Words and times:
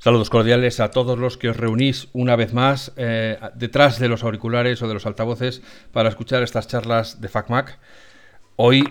Saludos 0.00 0.30
cordiales 0.30 0.78
a 0.78 0.92
todos 0.92 1.18
los 1.18 1.36
que 1.36 1.48
os 1.48 1.56
reunís 1.56 2.06
una 2.12 2.36
vez 2.36 2.54
más 2.54 2.92
eh, 2.96 3.36
detrás 3.56 3.98
de 3.98 4.08
los 4.08 4.22
auriculares 4.22 4.80
o 4.80 4.86
de 4.86 4.94
los 4.94 5.06
altavoces 5.06 5.60
para 5.90 6.08
escuchar 6.08 6.44
estas 6.44 6.68
charlas 6.68 7.20
de 7.20 7.28
FacMac. 7.28 7.80
Hoy 8.54 8.84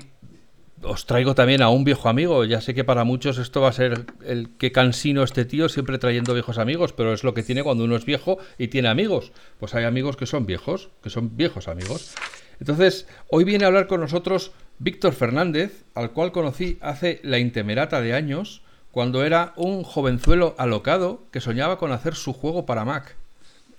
os 0.81 1.05
traigo 1.05 1.33
también 1.33 1.61
a 1.61 1.69
un 1.69 1.85
viejo 1.85 2.09
amigo. 2.09 2.43
Ya 2.43 2.59
sé 2.59 2.75
que 2.75 2.83
para 2.83 3.05
muchos 3.05 3.37
esto 3.37 3.61
va 3.61 3.69
a 3.69 3.71
ser 3.73 4.05
el 4.25 4.49
que 4.57 4.73
cansino 4.73 5.23
este 5.23 5.45
tío, 5.45 5.69
siempre 5.69 5.97
trayendo 5.97 6.33
viejos 6.33 6.57
amigos, 6.57 6.91
pero 6.91 7.13
es 7.13 7.23
lo 7.23 7.33
que 7.33 7.41
tiene 7.41 7.63
cuando 7.63 7.85
uno 7.85 7.95
es 7.95 8.03
viejo 8.03 8.37
y 8.57 8.67
tiene 8.67 8.89
amigos. 8.89 9.31
Pues 9.61 9.75
hay 9.75 9.85
amigos 9.85 10.17
que 10.17 10.25
son 10.25 10.45
viejos, 10.45 10.89
que 11.01 11.09
son 11.09 11.37
viejos 11.37 11.69
amigos. 11.69 12.15
Entonces, 12.59 13.07
hoy 13.29 13.45
viene 13.45 13.63
a 13.63 13.67
hablar 13.67 13.87
con 13.87 14.01
nosotros 14.01 14.51
Víctor 14.77 15.13
Fernández, 15.13 15.85
al 15.95 16.11
cual 16.11 16.33
conocí 16.33 16.77
hace 16.81 17.21
la 17.23 17.39
intemerata 17.39 18.01
de 18.01 18.13
años 18.13 18.61
cuando 18.91 19.23
era 19.23 19.53
un 19.55 19.83
jovenzuelo 19.83 20.55
alocado 20.57 21.23
que 21.31 21.41
soñaba 21.41 21.77
con 21.77 21.91
hacer 21.91 22.15
su 22.15 22.33
juego 22.33 22.65
para 22.65 22.85
Mac. 22.85 23.15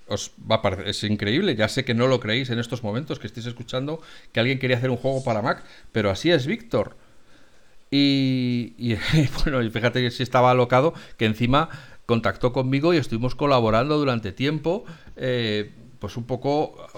Os 0.07 0.33
va 0.51 0.57
a 0.57 0.63
parecer, 0.63 0.89
es 0.89 1.05
increíble, 1.05 1.55
ya 1.55 1.69
sé 1.69 1.85
que 1.85 1.95
no 1.95 2.07
lo 2.07 2.19
creéis 2.21 2.51
en 2.51 2.59
estos 2.59 2.83
momentos 2.83 3.19
que 3.19 3.27
estéis 3.27 3.47
escuchando 3.47 4.01
que 4.33 4.41
alguien 4.41 4.59
quería 4.59 4.79
hacer 4.79 4.91
un 4.91 4.97
juego 4.97 5.23
para 5.23 5.43
Mac, 5.43 5.63
pero 5.93 6.11
así 6.11 6.31
es 6.31 6.47
Víctor. 6.47 6.97
Y, 7.91 8.95
bueno, 9.45 9.63
y 9.63 9.71
fíjate 9.71 10.01
que 10.01 10.11
si 10.11 10.23
estaba 10.23 10.51
alocado, 10.51 10.95
que 11.17 11.27
encima 11.27 11.69
contactó 12.07 12.53
conmigo 12.53 12.95
y 12.95 12.97
estuvimos 12.97 13.35
colaborando 13.35 13.99
durante 13.99 14.33
tiempo, 14.33 14.85
eh, 15.17 15.73
pues 15.99 16.17
un 16.17 16.25
poco 16.25 16.89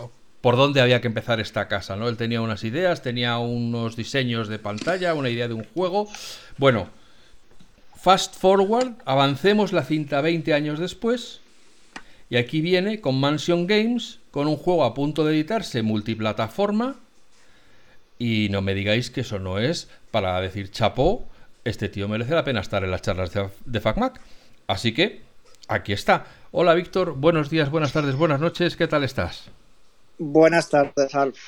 por 0.41 0.57
dónde 0.57 0.81
había 0.81 1.01
que 1.01 1.09
empezar 1.09 1.41
esta 1.41 1.69
casa, 1.69 1.97
¿no? 1.97 2.09
Él 2.09 2.17
tenía 2.17 2.41
unas 2.41 2.65
ideas, 2.65 3.03
tenía 3.03 3.39
unos 3.39 3.97
diseños 3.97 4.49
de 4.49 4.59
pantalla, 4.59 5.15
una 5.15 5.29
idea 5.29 5.49
de 5.49 5.55
un 5.55 5.65
juego. 5.65 6.09
Bueno, 6.57 6.89
Fast 8.01 8.35
forward, 8.35 8.95
avancemos 9.05 9.75
la 9.75 9.85
cinta 9.85 10.23
20 10.23 10.55
años 10.55 10.79
después. 10.79 11.43
Y 12.31 12.39
aquí 12.39 12.63
viene 12.63 13.03
con 13.03 13.21
Mansion 13.21 13.67
Games, 13.67 14.21
con 14.31 14.49
un 14.49 14.57
juego 14.57 14.85
a 14.85 14.95
punto 14.95 15.23
de 15.23 15.35
editarse 15.35 15.83
multiplataforma. 15.83 16.97
Y 18.19 18.49
no 18.51 18.63
me 18.63 18.73
digáis 18.73 19.11
que 19.11 19.21
eso 19.21 19.39
no 19.39 19.59
es 19.59 19.91
para 20.11 20.41
decir 20.41 20.71
chapó, 20.71 21.27
este 21.65 21.91
tío 21.91 22.09
merece 22.09 22.35
la 22.35 22.43
pena 22.43 22.61
estar 22.61 22.83
en 22.85 22.91
las 22.91 23.03
charlas 23.03 23.35
de, 23.35 23.51
de 23.67 23.81
FacMac. 23.81 24.19
Así 24.67 24.95
que 24.95 25.21
aquí 25.69 25.93
está. 25.93 26.25
Hola 26.53 26.73
Víctor, 26.73 27.17
buenos 27.17 27.51
días, 27.51 27.71
buenas 27.71 27.93
tardes, 27.93 28.17
buenas 28.17 28.41
noches, 28.41 28.77
¿qué 28.77 28.89
tal 28.89 29.05
estás? 29.05 29.51
Buenas 30.19 30.71
tardes, 30.71 31.15
Alf. 31.15 31.39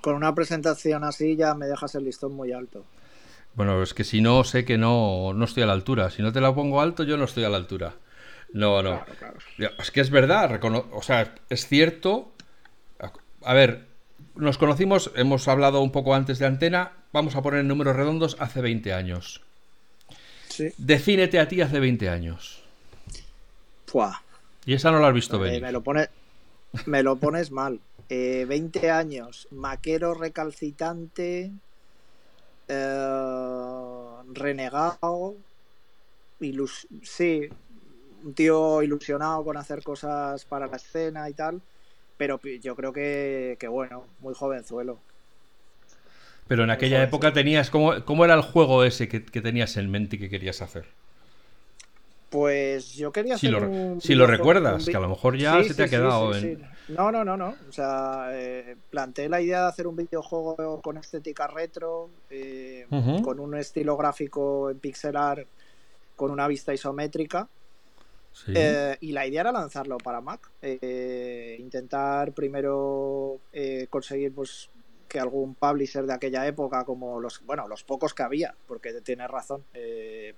Con 0.00 0.14
una 0.14 0.32
presentación 0.32 1.02
así 1.02 1.34
ya 1.34 1.54
me 1.54 1.66
dejas 1.66 1.96
el 1.96 2.04
listón 2.04 2.34
muy 2.34 2.52
alto. 2.52 2.84
Bueno, 3.54 3.82
es 3.82 3.94
que 3.94 4.04
si 4.04 4.20
no, 4.20 4.44
sé 4.44 4.64
que 4.64 4.78
no, 4.78 5.32
no 5.34 5.44
estoy 5.44 5.62
a 5.62 5.66
la 5.66 5.72
altura. 5.72 6.10
Si 6.10 6.22
no 6.22 6.32
te 6.32 6.40
la 6.40 6.54
pongo 6.54 6.80
alto, 6.80 7.04
yo 7.04 7.16
no 7.16 7.24
estoy 7.24 7.44
a 7.44 7.48
la 7.48 7.58
altura. 7.58 7.94
No, 8.52 8.82
no. 8.82 9.04
Es 9.78 9.90
que 9.90 10.00
es 10.00 10.10
verdad, 10.10 10.60
o 10.92 11.02
sea, 11.02 11.34
es 11.48 11.66
cierto. 11.66 12.32
A 13.44 13.54
ver, 13.54 13.86
nos 14.34 14.58
conocimos, 14.58 15.10
hemos 15.16 15.48
hablado 15.48 15.80
un 15.80 15.90
poco 15.90 16.14
antes 16.14 16.38
de 16.38 16.46
antena, 16.46 16.92
vamos 17.12 17.34
a 17.34 17.42
poner 17.42 17.64
números 17.64 17.96
redondos 17.96 18.36
hace 18.38 18.60
20 18.60 18.92
años. 18.92 19.42
Sí. 20.48 20.68
Defínete 20.76 21.40
a 21.40 21.48
ti 21.48 21.60
hace 21.60 21.80
20 21.80 22.08
años. 22.08 22.62
Y 24.64 24.74
esa 24.74 24.90
no 24.90 25.00
la 25.00 25.08
has 25.08 25.14
visto 25.14 25.38
venir. 25.38 25.62
Me 25.62 25.72
lo, 25.72 25.82
pone, 25.82 26.08
me 26.86 27.02
lo 27.02 27.16
pones 27.16 27.50
mal. 27.50 27.80
20 28.08 28.86
eh, 28.86 28.90
años, 28.90 29.48
maquero 29.50 30.12
recalcitante, 30.12 31.50
eh, 32.68 34.22
renegado, 34.32 35.36
sí, 37.02 37.48
un 38.24 38.34
tío 38.34 38.82
ilusionado 38.82 39.44
con 39.44 39.56
hacer 39.56 39.82
cosas 39.82 40.44
para 40.44 40.66
la 40.66 40.76
escena 40.76 41.28
y 41.28 41.34
tal, 41.34 41.60
pero 42.16 42.40
yo 42.40 42.76
creo 42.76 42.92
que, 42.92 43.56
bueno, 43.70 44.04
muy 44.20 44.34
jovenzuelo. 44.34 44.98
Pero 46.48 46.64
en 46.64 46.70
aquella 46.70 47.02
época 47.02 47.32
tenías, 47.32 47.70
¿cómo, 47.70 48.04
¿cómo, 48.04 48.24
era 48.24 48.34
el 48.34 48.42
juego 48.42 48.84
ese 48.84 49.08
que, 49.08 49.20
tenías 49.20 49.76
en 49.76 49.90
mente 49.90 50.16
y 50.16 50.18
que 50.18 50.28
querías 50.28 50.60
hacer? 50.60 50.84
Pues 52.30 52.94
yo 52.94 53.12
quería 53.12 53.36
si 53.38 53.48
lo, 53.48 54.00
Si 54.00 54.14
lo 54.14 54.26
recuerdas, 54.26 54.86
que 54.86 54.96
a 54.96 55.00
lo 55.00 55.08
mejor 55.08 55.36
ya 55.36 55.62
se 55.62 55.74
te 55.74 55.84
ha 55.84 55.88
quedado 55.88 56.34
en... 56.34 56.71
No, 56.88 57.12
no, 57.12 57.24
no, 57.24 57.36
no. 57.36 57.54
O 57.68 57.72
sea, 57.72 58.28
eh, 58.32 58.76
planteé 58.90 59.28
la 59.28 59.40
idea 59.40 59.62
de 59.62 59.68
hacer 59.68 59.86
un 59.86 59.96
videojuego 59.96 60.80
con 60.80 60.96
estética 60.96 61.46
retro, 61.46 62.10
eh, 62.30 62.86
con 63.22 63.40
un 63.40 63.56
estilo 63.56 63.96
gráfico 63.96 64.70
en 64.70 64.78
pixel 64.78 65.16
art, 65.16 65.46
con 66.16 66.30
una 66.30 66.48
vista 66.48 66.74
isométrica. 66.74 67.48
Eh, 68.48 68.96
y 69.00 69.12
la 69.12 69.26
idea 69.26 69.42
era 69.42 69.52
lanzarlo 69.52 69.98
para 69.98 70.20
Mac. 70.20 70.50
intentar 71.58 72.32
primero 72.32 73.38
conseguir 73.90 74.34
pues 74.34 74.70
que 75.08 75.20
algún 75.20 75.54
publisher 75.54 76.06
de 76.06 76.14
aquella 76.14 76.46
época, 76.46 76.84
como 76.84 77.20
los, 77.20 77.44
bueno, 77.44 77.68
los 77.68 77.84
pocos 77.84 78.14
que 78.14 78.22
había, 78.22 78.54
porque 78.66 78.92
tienes 79.02 79.28
razón, 79.28 79.62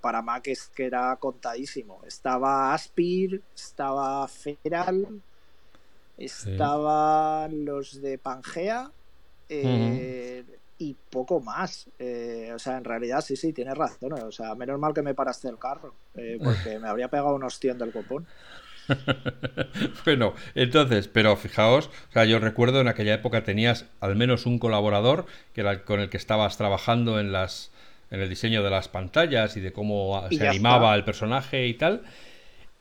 para 0.01 0.21
Mac 0.21 0.47
es 0.47 0.67
que 0.67 0.85
era 0.85 1.15
contadísimo. 1.15 2.01
Estaba 2.05 2.73
Aspir, 2.73 3.41
estaba 3.55 4.27
Feral, 4.27 5.21
Estaban 6.17 7.65
los 7.65 8.01
de 8.01 8.17
Pangea 8.17 8.91
eh, 9.49 10.43
y 10.77 10.95
poco 11.09 11.39
más. 11.41 11.87
Eh, 11.99 12.51
o 12.53 12.59
sea, 12.59 12.77
en 12.77 12.83
realidad 12.83 13.21
sí, 13.21 13.35
sí, 13.35 13.53
tienes 13.53 13.77
razón. 13.77 14.13
O 14.13 14.31
sea, 14.31 14.55
menos 14.55 14.79
mal 14.79 14.93
que 14.93 15.01
me 15.01 15.13
paraste 15.13 15.47
el 15.47 15.57
carro, 15.57 15.93
eh, 16.15 16.39
porque 16.41 16.79
me 16.79 16.87
habría 16.87 17.09
pegado 17.09 17.35
un 17.35 17.43
ostión 17.43 17.77
del 17.77 17.91
copón. 17.91 18.25
bueno, 20.05 20.35
entonces, 20.53 21.07
pero 21.07 21.35
fijaos, 21.37 21.87
o 21.87 22.13
sea, 22.13 22.25
yo 22.25 22.39
recuerdo 22.39 22.81
en 22.81 22.87
aquella 22.87 23.15
época 23.15 23.43
tenías 23.43 23.85
al 23.99 24.15
menos 24.15 24.45
un 24.45 24.59
colaborador 24.59 25.25
que 25.53 25.61
era 25.61 25.83
con 25.83 25.99
el 25.99 26.09
que 26.09 26.17
estabas 26.17 26.57
trabajando 26.57 27.19
en 27.19 27.31
las 27.31 27.71
en 28.11 28.19
el 28.21 28.29
diseño 28.29 28.63
de 28.63 28.69
las 28.69 28.87
pantallas 28.87 29.57
y 29.57 29.61
de 29.61 29.73
cómo 29.73 30.23
se 30.29 30.47
animaba 30.47 30.93
el 30.95 31.03
personaje 31.03 31.67
y 31.67 31.73
tal. 31.73 32.03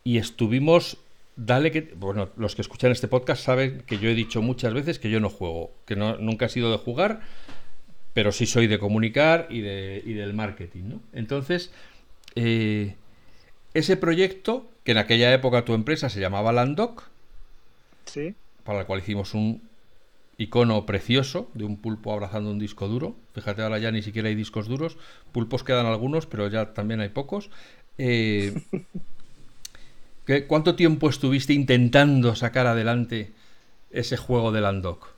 Y 0.04 0.18
estuvimos 0.18 0.98
dale 1.36 1.70
que. 1.70 1.92
Bueno, 1.96 2.30
los 2.36 2.54
que 2.54 2.62
escuchan 2.62 2.92
este 2.92 3.08
podcast 3.08 3.42
saben 3.44 3.82
que 3.86 3.98
yo 3.98 4.08
he 4.08 4.14
dicho 4.14 4.42
muchas 4.42 4.74
veces 4.74 4.98
que 4.98 5.10
yo 5.10 5.20
no 5.20 5.30
juego, 5.30 5.72
que 5.86 5.96
no, 5.96 6.16
nunca 6.18 6.46
he 6.46 6.48
sido 6.48 6.70
de 6.70 6.78
jugar, 6.78 7.20
pero 8.12 8.32
sí 8.32 8.46
soy 8.46 8.66
de 8.66 8.78
comunicar 8.78 9.48
y, 9.50 9.60
de, 9.60 10.02
y 10.04 10.12
del 10.14 10.34
marketing, 10.34 10.84
¿no? 10.84 11.00
Entonces, 11.12 11.72
eh, 12.34 12.94
ese 13.74 13.96
proyecto, 13.96 14.70
que 14.84 14.92
en 14.92 14.98
aquella 14.98 15.32
época 15.32 15.64
tu 15.64 15.74
empresa 15.74 16.08
se 16.08 16.20
llamaba 16.20 16.52
Landoc, 16.52 17.10
¿Sí? 18.04 18.34
para 18.64 18.80
el 18.80 18.86
cual 18.86 19.00
hicimos 19.00 19.34
un 19.34 19.62
icono 20.36 20.84
precioso 20.86 21.50
de 21.54 21.64
un 21.64 21.76
pulpo 21.76 22.12
abrazando 22.12 22.50
un 22.50 22.58
disco 22.58 22.88
duro. 22.88 23.16
Fíjate, 23.34 23.62
ahora 23.62 23.78
ya 23.78 23.90
ni 23.90 24.02
siquiera 24.02 24.28
hay 24.28 24.34
discos 24.34 24.68
duros. 24.68 24.96
Pulpos 25.32 25.64
quedan 25.64 25.86
algunos, 25.86 26.26
pero 26.26 26.48
ya 26.48 26.74
también 26.74 27.00
hay 27.00 27.08
pocos. 27.08 27.50
Eh, 27.98 28.54
¿Cuánto 30.48 30.74
tiempo 30.74 31.10
estuviste 31.10 31.52
intentando 31.52 32.34
sacar 32.34 32.66
adelante 32.66 33.32
ese 33.90 34.16
juego 34.16 34.52
de 34.52 34.62
Landok? 34.62 35.08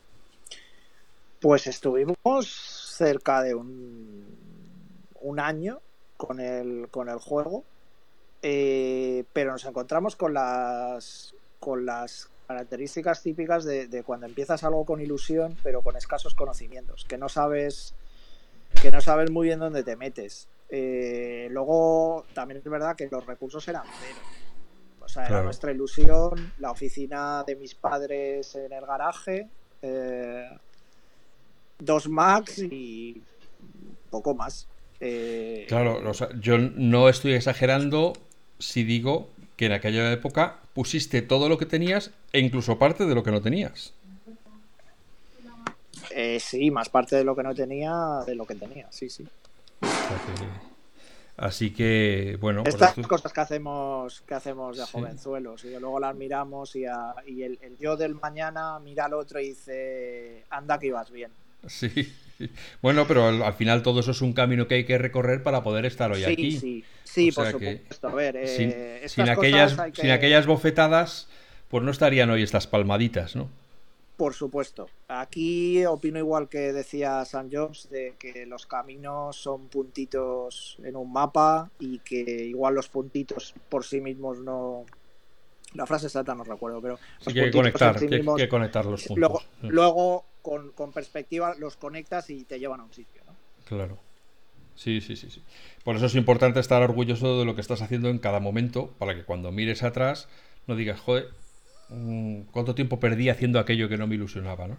Pues 1.40 1.68
estuvimos 1.68 2.16
cerca 2.44 3.42
de 3.42 3.54
un, 3.54 4.26
un 5.20 5.38
año 5.38 5.80
con 6.16 6.40
el, 6.40 6.88
con 6.90 7.08
el 7.08 7.18
juego, 7.18 7.62
eh, 8.42 9.22
pero 9.32 9.52
nos 9.52 9.64
encontramos 9.64 10.16
con 10.16 10.34
las, 10.34 11.34
con 11.60 11.86
las 11.86 12.28
características 12.48 13.22
típicas 13.22 13.64
de, 13.64 14.02
cuando 14.04 14.26
empiezas 14.26 14.64
algo 14.64 14.84
con 14.84 15.00
ilusión, 15.00 15.56
pero 15.62 15.82
con 15.82 15.96
escasos 15.96 16.34
conocimientos, 16.34 17.04
que 17.04 17.16
no 17.16 17.28
sabes, 17.28 17.94
que 18.82 18.90
no 18.90 19.00
sabes 19.00 19.30
muy 19.30 19.46
bien 19.46 19.60
dónde 19.60 19.84
te 19.84 19.94
metes. 19.94 20.48
Eh, 20.68 21.46
luego 21.52 22.26
también 22.34 22.58
es 22.58 22.68
verdad 22.68 22.96
que 22.96 23.06
los 23.08 23.24
recursos 23.24 23.68
eran 23.68 23.84
cero 24.00 24.45
o 25.06 25.08
sea, 25.08 25.26
era 25.26 25.42
nuestra 25.44 25.70
ilusión, 25.70 26.52
la 26.58 26.72
oficina 26.72 27.44
de 27.46 27.54
mis 27.54 27.76
padres 27.76 28.56
en 28.56 28.72
el 28.72 28.84
garaje, 28.84 29.48
eh, 29.80 30.50
dos 31.78 32.08
Macs 32.08 32.58
y 32.58 33.22
poco 34.10 34.34
más. 34.34 34.66
Eh, 34.98 35.66
claro, 35.68 36.02
yo 36.40 36.58
no 36.58 37.08
estoy 37.08 37.34
exagerando 37.34 38.14
si 38.58 38.82
digo 38.82 39.28
que 39.56 39.66
en 39.66 39.72
aquella 39.72 40.10
época 40.10 40.58
pusiste 40.74 41.22
todo 41.22 41.48
lo 41.48 41.56
que 41.56 41.66
tenías 41.66 42.10
e 42.32 42.40
incluso 42.40 42.76
parte 42.76 43.06
de 43.06 43.14
lo 43.14 43.22
que 43.22 43.30
no 43.30 43.40
tenías. 43.40 43.94
Eh, 46.10 46.40
sí, 46.40 46.72
más 46.72 46.88
parte 46.88 47.14
de 47.14 47.22
lo 47.22 47.36
que 47.36 47.44
no 47.44 47.54
tenía 47.54 48.24
de 48.26 48.34
lo 48.34 48.44
que 48.44 48.56
tenía, 48.56 48.88
sí, 48.90 49.08
sí. 49.08 49.24
Así 51.36 51.70
que, 51.70 52.38
bueno. 52.40 52.62
Pues 52.62 52.74
Estas 52.74 53.06
cosas 53.06 53.32
que 53.32 53.40
hacemos 53.40 54.22
que 54.22 54.34
hacemos 54.34 54.78
de 54.78 54.86
jovenzuelos 54.86 55.64
y 55.64 55.78
luego 55.78 56.00
las 56.00 56.14
miramos 56.14 56.74
y, 56.76 56.84
el, 56.84 57.58
yo 57.78 57.96
del 57.96 58.14
mañana 58.14 58.78
mira 58.78 59.04
al 59.04 59.14
otro 59.14 59.40
y 59.40 59.48
dice, 59.48 60.44
anda 60.48 60.78
que 60.78 60.86
ibas 60.86 61.10
bien. 61.10 61.30
Sí. 61.66 62.12
Bueno, 62.82 63.06
pero 63.08 63.28
al, 63.28 63.54
final 63.54 63.82
todo 63.82 64.00
eso 64.00 64.10
es 64.10 64.20
un 64.20 64.34
camino 64.34 64.68
que 64.68 64.74
hay 64.74 64.84
que 64.84 64.98
recorrer 64.98 65.42
para 65.42 65.62
poder 65.62 65.86
estar 65.86 66.12
hoy 66.12 66.22
aquí. 66.22 66.58
Sí, 66.58 66.84
sí, 67.02 67.32
por 67.32 67.50
supuesto. 67.50 68.08
A 68.08 68.14
ver, 68.14 68.36
eh, 68.36 69.08
sin, 69.08 69.28
aquellas, 69.28 69.74
sin 69.94 70.10
aquellas 70.10 70.46
bofetadas, 70.46 71.28
pues 71.68 71.82
no 71.82 71.90
estarían 71.90 72.28
hoy 72.28 72.42
estas 72.42 72.66
palmaditas, 72.66 73.36
¿no? 73.36 73.48
Por 74.16 74.32
supuesto. 74.32 74.88
Aquí 75.08 75.84
opino 75.84 76.18
igual 76.18 76.48
que 76.48 76.72
decía 76.72 77.24
San 77.26 77.50
Jobs, 77.52 77.90
de 77.90 78.14
que 78.18 78.46
los 78.46 78.64
caminos 78.66 79.36
son 79.36 79.68
puntitos 79.68 80.78
en 80.82 80.96
un 80.96 81.12
mapa 81.12 81.70
y 81.78 81.98
que 81.98 82.22
igual 82.22 82.74
los 82.74 82.88
puntitos 82.88 83.54
por 83.68 83.84
sí 83.84 84.00
mismos 84.00 84.38
no... 84.38 84.84
La 85.74 85.84
frase 85.84 86.06
exacta 86.06 86.34
no 86.34 86.44
recuerdo, 86.44 86.80
pero... 86.80 86.98
hay 87.26 87.34
que 87.34 87.50
conectar, 87.50 87.98
que, 87.98 88.48
conectar 88.48 88.86
los 88.86 89.04
puntos. 89.04 89.18
Luego, 89.18 89.42
luego 89.62 90.24
con, 90.40 90.72
con, 90.72 90.92
perspectiva 90.92 91.54
los 91.58 91.76
conectas 91.76 92.30
y 92.30 92.44
te 92.44 92.58
llevan 92.58 92.80
a 92.80 92.84
un 92.84 92.94
sitio, 92.94 93.20
¿no? 93.26 93.34
Claro. 93.66 93.98
Sí, 94.76 95.02
sí, 95.02 95.16
sí, 95.16 95.28
sí. 95.30 95.42
Por 95.84 95.96
eso 95.96 96.06
es 96.06 96.14
importante 96.14 96.60
estar 96.60 96.82
orgulloso 96.82 97.38
de 97.38 97.44
lo 97.44 97.54
que 97.54 97.60
estás 97.60 97.82
haciendo 97.82 98.08
en 98.08 98.18
cada 98.18 98.40
momento, 98.40 98.90
para 98.98 99.14
que 99.14 99.24
cuando 99.24 99.52
mires 99.52 99.82
atrás 99.82 100.28
no 100.66 100.76
digas, 100.76 101.00
joder, 101.00 101.28
cuánto 102.50 102.74
tiempo 102.74 102.98
perdí 102.98 103.28
haciendo 103.28 103.58
aquello 103.58 103.88
que 103.88 103.96
no 103.96 104.06
me 104.06 104.14
ilusionaba, 104.14 104.66
¿no? 104.68 104.76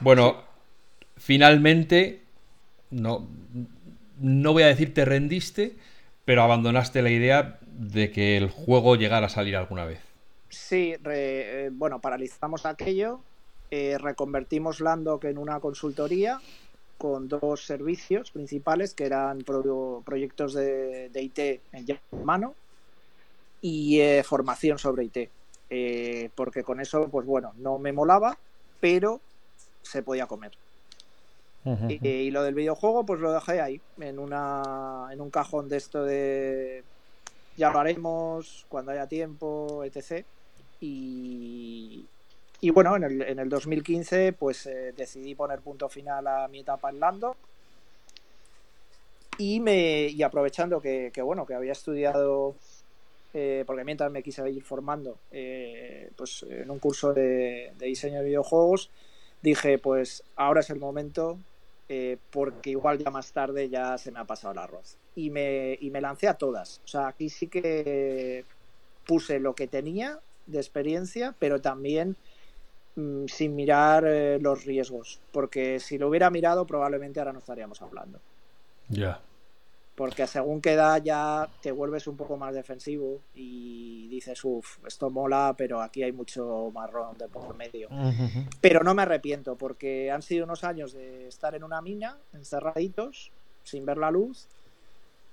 Bueno, 0.00 0.42
finalmente, 1.16 2.22
no, 2.90 3.26
no 4.20 4.52
voy 4.52 4.62
a 4.62 4.68
decir 4.68 4.94
te 4.94 5.04
rendiste, 5.04 5.76
pero 6.24 6.42
abandonaste 6.42 7.02
la 7.02 7.10
idea 7.10 7.58
de 7.62 8.10
que 8.10 8.36
el 8.36 8.50
juego 8.50 8.96
llegara 8.96 9.26
a 9.26 9.30
salir 9.30 9.56
alguna 9.56 9.84
vez. 9.84 10.00
Sí, 10.48 10.94
eh, 11.04 11.70
bueno, 11.72 12.00
paralizamos 12.00 12.66
aquello, 12.66 13.20
eh, 13.70 13.98
reconvertimos 13.98 14.80
Landoc 14.80 15.24
en 15.24 15.38
una 15.38 15.60
consultoría 15.60 16.40
con 16.98 17.28
dos 17.28 17.66
servicios 17.66 18.30
principales 18.30 18.94
que 18.94 19.04
eran 19.04 19.44
proyectos 20.04 20.54
de, 20.54 21.10
IT 21.14 21.38
en 21.72 21.98
mano 22.24 22.54
y 23.60 24.00
eh, 24.00 24.22
formación 24.24 24.78
sobre 24.78 25.04
IT. 25.04 25.28
Eh, 25.68 26.30
porque 26.34 26.62
con 26.62 26.80
eso, 26.80 27.08
pues 27.08 27.26
bueno, 27.26 27.52
no 27.56 27.78
me 27.78 27.92
molaba, 27.92 28.38
pero 28.80 29.20
se 29.82 30.02
podía 30.02 30.26
comer. 30.26 30.52
y, 31.88 32.30
lo 32.30 32.44
del 32.44 32.54
videojuego, 32.54 33.04
pues 33.04 33.20
lo 33.20 33.32
dejé 33.32 33.60
ahí, 33.60 33.80
en, 33.98 34.20
una, 34.20 35.08
en 35.10 35.20
un 35.20 35.30
cajón 35.30 35.68
de 35.68 35.76
esto 35.76 36.04
de 36.04 36.84
ya 37.56 37.70
lo 37.70 37.78
haremos 37.80 38.66
cuando 38.68 38.92
haya 38.92 39.06
tiempo, 39.06 39.82
etc. 39.84 40.24
Y, 40.80 42.04
y 42.60 42.70
bueno, 42.70 42.96
en 42.96 43.04
el, 43.04 43.22
en 43.22 43.38
el 43.38 43.48
2015 43.48 44.34
pues 44.34 44.66
eh, 44.66 44.92
decidí 44.96 45.34
poner 45.34 45.60
punto 45.60 45.88
final 45.88 46.26
a 46.26 46.48
mi 46.48 46.60
etapa 46.60 46.90
en 46.90 47.00
Lando. 47.00 47.36
Y, 49.38 49.60
me, 49.60 50.06
y 50.06 50.22
aprovechando 50.22 50.80
que, 50.80 51.10
que, 51.12 51.20
bueno, 51.20 51.44
que 51.44 51.54
había 51.54 51.72
estudiado 51.72 52.54
eh, 53.38 53.64
porque 53.66 53.84
mientras 53.84 54.10
me 54.10 54.22
quise 54.22 54.48
ir 54.50 54.62
formando 54.62 55.18
eh, 55.30 56.10
pues 56.16 56.42
en 56.48 56.70
un 56.70 56.78
curso 56.78 57.12
de, 57.12 57.70
diseño 57.78 58.20
de 58.20 58.24
videojuegos, 58.24 58.88
dije, 59.42 59.78
pues 59.78 60.24
ahora 60.36 60.60
es 60.60 60.70
el 60.70 60.78
momento, 60.78 61.38
eh, 61.90 62.16
porque 62.30 62.70
igual 62.70 62.96
ya 62.96 63.10
más 63.10 63.32
tarde 63.32 63.68
ya 63.68 63.98
se 63.98 64.10
me 64.10 64.20
ha 64.20 64.24
pasado 64.24 64.52
el 64.52 64.58
arroz. 64.60 64.96
Y 65.14 65.28
me, 65.28 65.76
y 65.78 65.90
me 65.90 66.00
lancé 66.00 66.28
a 66.28 66.38
todas. 66.38 66.80
O 66.86 66.88
sea, 66.88 67.08
aquí 67.08 67.28
sí 67.28 67.48
que 67.48 68.46
puse 69.06 69.38
lo 69.38 69.54
que 69.54 69.66
tenía 69.66 70.18
de 70.46 70.56
experiencia, 70.56 71.34
pero 71.38 71.60
también 71.60 72.16
mm, 72.94 73.26
sin 73.26 73.54
mirar 73.54 74.04
los 74.40 74.64
riesgos, 74.64 75.20
porque 75.30 75.78
si 75.78 75.98
lo 75.98 76.08
hubiera 76.08 76.30
mirado 76.30 76.66
probablemente 76.66 77.20
ahora 77.20 77.34
no 77.34 77.40
estaríamos 77.40 77.82
hablando. 77.82 78.18
Ya 78.88 79.20
porque 79.96 80.26
según 80.26 80.60
queda 80.60 80.98
ya 80.98 81.48
te 81.62 81.72
vuelves 81.72 82.06
un 82.06 82.16
poco 82.16 82.36
más 82.36 82.54
defensivo 82.54 83.18
y 83.34 84.06
dices, 84.08 84.44
uff, 84.44 84.78
esto 84.86 85.08
mola, 85.08 85.54
pero 85.56 85.80
aquí 85.80 86.02
hay 86.02 86.12
mucho 86.12 86.70
marrón 86.72 87.16
de 87.16 87.28
por 87.28 87.56
medio. 87.56 87.88
Pero 88.60 88.84
no 88.84 88.94
me 88.94 89.02
arrepiento, 89.02 89.56
porque 89.56 90.10
han 90.10 90.20
sido 90.20 90.44
unos 90.44 90.64
años 90.64 90.92
de 90.92 91.28
estar 91.28 91.54
en 91.54 91.64
una 91.64 91.80
mina, 91.80 92.18
encerraditos, 92.34 93.32
sin 93.64 93.86
ver 93.86 93.96
la 93.96 94.10
luz, 94.10 94.46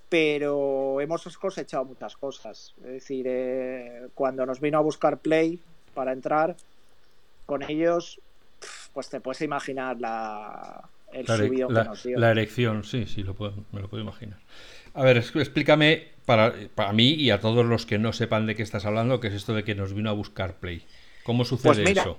pero 0.08 1.02
hemos 1.02 1.38
cosechado 1.38 1.84
muchas 1.84 2.16
cosas. 2.16 2.74
Es 2.86 2.92
decir, 2.94 3.26
eh, 3.28 4.08
cuando 4.16 4.46
nos 4.46 4.62
vino 4.62 4.78
a 4.78 4.82
buscar 4.82 5.18
Play 5.18 5.60
para 5.94 6.14
entrar 6.14 6.56
con 7.46 7.64
ellos, 7.64 8.22
pues 8.94 9.10
te 9.10 9.20
puedes 9.20 9.42
imaginar 9.42 10.00
la, 10.00 10.88
la, 12.16 12.32
elección, 12.32 12.84
sí, 12.84 13.06
sí, 13.06 13.24
lo 13.24 13.36
puedo, 13.36 13.54
me 13.72 13.82
lo 13.82 13.90
puedo 13.90 14.04
imaginar. 14.04 14.40
A 14.94 15.04
ver, 15.04 15.18
explícame 15.18 16.10
para, 16.26 16.54
para 16.76 16.94
mí 16.94 17.10
y 17.14 17.32
a 17.32 17.40
todos 17.40 17.66
los 17.66 17.86
que 17.86 17.98
no 17.98 18.14
sepan 18.14 18.46
de 18.46 18.56
qué 18.56 18.64
estás 18.64 18.86
hablando, 18.86 19.20
qué 19.20 19.28
es 19.28 19.34
esto 19.34 19.54
de 19.54 19.64
que 19.64 19.76
nos 19.76 19.94
vino 19.94 20.10
a 20.10 20.14
buscar 20.14 20.56
Play. 20.56 20.86
¿Cómo 21.24 21.46
sucede 21.46 21.84
pues 21.84 21.98
eso? 21.98 22.18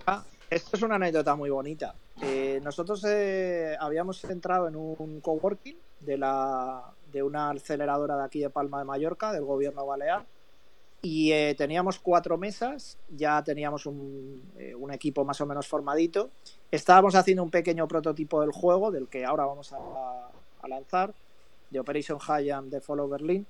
Esto 0.51 0.77
es 0.77 0.83
una 0.83 0.97
anécdota 0.97 1.35
muy 1.35 1.51
bonita. 1.51 1.95
Eh, 2.23 2.61
nosotros 2.63 3.05
eh, 3.09 3.77
habíamos 3.81 4.23
entrado 4.25 4.69
en 4.69 4.77
un 4.77 5.21
coworking 5.21 5.77
de, 6.01 6.17
la, 6.17 6.93
de 7.13 7.23
una 7.23 7.51
aceleradora 7.51 8.17
de 8.17 8.25
aquí 8.25 8.41
de 8.41 8.51
Palma 8.51 8.79
de 8.79 8.85
Mallorca, 8.85 9.33
del 9.33 9.45
gobierno 9.45 9.85
balear, 9.85 10.25
y 11.03 11.33
eh, 11.33 11.55
teníamos 11.59 11.99
cuatro 11.99 12.39
mesas, 12.39 12.99
ya 13.11 13.43
teníamos 13.43 13.85
un, 13.87 14.43
un, 14.79 14.93
equipo 14.93 15.25
más 15.25 15.41
o 15.41 15.47
menos 15.47 15.67
formadito. 15.67 16.31
Estábamos 16.75 17.15
haciendo 17.15 17.45
un 17.45 17.53
pequeño 17.53 17.87
prototipo 17.87 18.41
del 18.41 18.51
juego, 18.51 18.91
del 18.91 19.07
que 19.07 19.25
ahora 19.25 19.47
vamos 19.47 19.73
a, 19.73 20.67
lanzar, 20.67 21.15
de 21.71 21.79
Operation 21.79 22.19
Hayam 22.27 22.69
de 22.69 22.81
Follow 22.81 23.09
Berlin. 23.09 23.47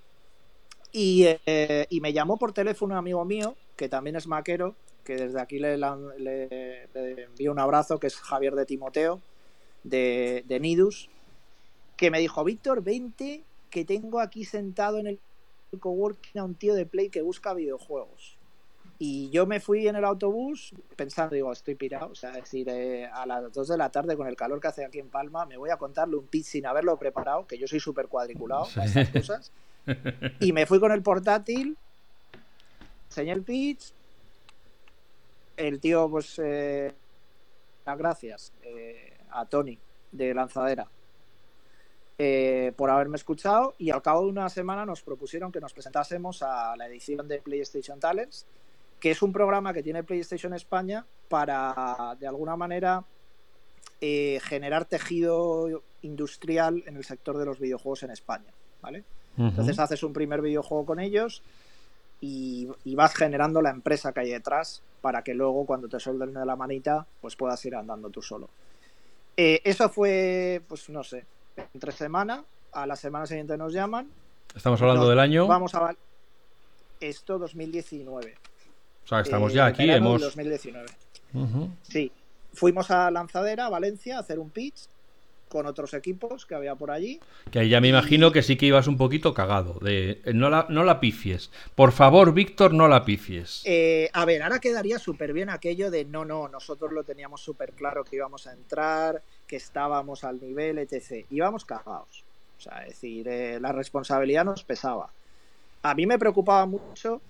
Y, 0.93 1.25
eh, 1.47 1.87
y, 1.89 2.03
me 2.03 2.13
llamó 2.13 2.37
por 2.37 2.53
teléfono 2.53 2.93
un 2.93 2.99
amigo 2.99 3.25
mío, 3.25 3.57
que 3.77 3.89
también 3.89 4.17
es 4.17 4.27
maquero, 4.27 4.75
que 5.05 5.17
desde 5.17 5.41
aquí 5.41 5.59
le, 5.59 5.79
le, 5.79 6.85
envío 7.25 7.51
un 7.51 7.59
abrazo, 7.59 7.99
que 7.99 8.09
es 8.09 8.17
Javier 8.17 8.55
de 8.55 8.67
Timoteo, 8.67 9.23
de, 9.85 10.45
de 10.47 10.61
Nidus, 10.61 11.09
que 11.97 12.11
me 12.11 12.21
dijo, 12.21 12.45
Víctor, 12.45 12.83
vente, 12.83 13.43
que 13.71 13.87
tengo 13.87 14.21
aquí 14.21 14.45
sentado 14.45 14.99
en 14.99 15.07
el 15.07 15.19
coworking 15.81 16.43
a 16.43 16.45
un 16.45 16.57
tío 16.57 16.75
de 16.75 16.85
Play 16.85 17.09
que 17.09 17.23
busca 17.23 17.55
videojuegos. 17.55 18.37
Y 19.07 19.29
yo 19.29 19.45
me 19.45 19.61
fui 19.61 19.87
en 19.87 19.97
el 19.97 20.05
autobús 20.07 20.73
pensando, 20.97 21.35
digo, 21.35 21.53
estoy 21.53 21.75
pirado, 21.75 22.13
o 22.13 22.15
sea, 22.15 22.31
decir, 22.31 22.67
eh, 22.71 23.05
a 23.05 23.27
las 23.27 23.53
2 23.53 23.69
de 23.69 23.77
la 23.77 23.91
tarde 23.91 24.17
con 24.17 24.27
el 24.27 24.35
calor 24.35 24.59
que 24.63 24.69
hace 24.69 24.83
aquí 24.83 24.99
en 24.99 25.11
Palma, 25.11 25.45
me 25.45 25.59
voy 25.59 25.69
a 25.69 25.77
contarle 25.77 26.17
un 26.17 26.27
pitch 26.27 26.47
sin 26.47 26.65
haberlo 26.65 26.99
preparado, 26.99 27.47
que 27.47 27.59
yo 27.59 27.69
soy 27.69 27.81
súper 27.81 28.09
cuadriculado 28.09 28.65
estas 28.65 29.11
cosas. 29.11 29.53
Y 30.41 30.55
me 30.55 30.65
fui 30.65 30.81
con 30.81 30.91
el 30.91 31.03
portátil, 31.03 31.77
enseñé 33.11 33.33
el 33.33 33.43
pitch, 33.43 33.93
el 35.59 35.81
tío, 35.81 36.09
pues, 36.09 36.41
eh, 36.43 36.95
las 37.85 37.99
gracias 37.99 38.55
eh, 38.63 39.19
a 39.33 39.45
Tony 39.45 39.79
de 40.13 40.33
Lanzadera 40.33 40.89
eh, 42.17 42.73
por 42.77 42.91
haberme 42.91 43.17
escuchado 43.17 43.75
y 43.77 43.91
al 43.91 44.01
cabo 44.01 44.23
de 44.23 44.29
una 44.29 44.49
semana 44.49 44.87
nos 44.87 45.03
propusieron 45.03 45.51
que 45.51 45.61
nos 45.61 45.73
presentásemos 45.73 46.43
a 46.43 46.77
la 46.77 46.87
edición 46.87 47.27
de 47.27 47.41
PlayStation 47.41 47.99
Talents, 47.99 48.47
que 49.05 49.11
es 49.11 49.21
un 49.21 49.35
programa 49.35 49.75
que 49.75 49.83
tiene 49.83 50.03
PlayStation 50.03 50.55
España 50.55 51.05
para, 51.29 52.17
de 52.19 52.27
alguna 52.27 52.57
manera, 52.57 53.05
eh, 54.01 54.41
generar 54.43 54.87
tejido 54.87 55.83
industrial 56.01 56.83
en 56.87 56.97
el 56.97 57.05
sector 57.05 57.37
de 57.37 57.45
los 57.45 57.61
videojuegos 57.61 58.05
en 58.05 58.13
España. 58.13 58.51
¿vale? 58.81 59.05
Entonces 59.37 59.79
haces 59.79 60.03
un 60.05 60.15
primer 60.15 60.41
videojuego 60.41 60.87
con 60.87 61.01
ellos 61.01 61.43
y, 62.23 62.67
vas 62.95 63.15
generando 63.15 63.61
la 63.61 63.69
empresa 63.69 64.15
que 64.15 64.21
hay 64.21 64.31
detrás 64.31 64.81
para 65.03 65.21
que 65.21 65.35
luego 65.35 65.67
cuando 65.67 65.87
te 65.87 66.01
suelden 66.01 66.33
de 66.33 66.47
la 66.47 66.57
manita 66.57 67.07
pues 67.21 67.37
puedas 67.37 67.63
ir 67.67 67.77
andando 67.77 68.09
tú 68.09 68.23
solo. 68.23 68.49
Eh, 69.37 69.61
eso 69.65 69.91
fue, 69.91 70.63
pues 70.67 70.89
no 70.89 71.05
sé, 71.05 71.27
entre 71.75 71.93
semana, 71.93 72.43
a 72.73 72.87
la 72.87 72.97
semana 72.97 73.27
siguiente 73.27 73.59
nos 73.59 73.75
llaman. 73.75 74.09
Estamos 74.57 74.81
hablando 74.81 75.07
del 75.07 75.19
año. 75.19 75.47
Vamos 75.47 75.75
a 75.75 75.95
esto 77.01 77.39
2019. 77.39 78.54
O 79.05 79.09
sea, 79.09 79.21
estamos 79.21 79.53
ya 79.53 79.67
eh, 79.67 79.71
aquí, 79.71 79.91
hemos 79.91 80.21
2019. 80.21 80.87
Sí, 81.83 82.13
fuimos 82.53 82.91
a 82.91 83.11
Lanzadera, 83.11 83.69
Valencia, 83.69 84.17
a 84.17 84.21
hacer 84.21 84.39
un 84.39 84.51
pitch 84.51 84.89
con 85.55 85.67
otros 85.67 85.95
equipos 85.95 86.47
que 86.47 86.57
había 86.57 86.75
por 86.75 86.91
allí. 86.91 87.21
Que 87.53 87.61
ahí 87.61 87.69
ya 87.69 87.81
me 87.81 87.87
imagino 87.87 88.33
que 88.33 88.43
sí 88.43 88.57
que 88.57 88.67
ibas 88.67 88.89
un 88.89 88.97
poquito 88.97 89.35
cagado. 89.35 89.79
De 89.81 90.21
eh, 90.25 90.33
no 90.35 90.51
la, 90.51 90.67
no 90.69 90.83
la 90.83 90.99
pifies. 90.99 91.51
Por 91.77 91.93
favor, 91.93 92.35
Víctor, 92.35 92.75
no 92.75 92.89
la 92.89 93.05
pifies. 93.05 93.63
Eh, 93.65 94.11
a 94.13 94.25
ver, 94.25 94.43
ahora 94.43 94.59
quedaría 94.59 94.99
súper 94.99 95.33
bien 95.33 95.51
aquello 95.51 95.93
de 95.93 96.05
no, 96.07 96.25
no, 96.25 96.49
nosotros 96.49 96.93
lo 96.93 97.05
teníamos 97.05 97.41
súper 97.41 97.71
claro 97.71 98.03
que 98.03 98.17
íbamos 98.17 98.49
a 98.49 98.53
entrar, 98.53 99.23
que 99.47 99.55
estábamos 99.55 100.25
al 100.25 100.41
nivel, 100.41 100.79
etc. 100.79 101.25
Íbamos 101.31 101.65
cagados. 101.65 102.25
O 102.59 102.61
sea, 102.61 102.83
es 102.83 102.95
decir, 102.95 103.29
eh, 103.29 103.61
la 103.61 103.71
responsabilidad 103.71 104.45
nos 104.45 104.65
pesaba. 104.65 105.11
A 105.83 105.95
mí 105.95 106.05
me 106.05 106.19
preocupaba 106.19 106.67
mucho 106.67 107.21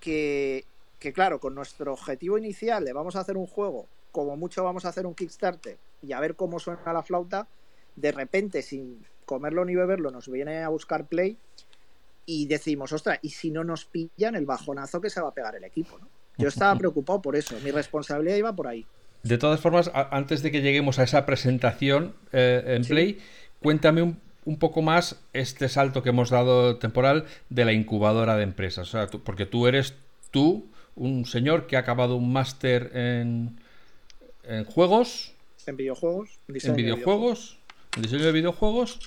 que, 0.00 0.64
que, 0.98 1.12
claro, 1.12 1.40
con 1.40 1.54
nuestro 1.54 1.92
objetivo 1.92 2.38
inicial 2.38 2.84
de 2.84 2.92
vamos 2.92 3.16
a 3.16 3.20
hacer 3.20 3.36
un 3.36 3.46
juego 3.46 3.86
como 4.12 4.36
mucho 4.36 4.64
vamos 4.64 4.84
a 4.84 4.88
hacer 4.88 5.06
un 5.06 5.14
Kickstarter 5.14 5.78
y 6.02 6.12
a 6.12 6.20
ver 6.20 6.34
cómo 6.34 6.58
suena 6.58 6.92
la 6.92 7.02
flauta, 7.02 7.46
de 7.96 8.12
repente, 8.12 8.62
sin 8.62 9.04
comerlo 9.24 9.64
ni 9.64 9.74
beberlo, 9.74 10.10
nos 10.10 10.28
viene 10.28 10.62
a 10.62 10.68
buscar 10.68 11.06
Play 11.06 11.36
y 12.26 12.46
decimos, 12.46 12.92
ostras, 12.92 13.18
¿y 13.22 13.30
si 13.30 13.50
no 13.50 13.64
nos 13.64 13.84
pillan 13.84 14.34
el 14.34 14.46
bajonazo 14.46 15.00
que 15.00 15.10
se 15.10 15.20
va 15.20 15.28
a 15.28 15.34
pegar 15.34 15.54
el 15.56 15.64
equipo? 15.64 15.98
¿no? 15.98 16.08
Yo 16.36 16.48
estaba 16.48 16.74
preocupado 16.78 17.22
por 17.22 17.36
eso, 17.36 17.56
mi 17.62 17.70
responsabilidad 17.70 18.36
iba 18.36 18.52
por 18.54 18.68
ahí. 18.68 18.86
De 19.22 19.38
todas 19.38 19.60
formas, 19.60 19.90
antes 19.94 20.42
de 20.42 20.50
que 20.50 20.62
lleguemos 20.62 20.98
a 20.98 21.02
esa 21.02 21.26
presentación 21.26 22.14
eh, 22.32 22.62
en 22.66 22.84
Play, 22.84 23.18
cuéntame 23.60 24.02
un, 24.02 24.20
un, 24.44 24.58
poco 24.58 24.80
más 24.80 25.20
este 25.32 25.68
salto 25.68 26.02
que 26.02 26.10
hemos 26.10 26.30
dado 26.30 26.78
temporal 26.78 27.24
de 27.50 27.64
la 27.64 27.72
incubadora 27.72 28.36
de 28.36 28.44
empresas. 28.44 28.88
O 28.88 28.90
sea, 28.90 29.06
porque 29.06 29.44
tú 29.44 29.66
eres 29.66 29.94
tú, 30.30 30.70
un 30.98 31.24
señor 31.24 31.66
que 31.66 31.76
ha 31.76 31.80
acabado 31.80 32.16
un 32.16 32.32
máster 32.32 32.90
en, 32.94 33.58
en 34.44 34.64
juegos. 34.64 35.34
En 35.66 35.76
videojuegos. 35.76 36.38
En 36.48 36.74
videojuegos. 36.74 37.58
En 37.96 38.02
diseño 38.02 38.24
de 38.24 38.32
videojuegos. 38.32 38.98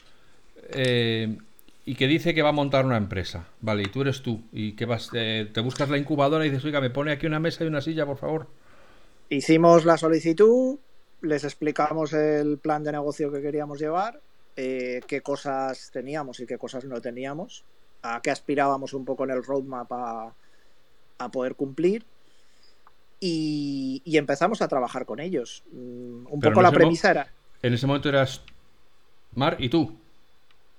Eh, 0.70 1.38
y 1.86 1.96
que 1.96 2.08
dice 2.08 2.34
que 2.34 2.42
va 2.42 2.50
a 2.50 2.54
montar 2.54 2.86
una 2.86 2.98
empresa. 2.98 3.48
Vale, 3.60 3.84
y 3.84 3.88
tú 3.88 4.02
eres 4.02 4.22
tú. 4.22 4.42
Y 4.52 4.74
que 4.74 4.86
vas, 4.86 5.10
eh, 5.14 5.50
te 5.54 5.60
buscas 5.60 5.90
la 5.90 5.98
incubadora 5.98 6.46
y 6.46 6.50
dices, 6.50 6.64
oiga, 6.66 6.80
me 6.80 6.90
pone 6.90 7.12
aquí 7.12 7.26
una 7.26 7.40
mesa 7.40 7.64
y 7.64 7.68
una 7.68 7.82
silla, 7.82 8.06
por 8.06 8.18
favor. 8.18 8.48
Hicimos 9.30 9.86
la 9.86 9.98
solicitud, 9.98 10.78
les 11.22 11.44
explicamos 11.44 12.14
el 12.14 12.58
plan 12.58 12.84
de 12.84 12.92
negocio 12.92 13.32
que 13.32 13.42
queríamos 13.42 13.80
llevar, 13.80 14.22
eh, 14.56 15.02
qué 15.08 15.22
cosas 15.22 15.90
teníamos 15.92 16.40
y 16.40 16.46
qué 16.46 16.58
cosas 16.58 16.86
no 16.86 17.02
teníamos, 17.02 17.64
a 18.02 18.22
qué 18.22 18.30
aspirábamos 18.30 18.94
un 18.94 19.06
poco 19.06 19.24
en 19.24 19.32
el 19.32 19.44
roadmap 19.44 19.92
a, 19.92 20.34
a 21.26 21.30
poder 21.30 21.56
cumplir. 21.56 22.06
Y, 23.20 24.02
empezamos 24.06 24.62
a 24.62 24.68
trabajar 24.68 25.06
con 25.06 25.20
ellos. 25.20 25.64
Mm, 25.72 26.26
un 26.28 26.40
poco 26.40 26.62
la 26.62 26.72
premisa 26.72 27.12
era. 27.12 27.28
En 27.62 27.74
ese 27.74 27.86
momento 27.86 28.10
eras 28.10 28.44
Mar 29.36 29.58
y 29.60 29.70
tú. 29.70 29.96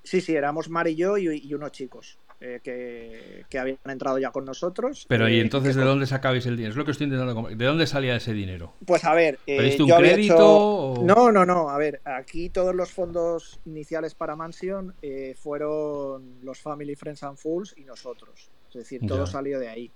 Sí, 0.02 0.20
sí, 0.20 0.34
éramos 0.34 0.68
Mar 0.68 0.88
y 0.88 0.96
yo 0.96 1.16
y 1.18 1.54
unos 1.54 1.72
chicos. 1.72 2.18
Eh, 2.44 3.44
que, 3.48 3.58
habían 3.58 3.78
entrado 3.84 4.18
ya 4.18 4.32
con 4.32 4.44
nosotros. 4.44 5.06
Pero 5.08 5.28
¿y 5.28 5.38
eh, 5.38 5.42
entonces 5.42 5.76
de 5.76 5.84
dónde 5.84 6.06
sacabais 6.06 6.44
el 6.46 6.56
dinero? 6.56 6.72
Es 6.72 6.76
lo 6.76 6.84
que 6.84 6.90
estoy 6.90 7.04
intentando 7.04 7.48
¿De 7.48 7.64
dónde 7.64 7.86
salía 7.86 8.16
ese 8.16 8.32
dinero? 8.32 8.72
Pues 8.84 9.04
a 9.04 9.14
ver, 9.14 9.38
eh, 9.46 9.76
un 9.78 9.88
crédito? 9.88 10.94
No, 11.04 11.30
no, 11.30 11.46
no. 11.46 11.70
A 11.70 11.78
ver, 11.78 12.00
aquí 12.04 12.48
todos 12.48 12.74
los 12.74 12.90
fondos 12.90 13.60
iniciales 13.64 14.16
para 14.16 14.34
Mansion 14.34 14.92
eh, 15.02 15.36
fueron 15.38 16.40
los 16.42 16.58
Family, 16.58 16.96
Friends 16.96 17.22
and 17.22 17.38
Fools 17.38 17.76
y 17.76 17.84
nosotros. 17.84 18.50
Es 18.70 18.74
decir, 18.74 19.02
todo 19.06 19.24
salió 19.24 19.60
de 19.60 19.68
ahí. 19.68 19.90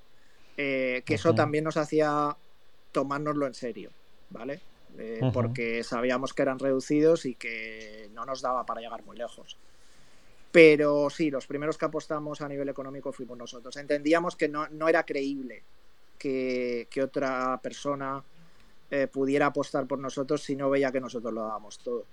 Que 0.57 1.05
eso 1.07 1.35
también 1.35 1.65
nos 1.65 1.77
hacía 1.77 2.37
tomárnoslo 2.93 3.47
en 3.47 3.55
serio, 3.55 3.91
¿vale? 4.31 4.61
Porque 5.33 5.85
sabíamos 5.85 6.33
que 6.33 6.43
eran 6.43 6.59
reducidos 6.59 7.27
y 7.27 7.35
que 7.35 8.09
no 8.15 8.25
nos 8.25 8.41
daba 8.41 8.65
para 8.65 8.81
llegar 8.81 9.05
muy 9.05 9.17
lejos. 9.17 9.59
Pero 10.57 11.11
sí, 11.11 11.31
los 11.31 11.47
primeros 11.47 11.77
que 11.77 11.85
apostamos 11.85 12.41
a 12.41 12.49
nivel 12.49 12.71
económico 12.71 13.13
fuimos 13.13 13.37
nosotros. 13.37 13.77
Entendíamos 13.77 14.37
que 14.37 14.49
no, 14.49 14.89
era 14.89 15.05
creíble 15.05 15.63
que, 16.19 16.89
otra 17.05 17.61
persona 17.63 18.23
eh, 18.91 19.07
pudiera 19.07 19.47
apostar 19.47 19.87
por 19.87 19.99
nosotros 19.99 20.43
si 20.43 20.57
no 20.57 20.71
veía 20.71 20.91
que 20.91 21.01
nosotros 21.01 21.35
lo 21.35 21.43
dábamos 21.43 21.79
todo. 21.81 22.07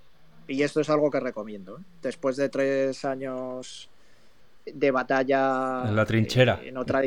Y 0.46 0.62
esto 0.62 0.82
es 0.82 0.90
algo 0.90 1.10
que 1.10 1.22
recomiendo. 1.22 1.78
¿eh? 1.78 1.82
Después 2.02 2.36
de 2.36 2.50
tres 2.50 3.06
años 3.06 3.90
de 4.66 4.92
batalla 4.92 5.84
en 5.88 5.96
la 5.96 6.06
trinchera, 6.06 6.60
eh, 6.64 6.68
en, 6.68 6.78
otra 6.78 7.00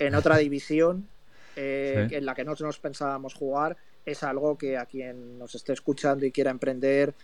en 0.00 0.16
otra 0.16 0.36
división 0.38 1.06
en 1.54 2.26
la 2.26 2.34
que 2.34 2.44
no 2.44 2.54
nos 2.58 2.78
pensábamos 2.78 3.34
jugar, 3.34 3.76
es 4.04 4.22
algo 4.24 4.58
que 4.58 4.76
a 4.76 4.86
quien 4.86 5.38
nos 5.38 5.54
esté 5.54 5.72
escuchando 5.72 6.26
y 6.26 6.32
quiera 6.32 6.50
emprender, 6.50 7.14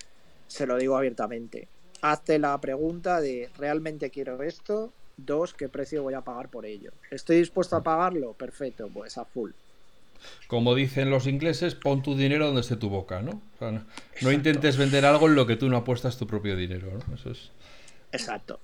se 0.47 0.67
lo 0.67 0.77
digo 0.77 0.97
abiertamente 0.97 1.67
hazte 2.03 2.39
la 2.39 2.59
pregunta 2.61 3.21
de 3.21 3.51
¿realmente 3.59 4.11
quiero 4.11 4.43
esto? 4.43 4.93
Dos, 5.17 5.55
¿qué 5.55 5.69
precio 5.69 6.03
voy 6.03 6.15
a 6.15 6.21
pagar 6.21 6.49
por 6.49 6.67
ello? 6.67 6.93
¿Estoy 7.11 7.39
dispuesto 7.39 7.77
a 7.77 7.83
pagarlo? 7.83 8.35
Perfecto, 8.35 8.89
pues 8.93 9.17
a 9.17 9.25
full. 9.25 9.53
Como 10.47 10.75
dicen 10.75 11.11
los 11.11 11.27
ingleses, 11.27 11.75
pon 11.75 12.03
tu 12.03 12.17
dinero 12.17 12.47
donde 12.47 12.61
esté 12.63 12.77
tu 12.77 12.89
boca, 12.89 13.23
¿no? 13.23 13.41
no, 14.23 14.33
intentes 14.33 14.77
vender 14.77 15.05
algo 15.05 15.27
en 15.29 15.35
lo 15.35 15.47
que 15.47 15.57
tú 15.57 15.69
no 15.69 15.77
apuestas 15.77 16.19
tu 16.19 16.27
propio 16.27 16.57
dinero, 16.57 16.91
¿no? 16.93 17.15
Eso 17.15 17.31
es. 17.31 17.51
Exacto. 18.13 18.61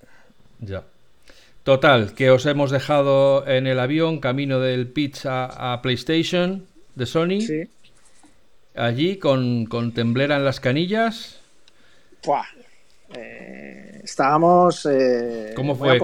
Ya. 0.61 0.85
Total, 1.64 2.14
que 2.14 2.31
os 2.31 2.45
hemos 2.47 2.73
dejado 2.73 3.47
en 3.47 3.69
el 3.69 3.78
avión, 3.78 4.19
camino 4.19 4.59
del 4.59 4.88
pitch 4.88 5.26
a, 5.26 5.78
PlayStation 5.83 6.66
de 6.97 7.07
Sony. 7.07 7.40
Sí. 7.40 7.71
Allí 8.75 9.19
con, 9.19 9.66
con 9.66 9.92
temblera 9.92 10.37
en 10.37 10.45
las 10.45 10.59
canillas. 10.59 11.40
Eh, 13.14 14.00
estábamos. 14.02 14.87
Eh, 14.87 15.52
¿Cómo, 15.54 15.76
fue, 15.76 15.99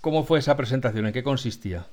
¿cómo, 0.00 0.24
fue 0.24 0.38
esa 0.38 0.56
presentación? 0.56 1.06
¿En 1.06 1.12
qué 1.12 1.22
consistía? 1.22 1.86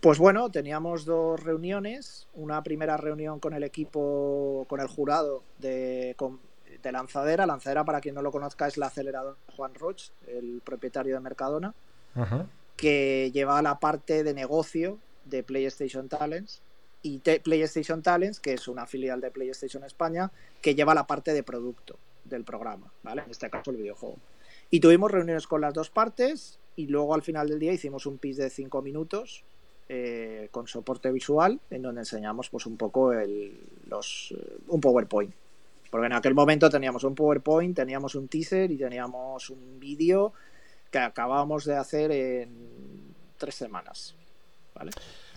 Pues 0.00 0.18
bueno, 0.18 0.50
teníamos 0.50 1.04
dos 1.04 1.42
reuniones. 1.42 2.28
Una 2.34 2.62
primera 2.62 2.96
reunión 2.96 3.40
con 3.40 3.52
el 3.52 3.62
equipo, 3.62 4.64
con 4.68 4.80
el 4.80 4.86
jurado 4.86 5.42
de, 5.58 6.16
de 6.82 6.92
Lanzadera. 6.92 7.44
Lanzadera, 7.44 7.84
para 7.84 8.00
quien 8.00 8.14
no 8.14 8.22
lo 8.22 8.32
conozca, 8.32 8.66
es 8.66 8.78
la 8.78 8.86
aceleradora 8.86 9.36
Juan 9.54 9.74
Roch, 9.74 10.10
el 10.26 10.62
propietario 10.64 11.14
de 11.14 11.20
Mercadona, 11.20 11.74
que 12.76 13.30
lleva 13.32 13.62
la 13.62 13.78
parte 13.78 14.24
de 14.24 14.34
negocio 14.34 14.98
de 15.24 15.42
PlayStation 15.42 16.08
Talents 16.08 16.62
y 17.02 17.18
PlayStation 17.18 18.02
Talents, 18.02 18.40
que 18.40 18.54
es 18.54 18.68
una 18.68 18.86
filial 18.86 19.20
de 19.20 19.30
PlayStation 19.30 19.84
España, 19.84 20.30
que 20.60 20.74
lleva 20.74 20.94
la 20.94 21.06
parte 21.06 21.32
de 21.32 21.42
producto 21.42 21.96
del 22.24 22.44
programa, 22.44 22.92
¿vale? 23.02 23.22
En 23.24 23.30
este 23.30 23.50
caso 23.50 23.70
el 23.70 23.76
videojuego. 23.76 24.16
Y 24.70 24.80
tuvimos 24.80 25.10
reuniones 25.10 25.46
con 25.46 25.60
las 25.60 25.74
dos 25.74 25.90
partes 25.90 26.58
y 26.76 26.86
luego 26.86 27.14
al 27.14 27.22
final 27.22 27.48
del 27.48 27.58
día 27.58 27.72
hicimos 27.72 28.06
un 28.06 28.18
pitch 28.18 28.36
de 28.36 28.50
cinco 28.50 28.80
minutos 28.80 29.44
eh, 29.88 30.48
con 30.50 30.66
soporte 30.66 31.10
visual 31.12 31.60
en 31.70 31.82
donde 31.82 32.00
enseñamos 32.00 32.48
pues 32.48 32.64
un 32.66 32.76
poco 32.76 33.12
el, 33.12 33.52
los, 33.88 34.34
un 34.68 34.80
PowerPoint. 34.80 35.32
Porque 35.90 36.06
en 36.06 36.14
aquel 36.14 36.34
momento 36.34 36.70
teníamos 36.70 37.04
un 37.04 37.14
PowerPoint, 37.14 37.76
teníamos 37.76 38.14
un 38.14 38.28
teaser 38.28 38.70
y 38.70 38.78
teníamos 38.78 39.50
un 39.50 39.78
vídeo 39.78 40.32
que 40.92 40.98
acabábamos 40.98 41.64
de 41.64 41.76
hacer 41.76 42.12
en 42.12 43.14
tres 43.38 43.56
semanas. 43.56 44.14
¿vale? 44.74 44.92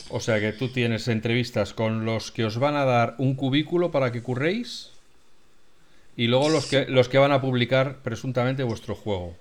O 0.10 0.20
sea 0.20 0.40
que 0.40 0.54
tú 0.54 0.70
tienes 0.70 1.08
entrevistas 1.08 1.74
con 1.74 2.06
los 2.06 2.32
que 2.32 2.46
os 2.46 2.60
van 2.60 2.76
a 2.76 2.86
dar 2.86 3.16
un 3.18 3.36
cubículo 3.36 3.90
para 3.90 4.12
que 4.12 4.22
curréis 4.22 4.92
y 6.16 6.28
luego 6.28 6.50
los 6.50 6.68
que, 6.68 6.86
los 6.86 7.10
que 7.10 7.18
van 7.18 7.32
a 7.32 7.42
publicar 7.42 7.98
presuntamente 8.04 8.64
vuestro 8.64 8.96
juego. 8.96 9.36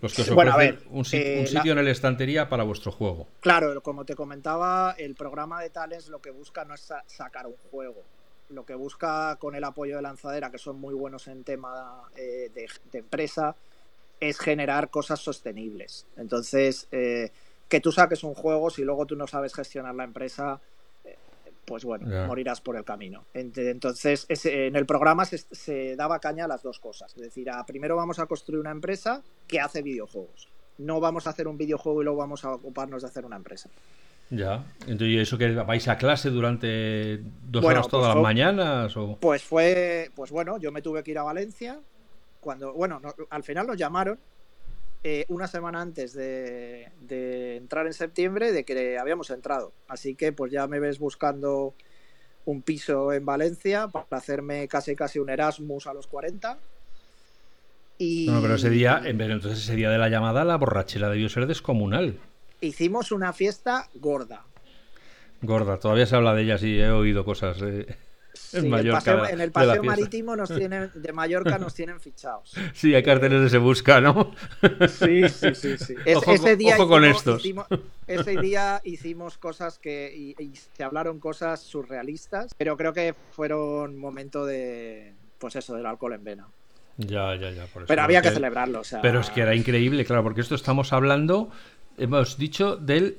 Los 0.00 0.14
que 0.14 0.22
os 0.22 0.30
ofrecen 0.30 0.78
un, 0.90 1.04
eh, 1.12 1.46
sitio 1.46 1.72
en 1.72 1.84
la 1.84 1.90
estantería 1.90 2.48
para 2.48 2.62
vuestro 2.62 2.92
juego. 2.92 3.26
Claro, 3.40 3.80
como 3.82 4.04
te 4.04 4.14
comentaba, 4.14 4.94
el 4.96 5.16
programa 5.16 5.60
de 5.60 5.70
Talents 5.70 6.08
lo 6.08 6.20
que 6.20 6.30
busca 6.30 6.64
no 6.64 6.74
es 6.74 6.88
sacar 7.06 7.48
un 7.48 7.56
juego. 7.70 8.04
Lo 8.50 8.64
que 8.64 8.74
busca 8.74 9.36
con 9.40 9.56
el 9.56 9.64
apoyo 9.64 9.96
de 9.96 10.02
Lanzadera, 10.02 10.50
que 10.50 10.58
son 10.58 10.80
muy 10.80 10.94
buenos 10.94 11.26
en 11.26 11.42
tema 11.42 12.02
eh, 12.16 12.50
de, 12.54 12.98
empresa, 12.98 13.56
es 14.20 14.38
generar 14.38 14.90
cosas 14.90 15.20
sostenibles. 15.20 16.06
Entonces, 16.16 16.88
eh, 16.92 17.30
que 17.68 17.80
tú 17.80 17.92
saques 17.92 18.24
un 18.24 18.34
juego, 18.34 18.70
si 18.70 18.82
luego 18.82 19.06
tú 19.06 19.16
no 19.16 19.26
sabes 19.26 19.54
gestionar 19.54 19.94
la 19.94 20.04
empresa, 20.04 20.60
pues 21.68 21.84
bueno, 21.84 22.26
morirás 22.26 22.60
por 22.60 22.76
el 22.76 22.84
camino. 22.84 23.24
Entonces, 23.34 24.26
en 24.44 24.74
el 24.74 24.86
programa 24.86 25.24
se, 25.26 25.96
daba 25.96 26.18
caña 26.18 26.46
a 26.46 26.48
las 26.48 26.62
dos 26.62 26.80
cosas. 26.80 27.14
Es 27.14 27.22
decir, 27.22 27.48
primero 27.66 27.94
vamos 27.94 28.18
a 28.18 28.26
construir 28.26 28.60
una 28.60 28.70
empresa 28.70 29.22
que 29.46 29.60
hace 29.60 29.82
videojuegos. 29.82 30.48
No 30.78 30.98
vamos 30.98 31.26
a 31.26 31.30
hacer 31.30 31.46
un 31.46 31.58
videojuego 31.58 32.00
y 32.00 32.04
luego 32.04 32.18
vamos 32.20 32.44
a 32.44 32.52
ocuparnos 32.52 33.02
de 33.02 33.08
hacer 33.08 33.26
una 33.26 33.36
empresa. 33.36 33.68
Ya, 34.30 34.64
entonces, 34.82 35.08
¿y 35.08 35.18
eso 35.18 35.38
que 35.38 35.52
vais 35.54 35.88
a 35.88 35.96
clase 35.96 36.30
durante 36.30 37.20
dos 37.46 37.64
horas 37.64 37.80
pues 37.80 37.90
todas 37.90 38.14
las 38.14 38.22
mañanas? 38.22 38.96
O... 38.96 39.18
Pues 39.20 39.42
fue, 39.42 40.10
pues 40.14 40.30
bueno, 40.30 40.58
yo 40.58 40.72
me 40.72 40.82
tuve 40.82 41.02
que 41.02 41.10
ir 41.10 41.18
a 41.18 41.22
Valencia. 41.22 41.80
Cuando, 42.40 42.72
bueno, 42.72 43.00
al 43.30 43.42
final 43.42 43.66
nos 43.66 43.76
llamaron 43.76 44.18
eh, 45.04 45.24
una 45.28 45.46
semana 45.46 45.80
antes 45.80 46.12
de, 46.12 46.90
entrar 47.56 47.86
en 47.86 47.92
septiembre 47.92 48.52
de 48.52 48.64
que 48.64 48.98
habíamos 48.98 49.30
entrado. 49.30 49.72
Así 49.86 50.14
que 50.14 50.32
pues 50.32 50.50
ya 50.50 50.66
me 50.66 50.80
ves 50.80 50.98
buscando 50.98 51.74
un 52.44 52.62
piso 52.62 53.12
en 53.12 53.24
Valencia 53.24 53.88
para 53.88 54.06
hacerme 54.10 54.66
casi 54.66 54.96
casi 54.96 55.18
un 55.18 55.30
Erasmus 55.30 55.86
a 55.86 55.94
los 55.94 56.06
40. 56.08 56.58
Y... 57.98 58.26
No, 58.28 58.40
pero 58.40 58.54
ese 58.54 58.70
día, 58.70 59.02
entonces 59.04 59.58
ese 59.58 59.76
día 59.76 59.90
de 59.90 59.98
la 59.98 60.08
llamada, 60.08 60.44
la 60.44 60.56
borrachera 60.56 61.10
debió 61.10 61.28
ser 61.28 61.46
descomunal. 61.46 62.18
Hicimos 62.60 63.12
una 63.12 63.32
fiesta 63.32 63.88
gorda. 63.94 64.44
Gorda, 65.42 65.78
todavía 65.78 66.06
se 66.06 66.16
habla 66.16 66.34
de 66.34 66.42
ella, 66.42 66.58
sí, 66.58 66.78
he 66.78 66.90
oído 66.90 67.24
cosas. 67.24 67.58
En, 68.52 69.40
el 69.40 69.52
paseo 69.52 69.82
marítimo 69.82 70.36
nos 70.36 70.54
tienen, 70.54 70.90
de 70.94 71.12
Mallorca 71.12 71.58
nos 71.58 71.74
tienen 71.74 72.00
fichados. 72.00 72.54
Sí, 72.74 72.94
hay 72.94 73.02
carteles 73.02 73.42
de 73.42 73.50
se 73.50 73.58
busca, 73.58 74.00
¿no? 74.00 74.32
Sí, 74.88 75.28
sí, 75.28 75.54
sí. 75.54 75.78
sí. 75.78 75.94
ese 76.04 76.56
día 76.56 76.76
con 76.76 77.04
estos. 77.04 77.42
ese 78.06 78.36
día 78.36 78.80
hicimos 78.84 79.38
cosas 79.38 79.78
que. 79.78 80.34
Y, 80.38 80.54
se 80.54 80.84
hablaron 80.84 81.18
cosas 81.18 81.60
surrealistas, 81.60 82.54
pero 82.56 82.76
creo 82.76 82.92
que 82.92 83.14
fueron 83.32 83.96
momento 83.98 84.44
de. 84.44 85.14
Pues 85.38 85.56
eso, 85.56 85.74
del 85.74 85.86
alcohol 85.86 86.14
en 86.14 86.24
vena. 86.24 86.48
Ya, 86.96 87.36
ya, 87.36 87.50
ya. 87.50 87.66
pero 87.86 88.02
había 88.02 88.20
que, 88.22 88.30
celebrarlo. 88.30 88.80
O 88.80 88.84
sea... 88.84 89.00
Pero 89.00 89.20
es 89.20 89.30
que 89.30 89.40
era 89.42 89.54
increíble, 89.54 90.04
claro, 90.04 90.24
porque 90.24 90.40
esto 90.40 90.56
estamos 90.56 90.92
hablando, 90.92 91.50
hemos 91.96 92.38
dicho, 92.38 92.76
del. 92.76 93.18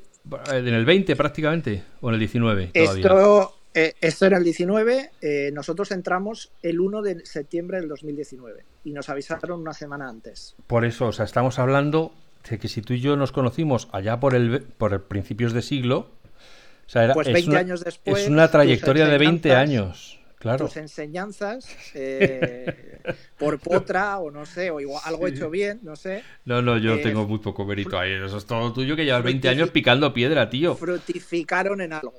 En 0.52 0.68
el 0.68 0.86
20 0.86 1.16
prácticamente, 1.16 1.84
o 2.02 2.10
en 2.10 2.16
el 2.16 2.20
19. 2.20 2.72
Todavía. 2.74 3.02
Esto 3.02 3.59
eh, 3.74 3.94
esto 4.02 4.26
era 4.26 4.38
el 4.38 4.44
19, 4.44 5.12
eh, 5.22 5.52
nosotros 5.54 5.92
entramos 5.92 6.52
el 6.64 6.80
1 6.80 7.02
de 7.02 7.26
septiembre 7.26 7.80
del 7.80 7.88
2019 7.88 8.64
y 8.84 8.94
nos 8.94 9.10
avisaron 9.10 9.62
una 9.62 9.74
semana 9.74 10.10
antes. 10.10 10.56
Por 10.68 10.86
eso, 10.86 11.08
o 11.08 11.12
sea, 11.12 11.26
estamos 11.26 11.60
hablando 11.60 12.12
de 12.50 12.58
que 12.58 12.68
si 12.68 12.82
tú 12.82 12.94
y 12.94 13.00
yo 13.00 13.16
nos 13.16 13.32
conocimos 13.32 13.88
allá 13.92 14.20
por 14.20 14.34
el 14.34 14.62
por 14.62 15.04
principios 15.04 15.54
de 15.54 15.62
siglo, 15.62 16.10
o 16.88 16.90
sea, 16.90 17.04
era, 17.04 17.14
pues 17.14 17.32
20 17.32 17.58
años 17.58 17.84
después. 17.84 18.24
Es 18.24 18.30
una 18.30 18.50
trayectoria 18.50 19.08
de 19.08 19.18
20 19.18 19.54
años. 19.54 20.19
Claro. 20.40 20.68
tus 20.68 20.78
enseñanzas 20.78 21.68
eh, 21.94 23.02
por 23.38 23.60
potra 23.60 24.20
o 24.20 24.32
no 24.32 24.46
sé, 24.46 24.72
o 24.72 24.80
igual 24.80 25.02
algo 25.04 25.28
hecho 25.28 25.50
bien, 25.50 25.82
no 25.84 25.98
sé. 25.98 26.24
No, 26.46 26.62
no, 26.62 26.78
yo 26.78 27.02
tengo 27.02 27.28
muy 27.28 27.40
poco 27.40 27.66
mérito 27.66 28.00
ahí. 28.00 28.14
Eso 28.14 28.38
es 28.38 28.46
todo 28.46 28.72
tuyo 28.72 28.96
que 28.96 29.04
llevas 29.04 29.24
20 29.24 29.50
años 29.50 29.70
picando 29.70 30.14
piedra, 30.14 30.50
tío. 30.50 30.76
Frutificaron 30.76 31.82
en 31.82 31.92
algo. 31.92 32.14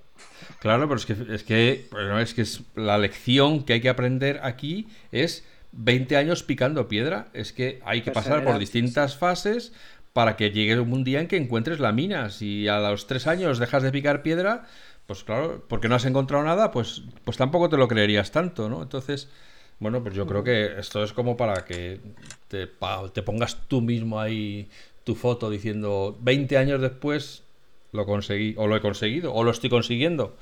Claro, 0.59 0.87
pero 0.87 0.97
es 0.97 1.07
que, 1.07 1.17
es 1.35 1.43
que, 1.45 1.89
es 2.21 2.35
que 2.35 2.43
es 2.43 2.61
la 2.75 2.99
lección 2.99 3.65
que 3.65 3.73
hay 3.73 3.81
que 3.81 3.89
aprender 3.89 4.41
aquí 4.43 4.89
es 5.13 5.47
20 5.73 6.17
años 6.19 6.43
picando 6.43 6.89
piedra. 6.89 7.29
Es 7.33 7.55
que 7.55 7.81
hay 7.87 8.03
que 8.03 8.11
pasar 8.11 8.45
por 8.45 8.59
distintas 8.59 9.17
fases 9.17 9.73
para 10.13 10.37
que 10.37 10.51
llegue 10.51 10.79
un 10.79 11.05
día 11.05 11.21
en 11.21 11.29
que 11.29 11.37
encuentres 11.37 11.81
la 11.81 11.93
mina. 11.93 12.31
Si 12.31 12.69
a 12.69 12.79
los 12.81 13.07
tres 13.07 13.27
años 13.27 13.59
dejas 13.59 13.83
de 13.83 13.93
picar 13.93 14.23
piedra, 14.23 14.67
pues 15.11 15.25
claro, 15.25 15.61
porque 15.67 15.89
no 15.89 15.97
has 15.97 16.05
encontrado 16.05 16.45
nada, 16.45 16.71
pues, 16.71 17.03
pues 17.25 17.37
tampoco 17.37 17.69
te 17.69 17.77
lo 17.77 17.89
creerías 17.89 18.31
tanto, 18.31 18.69
¿no? 18.69 18.81
Entonces, 18.81 19.29
bueno, 19.81 20.01
pues 20.05 20.15
yo 20.15 20.25
creo 20.25 20.45
que 20.45 20.79
esto 20.79 21.03
es 21.03 21.13
como 21.13 21.37
para 21.37 21.65
que 21.65 21.99
te, 22.47 22.69
te 23.13 23.23
pongas 23.23 23.57
tú 23.67 23.81
mismo 23.81 24.21
ahí 24.21 24.69
tu 25.03 25.17
foto 25.17 25.51
diciendo 25.51 26.17
20 26.21 26.57
años 26.57 26.81
después 26.81 27.43
lo 27.91 28.07
conseguí, 28.07 28.55
o 28.57 28.69
lo 28.69 28.77
he 28.77 28.81
conseguido, 28.81 29.35
o 29.35 29.43
lo 29.43 29.51
estoy 29.51 29.69
consiguiendo. 29.69 30.37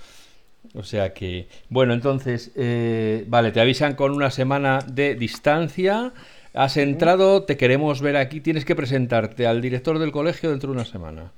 O 0.74 0.82
sea 0.82 1.14
que, 1.14 1.48
bueno, 1.70 1.94
entonces, 1.94 2.52
eh, 2.54 3.24
vale, 3.26 3.52
te 3.52 3.62
avisan 3.62 3.94
con 3.94 4.12
una 4.12 4.30
semana 4.30 4.80
de 4.86 5.14
distancia. 5.14 6.12
Has 6.52 6.76
entrado, 6.76 7.44
te 7.44 7.56
queremos 7.56 8.02
ver 8.02 8.18
aquí. 8.18 8.42
Tienes 8.42 8.66
que 8.66 8.76
presentarte 8.76 9.46
al 9.46 9.62
director 9.62 9.98
del 9.98 10.12
colegio 10.12 10.50
dentro 10.50 10.72
de 10.72 10.76
una 10.76 10.84
semana. 10.84 11.32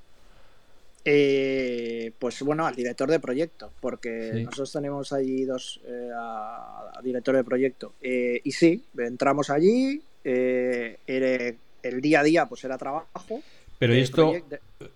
Eh, 1.04 2.12
pues 2.18 2.42
bueno, 2.42 2.66
al 2.66 2.74
director 2.74 3.10
de 3.10 3.20
proyecto, 3.20 3.72
porque 3.80 4.32
nosotros 4.44 4.72
tenemos 4.72 5.12
allí 5.12 5.44
dos 5.44 5.80
eh, 5.86 6.10
a, 6.14 7.00
director 7.02 7.36
de 7.36 7.44
proyecto. 7.44 7.94
y 8.02 8.52
sí, 8.52 8.84
entramos 8.98 9.50
allí, 9.50 10.02
el 10.22 12.00
día 12.00 12.20
a 12.20 12.22
día 12.22 12.46
pues 12.46 12.64
era 12.64 12.76
trabajo. 12.76 13.42
Pero 13.80 13.94
esto, 13.94 14.34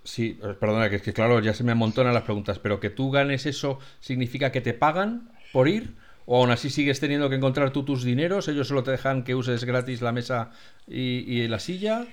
sí, 0.02 0.38
eh, 0.42 0.54
perdona, 0.60 0.90
que 0.90 0.96
es 0.96 1.02
que 1.02 1.14
claro, 1.14 1.40
ya 1.40 1.54
se 1.54 1.64
me 1.64 1.72
amontonan 1.72 2.12
las 2.12 2.24
preguntas, 2.24 2.58
pero 2.58 2.80
que 2.80 2.90
tú 2.90 3.10
ganes 3.10 3.46
eso 3.46 3.78
significa 3.98 4.52
que 4.52 4.60
te 4.60 4.74
pagan 4.74 5.30
por 5.54 5.68
ir 5.68 5.94
o 6.26 6.36
aún 6.36 6.50
así 6.50 6.68
sigues 6.68 7.00
teniendo 7.00 7.30
que 7.30 7.36
encontrar 7.36 7.70
tú 7.70 7.84
tus 7.84 8.04
dineros, 8.04 8.46
ellos 8.48 8.68
solo 8.68 8.82
te 8.82 8.90
dejan 8.90 9.24
que 9.24 9.34
uses 9.34 9.64
gratis 9.64 10.02
la 10.02 10.12
mesa 10.12 10.50
y, 10.86 11.48
la 11.48 11.60
silla. 11.60 12.06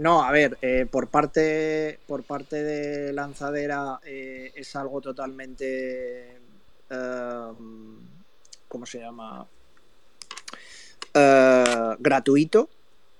No, 0.00 0.24
a 0.24 0.32
ver, 0.32 0.56
eh, 0.62 0.86
por 0.90 1.08
parte 1.08 1.98
por 2.06 2.22
parte 2.22 2.62
de 2.62 3.12
lanzadera 3.12 4.00
eh, 4.02 4.50
es 4.54 4.74
algo 4.74 5.02
totalmente 5.02 6.38
¿cómo 8.66 8.86
se 8.86 8.98
llama? 8.98 9.46
gratuito. 11.12 12.70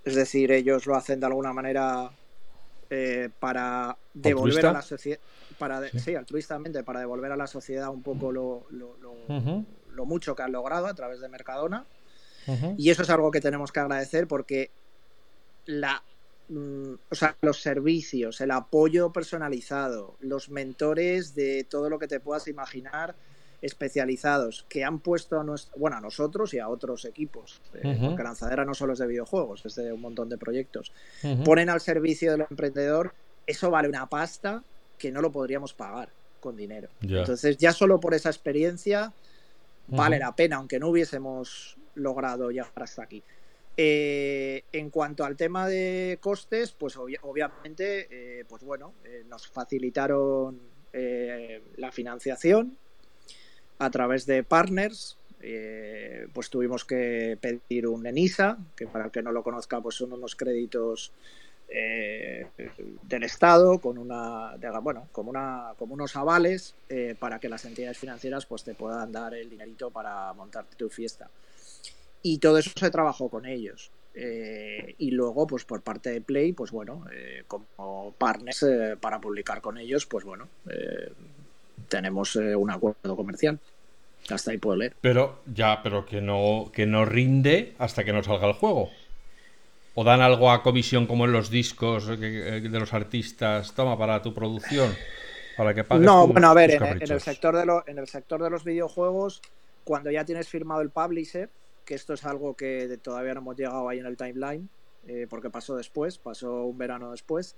Es 0.07 0.15
decir, 0.15 0.53
ellos 0.53 0.87
lo 0.87 0.97
hacen 0.97 1.21
de 1.21 1.27
alguna 1.27 1.53
manera 1.53 2.11
eh, 2.89 3.29
para 3.39 3.99
devolver 4.15 4.65
a 4.65 4.73
la 4.73 4.83
sociedad, 4.83 5.21
para 5.59 5.87
sí. 5.91 6.15
altruistamente, 6.15 6.83
para 6.83 7.01
devolver 7.01 7.31
a 7.31 7.37
la 7.37 7.47
sociedad 7.47 7.91
un 7.91 8.03
poco 8.03 8.33
lo, 8.33 8.65
lo, 8.71 10.07
mucho 10.07 10.35
que 10.35 10.43
han 10.45 10.53
logrado 10.53 10.87
a 10.87 10.95
través 10.95 11.21
de 11.21 11.29
Mercadona. 11.29 11.85
Y 12.79 12.89
eso 12.89 13.03
es 13.03 13.11
algo 13.11 13.31
que 13.31 13.43
tenemos 13.43 13.71
que 13.71 13.81
agradecer 13.81 14.27
porque 14.27 14.71
la, 15.67 16.03
mm, 16.51 16.95
o 17.11 17.15
sea, 17.15 17.37
los 17.41 17.61
servicios, 17.61 18.41
el 18.41 18.51
apoyo 18.51 19.13
personalizado, 19.13 20.17
los 20.21 20.51
mentores 20.51 21.35
de 21.35 21.65
todo 21.65 21.89
lo 21.89 21.99
que 21.99 22.09
te 22.09 22.21
puedas 22.21 22.49
imaginar 22.49 23.15
especializados 23.63 24.65
que 24.69 24.85
han 24.85 25.01
puesto 25.01 25.39
a, 25.39 25.45
bueno, 25.77 25.97
a 25.97 26.01
nosotros 26.01 26.55
y 26.55 26.59
a 26.59 26.69
otros 26.69 27.05
equipos, 27.05 27.61
eh, 27.75 27.99
porque 28.01 28.23
Lanzadera 28.23 28.65
no 28.65 28.75
solo 28.75 28.95
es 28.95 28.99
de 28.99 29.07
videojuegos, 29.07 29.67
es 29.67 29.75
de 29.75 29.93
un 29.93 30.01
montón 30.01 30.29
de 30.29 30.39
proyectos, 30.39 30.93
ponen 31.45 31.69
al 31.69 31.81
servicio 31.81 32.33
del 32.33 32.47
emprendedor, 32.49 33.15
eso 33.47 33.71
vale 33.71 33.89
una 33.89 34.09
pasta 34.09 34.63
que 34.99 35.11
no 35.11 35.21
lo 35.21 35.31
podríamos 35.31 35.75
pagar 35.75 36.11
con 36.41 36.57
dinero. 36.57 36.89
Entonces, 37.03 37.59
ya 37.59 37.73
solo 37.73 38.01
por 38.01 38.15
esa 38.15 38.31
experiencia 38.31 39.13
vale 39.89 40.19
la 40.19 40.35
pena, 40.35 40.57
aunque 40.57 40.79
no 40.79 40.89
hubiésemos 40.89 41.77
logrado 41.95 42.51
llegar 42.51 42.71
hasta 42.77 43.03
aquí. 43.03 43.23
Eh, 43.77 44.65
en 44.73 44.91
cuanto 44.91 45.25
al 45.25 45.37
tema 45.37 45.67
de 45.67 46.19
costes, 46.21 46.73
pues 46.73 46.97
obviamente, 46.97 48.09
eh, 48.11 48.45
pues 48.49 48.63
bueno, 48.63 48.95
nos 49.29 49.47
facilitaron 49.47 50.61
la 50.93 51.93
financiación, 51.93 52.77
a 53.79 53.91
través 53.91 54.27
de 54.27 54.43
partners, 54.43 55.17
eh, 55.41 56.29
pues 56.35 56.51
tuvimos 56.51 56.85
que 56.85 57.39
pedir 57.41 57.87
un 57.87 58.07
ENISA, 58.07 58.59
que 58.77 58.87
para 58.87 59.07
el 59.07 59.11
que 59.11 59.23
no 59.23 59.33
lo 59.33 59.43
conozca, 59.43 59.81
pues 59.81 59.95
son 59.95 60.13
unos 60.13 60.37
créditos 60.37 61.13
eh, 61.69 62.47
del 63.03 63.23
Estado 63.23 63.79
con 63.79 63.97
una, 63.97 64.57
bueno, 64.83 65.09
como 65.13 65.31
una, 65.31 65.73
como 65.79 65.95
unos 65.95 66.15
avales 66.17 66.75
eh, 66.89 67.15
para 67.19 67.39
que 67.39 67.49
las 67.49 67.65
entidades 67.65 67.97
financieras 67.97 68.45
pues 68.45 68.65
te 68.65 68.75
puedan 68.75 69.13
dar 69.13 69.35
el 69.35 69.49
dinerito 69.49 69.91
para 69.91 70.33
montarte 70.35 70.77
tu 70.77 70.91
fiesta. 70.91 71.31
Y 72.23 72.39
todo 72.39 72.59
eso 72.59 72.71
se 72.75 72.91
trabajó 72.91 73.29
con 73.29 73.47
ellos. 73.47 73.91
y 74.15 75.11
luego, 75.13 75.47
pues 75.47 75.65
por 75.65 75.83
parte 75.83 76.11
de 76.11 76.21
Play, 76.21 76.53
pues 76.53 76.71
bueno, 76.71 77.05
como 77.47 78.13
partners 78.19 78.67
para 79.01 79.21
publicar 79.21 79.61
con 79.61 79.79
ellos, 79.79 80.07
pues 80.07 80.25
bueno, 80.25 80.49
tenemos 81.91 82.37
eh, 82.37 82.55
un 82.57 82.71
acuerdo 82.71 83.17
comercial. 83.17 83.59
Hasta 84.31 84.53
ahí 84.53 84.59
puedo 84.59 84.77
leer. 84.77 84.95
Pero 85.01 85.41
ya, 85.53 85.83
pero 85.83 86.07
que 86.07 86.21
no, 86.21 86.71
que 86.73 86.87
no 86.87 87.05
rinde 87.05 87.75
hasta 87.79 88.05
que 88.05 88.13
no 88.13 88.23
salga 88.23 88.47
el 88.47 88.55
juego. 88.55 88.91
¿O 89.95 90.05
dan 90.05 90.23
algo 90.23 90.51
a 90.51 90.63
comisión 90.63 91.07
como 91.07 91.25
en 91.25 91.33
los 91.33 91.51
discos 91.51 92.09
eh, 92.09 92.61
de 92.63 92.81
los 92.81 92.95
artistas? 92.95 93.75
Toma 93.75 93.99
para 93.99 94.23
tu 94.23 94.33
producción. 94.33 94.95
Para 95.57 95.75
que 95.75 95.85
pagues 95.85 96.07
No, 96.07 96.29
bueno, 96.29 96.49
a 96.49 96.55
ver, 96.55 96.71
en 96.71 97.13
el, 97.13 97.21
sector 97.21 97.57
de 97.57 97.83
en 97.87 97.99
el 97.99 98.07
sector 98.07 98.43
de 98.43 98.51
los 98.51 98.65
videojuegos, 98.65 99.43
cuando 99.85 100.11
ya 100.11 100.25
tienes 100.25 100.49
firmado 100.49 100.81
el 100.81 100.91
publisher, 100.91 101.51
que 101.91 101.97
esto 101.97 102.15
es 102.15 102.25
algo 102.25 102.55
que 102.55 103.01
todavía 103.03 103.35
no 103.35 103.41
hemos 103.41 103.57
llegado 103.57 103.89
ahí 103.89 103.99
en 103.99 104.07
el 104.07 104.17
timeline, 104.17 104.69
eh, 105.09 105.27
porque 105.29 105.51
pasó 105.51 105.75
después, 105.75 106.19
pasó 106.19 106.67
un 106.67 106.79
verano 106.79 107.11
después, 107.11 107.57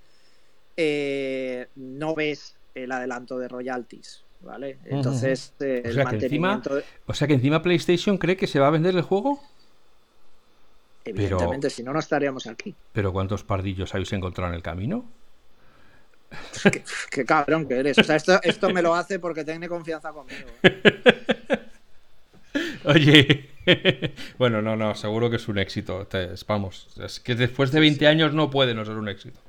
no 1.77 2.14
ves 2.14 2.57
el 2.75 2.92
adelanto 2.92 3.38
de 3.38 3.49
royalties. 3.49 4.25
¿Vale? 4.40 4.79
Entonces, 4.87 5.53
eh, 5.61 5.85
o 5.87 5.92
sea, 5.92 6.07
que 6.07 6.16
encima, 6.16 6.62
o 7.07 7.14
sea 7.14 7.29
que 7.29 7.35
encima 7.35 7.62
PlayStation 7.62 8.16
cree 8.16 8.37
que 8.38 8.47
se 8.47 8.59
va 8.59 8.68
a 8.68 8.71
vender 8.71 8.97
el 8.97 9.03
juego. 9.03 9.40
Evidentemente, 11.05 11.68
si 11.68 11.83
no, 11.83 11.92
no 11.92 11.99
estaríamos 11.99 12.47
aquí. 12.47 12.75
¿Pero 12.92 13.12
cuántos 13.12 13.45
pardillos 13.45 13.95
habéis 13.95 14.14
encontrado 14.14 14.51
en 14.51 14.57
el 14.57 14.62
camino? 14.62 15.05
qué, 17.11 17.25
cabrón 17.27 17.68
que 17.68 17.75
eres. 17.75 17.99
O 17.99 18.03
sea, 18.03 18.16
esto, 18.16 18.42
esto 18.42 18.71
me 18.71 18.81
lo 18.81 18.95
hace 18.95 19.18
porque 19.18 19.45
tiene 19.45 19.68
confianza 19.68 20.11
conmigo. 20.11 20.49
Oye, 22.85 23.49
bueno, 24.38 24.62
no, 24.62 24.77
no, 24.77 24.95
seguro 24.95 25.31
que 25.31 25.37
es 25.37 25.49
un 25.49 25.59
éxito. 25.59 26.07
vamos, 26.47 26.88
es 27.03 27.21
que 27.21 27.35
después 27.35 27.73
de 27.73 27.81
20 27.81 28.07
años 28.07 28.33
no 28.35 28.51
puede 28.51 28.75
no 28.75 28.85
ser 28.85 28.97
un 28.97 29.09
éxito. 29.09 29.41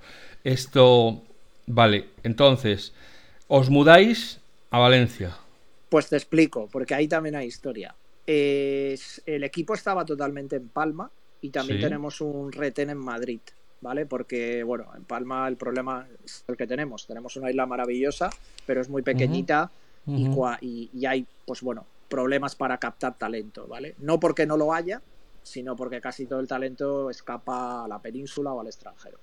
Esto, 0.43 1.21
vale, 1.67 2.09
entonces, 2.23 2.93
os 3.47 3.69
mudáis 3.69 4.39
a 4.71 4.79
Valencia. 4.79 5.35
Pues 5.89 6.09
te 6.09 6.15
explico, 6.15 6.67
porque 6.71 6.95
ahí 6.95 7.07
también 7.07 7.35
hay 7.35 7.47
historia. 7.47 7.95
el 8.25 9.43
equipo 9.43 9.73
estaba 9.73 10.05
totalmente 10.05 10.55
en 10.55 10.69
Palma 10.69 11.09
y 11.41 11.49
también 11.49 11.81
tenemos 11.81 12.21
un 12.21 12.51
retén 12.51 12.89
en 12.89 12.97
Madrid, 12.97 13.41
¿vale? 13.81 14.05
Porque, 14.05 14.63
bueno, 14.63 14.85
en 14.95 15.03
Palma 15.03 15.47
el 15.47 15.57
problema 15.57 16.07
es 16.23 16.43
el 16.47 16.55
que 16.55 16.65
tenemos. 16.65 17.05
Tenemos 17.05 17.35
una 17.35 17.49
isla 17.49 17.65
maravillosa, 17.65 18.29
pero 18.65 18.81
es 18.81 18.89
muy 18.89 19.01
pequeñita 19.01 19.69
y, 20.07 20.89
y, 20.93 21.05
hay, 21.05 21.25
pues 21.45 21.61
bueno, 21.61 21.85
problemas 22.13 22.55
para 22.55 22.77
captar 22.77 23.17
talento, 23.17 23.65
¿vale? 23.65 23.95
No 23.97 24.19
porque 24.19 24.45
no 24.45 24.55
lo 24.55 24.71
haya, 24.71 25.01
sino 25.41 25.75
porque 25.75 25.99
casi 25.99 26.27
todo 26.27 26.41
el 26.41 26.47
talento 26.47 27.09
escapa 27.09 27.85
a 27.85 27.87
la 27.87 27.99
península 28.03 28.53
o 28.53 28.61
al 28.61 28.67
extranjero. 28.67 29.17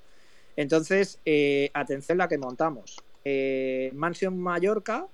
Entonces, 0.57 1.21
eh, 1.25 1.71
atención 1.73 2.19
la 2.19 2.27
que 2.27 2.37
montamos. 2.37 2.97
Eh, 3.25 3.93
Mansion 3.95 4.37
Mallorca 4.37 5.07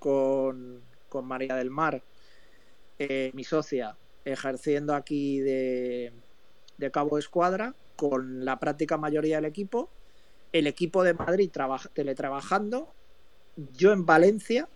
con, 0.00 0.82
María 1.22 1.54
del 1.54 1.70
Mar, 1.70 2.02
eh, 2.98 3.30
mi 3.34 3.44
socia, 3.44 3.96
ejerciendo 4.24 4.92
aquí 4.92 5.38
de, 5.38 6.12
de 6.76 6.90
cabo 6.90 7.14
de 7.14 7.20
escuadra, 7.20 7.76
con 7.94 8.44
la 8.44 8.58
práctica 8.58 8.96
mayoría 8.96 9.36
del 9.36 9.44
equipo, 9.44 9.90
el 10.50 10.66
equipo 10.66 11.04
de 11.04 11.14
Madrid 11.14 11.52
teletrabajando, 11.94 12.92
yo 13.76 13.92
en 13.92 14.04
Valencia, 14.04 14.68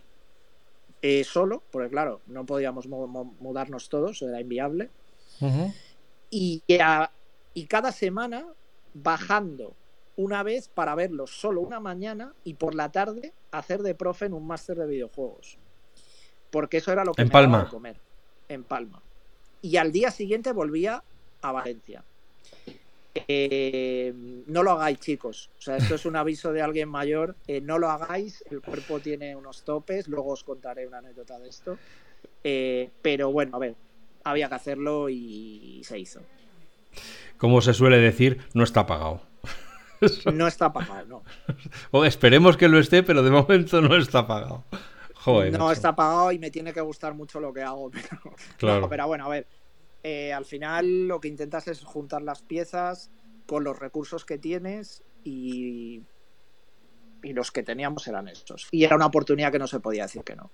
solo, 1.24 1.62
porque 1.70 1.90
claro, 1.90 2.20
no 2.26 2.44
podíamos 2.46 2.86
mudarnos 2.86 3.88
todos, 3.88 4.22
era 4.22 4.40
inviable, 4.40 4.90
y, 6.30 6.62
y 7.54 7.66
cada 7.66 7.92
semana 7.92 8.46
bajando 8.94 9.74
una 10.16 10.42
vez 10.42 10.68
para 10.68 10.94
verlo 10.94 11.26
solo 11.26 11.62
una 11.62 11.80
mañana 11.80 12.34
y 12.44 12.54
por 12.54 12.74
la 12.74 12.92
tarde 12.92 13.32
hacer 13.50 13.82
de 13.82 13.94
profe 13.94 14.26
en 14.26 14.34
un 14.34 14.46
máster 14.46 14.76
de 14.76 14.86
videojuegos. 14.86 15.56
Porque 16.50 16.78
eso 16.78 16.92
era 16.92 17.04
lo 17.04 17.12
que 17.12 17.22
en 17.22 17.28
me 17.28 17.32
Palma. 17.32 17.68
comer. 17.70 17.96
En 18.48 18.64
Palma. 18.64 19.02
Y 19.62 19.76
al 19.76 19.92
día 19.92 20.10
siguiente 20.10 20.52
volvía 20.52 21.02
a 21.40 21.52
Valencia. 21.52 22.04
Eh, 23.14 24.12
no 24.46 24.62
lo 24.62 24.72
hagáis, 24.72 25.00
chicos. 25.00 25.50
O 25.58 25.62
sea, 25.62 25.76
esto 25.76 25.94
es 25.94 26.06
un 26.06 26.16
aviso 26.16 26.52
de 26.52 26.62
alguien 26.62 26.88
mayor. 26.88 27.36
Eh, 27.46 27.60
no 27.60 27.78
lo 27.78 27.90
hagáis. 27.90 28.44
El 28.50 28.60
cuerpo 28.60 29.00
tiene 29.00 29.34
unos 29.34 29.62
topes. 29.64 30.08
Luego 30.08 30.32
os 30.32 30.44
contaré 30.44 30.86
una 30.86 30.98
anécdota 30.98 31.38
de 31.38 31.48
esto. 31.48 31.78
Eh, 32.44 32.90
pero 33.02 33.32
bueno, 33.32 33.56
a 33.56 33.58
ver, 33.58 33.74
había 34.24 34.48
que 34.48 34.54
hacerlo 34.54 35.08
y 35.08 35.82
se 35.84 35.98
hizo. 35.98 36.20
Como 37.36 37.60
se 37.62 37.74
suele 37.74 37.98
decir, 37.98 38.42
no 38.54 38.64
está 38.64 38.86
pagado. 38.86 39.22
No 40.32 40.46
está 40.46 40.72
pagado, 40.72 41.06
no. 41.06 41.22
O 41.90 42.04
esperemos 42.04 42.56
que 42.56 42.68
lo 42.68 42.78
esté, 42.78 43.02
pero 43.02 43.22
de 43.22 43.30
momento 43.30 43.80
no 43.80 43.96
está 43.96 44.26
pagado. 44.26 44.64
no 45.52 45.70
está 45.70 45.94
pagado 45.94 46.32
y 46.32 46.38
me 46.38 46.50
tiene 46.50 46.72
que 46.72 46.80
gustar 46.80 47.14
mucho 47.14 47.40
lo 47.40 47.52
que 47.52 47.62
hago. 47.62 47.90
Pero, 47.90 48.34
claro. 48.56 48.88
pero 48.88 49.06
bueno, 49.06 49.26
a 49.26 49.28
ver. 49.28 49.46
Eh, 50.02 50.32
al 50.32 50.44
final 50.44 51.08
lo 51.08 51.20
que 51.20 51.28
intentas 51.28 51.68
es 51.68 51.84
juntar 51.84 52.22
las 52.22 52.42
piezas 52.42 53.10
con 53.46 53.64
los 53.64 53.78
recursos 53.78 54.24
que 54.24 54.38
tienes 54.38 55.02
y, 55.24 56.02
y 57.22 57.32
los 57.32 57.50
que 57.50 57.62
teníamos 57.62 58.06
eran 58.08 58.28
estos. 58.28 58.68
Y 58.70 58.84
era 58.84 58.96
una 58.96 59.06
oportunidad 59.06 59.52
que 59.52 59.58
no 59.58 59.66
se 59.66 59.80
podía 59.80 60.04
decir 60.04 60.22
que 60.22 60.36
no. 60.36 60.50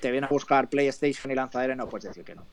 Te 0.00 0.10
viene 0.10 0.26
a 0.26 0.30
buscar 0.30 0.68
PlayStation 0.68 1.30
y 1.30 1.34
lanzadera 1.34 1.74
no 1.74 1.88
puedes 1.88 2.04
decir 2.04 2.24
que 2.24 2.34
no. 2.34 2.46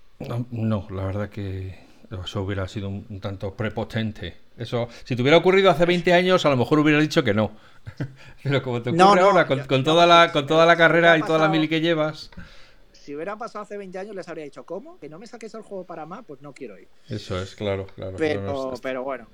No, 0.51 0.87
la 0.89 1.05
verdad 1.05 1.29
que 1.29 1.87
eso 2.25 2.41
hubiera 2.41 2.67
sido 2.67 2.89
un, 2.89 3.19
tanto 3.19 3.53
prepotente. 3.53 4.37
Eso, 4.57 4.89
si 5.03 5.15
te 5.15 5.21
hubiera 5.21 5.37
ocurrido 5.37 5.69
hace 5.69 5.85
20 5.85 6.13
años, 6.13 6.45
a 6.45 6.49
lo 6.49 6.57
mejor 6.57 6.79
hubiera 6.79 6.99
dicho 6.99 7.23
que 7.23 7.33
no. 7.33 7.51
Pero 8.43 8.61
como 8.63 8.81
te 8.81 8.89
ocurre 8.89 9.21
ahora, 9.21 9.45
con, 9.45 9.83
toda 9.83 10.05
la, 10.05 10.31
con 10.31 10.47
toda 10.47 10.65
la 10.65 10.75
carrera 10.75 11.17
y 11.17 11.21
toda 11.21 11.39
la 11.39 11.49
mili 11.49 11.67
que 11.67 11.81
llevas. 11.81 12.31
Si 13.07 13.15
hubiera 13.15 13.37
pasado 13.37 13.63
hace 13.63 13.77
20 13.77 13.99
años, 13.99 14.13
les 14.17 14.27
habría 14.27 14.43
dicho, 14.43 14.65
¿cómo? 14.65 14.99
¿Que 14.99 15.07
no 15.07 15.17
me 15.17 15.25
saques 15.27 15.53
el 15.53 15.61
juego 15.61 15.85
para 15.85 16.05
más? 16.05 16.25
Pues 16.27 16.41
no 16.41 16.51
quiero 16.51 16.77
ir. 16.77 16.89
Eso 17.07 17.41
es, 17.41 17.55
claro, 17.55 17.87
claro. 17.95 18.17
Pero, 18.17 18.73
pero 18.81 19.05
bueno. 19.05 19.27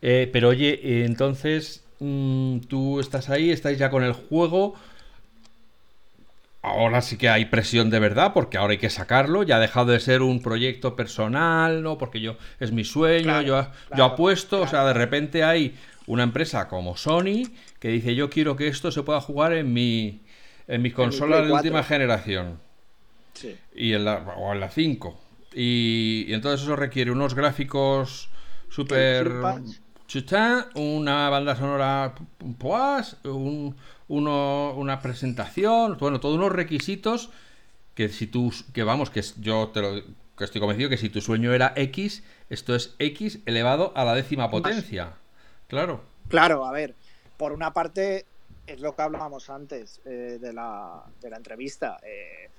Eh, 0.00 0.30
pero 0.32 0.48
oye, 0.48 1.04
entonces, 1.04 1.84
mm, 1.98 2.60
tú 2.60 2.98
estás 2.98 3.28
ahí, 3.28 3.50
estáis 3.50 3.76
ya 3.76 3.90
con 3.90 4.04
el 4.04 4.14
juego 4.14 4.72
ahora 6.62 7.02
sí 7.02 7.18
que 7.18 7.28
hay 7.28 7.44
presión 7.44 7.90
de 7.90 7.98
verdad, 7.98 8.32
porque 8.32 8.56
ahora 8.56 8.70
hay 8.72 8.78
que 8.78 8.88
sacarlo, 8.88 9.42
ya 9.42 9.56
ha 9.56 9.60
dejado 9.60 9.92
de 9.92 10.00
ser 10.00 10.22
un 10.22 10.40
proyecto 10.40 10.96
personal, 10.96 11.82
¿no? 11.82 11.98
Porque 11.98 12.22
yo 12.22 12.38
es 12.58 12.72
mi 12.72 12.84
sueño, 12.84 13.42
yo, 13.42 13.66
yo 13.94 14.04
apuesto, 14.04 14.62
o 14.62 14.66
sea, 14.66 14.86
de 14.86 14.94
repente 14.94 15.44
hay 15.44 15.76
una 16.06 16.22
empresa 16.22 16.68
como 16.68 16.96
Sony 16.96 17.42
que 17.80 17.88
dice 17.88 18.14
yo 18.14 18.30
quiero 18.30 18.56
que 18.56 18.66
esto 18.66 18.90
se 18.90 19.02
pueda 19.02 19.20
jugar 19.20 19.52
en 19.52 19.74
mi 19.74 20.22
en 20.66 20.80
mis 20.80 20.94
consolas 20.94 21.46
de 21.46 21.52
última 21.52 21.82
generación. 21.82 22.66
Sí. 23.38 23.56
Y 23.74 23.92
en 23.92 24.04
la, 24.04 24.18
o 24.36 24.52
en 24.52 24.60
la 24.60 24.70
5. 24.70 25.20
Y, 25.54 26.26
y 26.28 26.34
entonces 26.34 26.62
eso 26.62 26.76
requiere 26.76 27.10
unos 27.10 27.34
gráficos 27.34 28.28
súper 28.68 29.30
una 30.74 31.28
banda 31.28 31.54
sonora 31.54 32.14
pues, 32.58 33.16
un, 33.24 33.76
una 34.08 35.00
presentación, 35.00 35.98
bueno, 35.98 36.18
todos 36.18 36.36
unos 36.36 36.52
requisitos 36.52 37.30
que 37.94 38.08
si 38.08 38.26
tú, 38.26 38.52
que 38.72 38.84
vamos, 38.84 39.10
que 39.10 39.22
yo 39.38 39.68
te 39.68 39.82
lo, 39.82 40.02
que 40.36 40.44
estoy 40.44 40.60
convencido 40.60 40.88
que 40.88 40.96
si 40.96 41.10
tu 41.10 41.20
sueño 41.20 41.52
era 41.52 41.72
X, 41.76 42.22
esto 42.48 42.74
es 42.74 42.94
X 42.98 43.40
elevado 43.44 43.92
a 43.96 44.04
la 44.04 44.14
décima 44.14 44.48
potencia. 44.50 45.14
Claro. 45.66 46.02
Claro, 46.28 46.64
a 46.64 46.72
ver, 46.72 46.94
por 47.36 47.52
una 47.52 47.72
parte 47.72 48.24
es 48.66 48.80
lo 48.80 48.94
que 48.94 49.02
hablábamos 49.02 49.50
antes 49.50 50.00
eh, 50.04 50.38
de, 50.40 50.52
la, 50.52 51.02
de, 51.20 51.30
la, 51.30 51.36
entrevista. 51.36 51.98
Eh, 52.02 52.50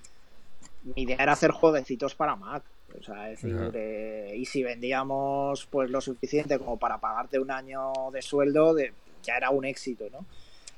mi 0.84 1.04
idea 1.04 1.18
era 1.20 1.34
hacer 1.34 1.52
jueguecitos 1.52 2.16
para 2.16 2.36
Mac. 2.36 2.64
O 3.00 3.04
sea, 3.04 3.26
decir, 3.26 3.72
eh, 3.74 4.34
y 4.36 4.46
si 4.46 4.64
vendíamos 4.64 5.68
pues 5.68 5.90
lo 5.90 6.02
suficiente 6.02 6.58
como 6.58 6.78
para 6.78 6.98
pagarte 6.98 7.40
un 7.40 7.52
año 7.52 7.94
de 8.12 8.22
sueldo, 8.22 8.74
de, 8.74 8.94
ya 9.24 9.38
era 9.38 9.52
un 9.52 9.64
éxito, 9.66 10.06
¿no? 10.12 10.26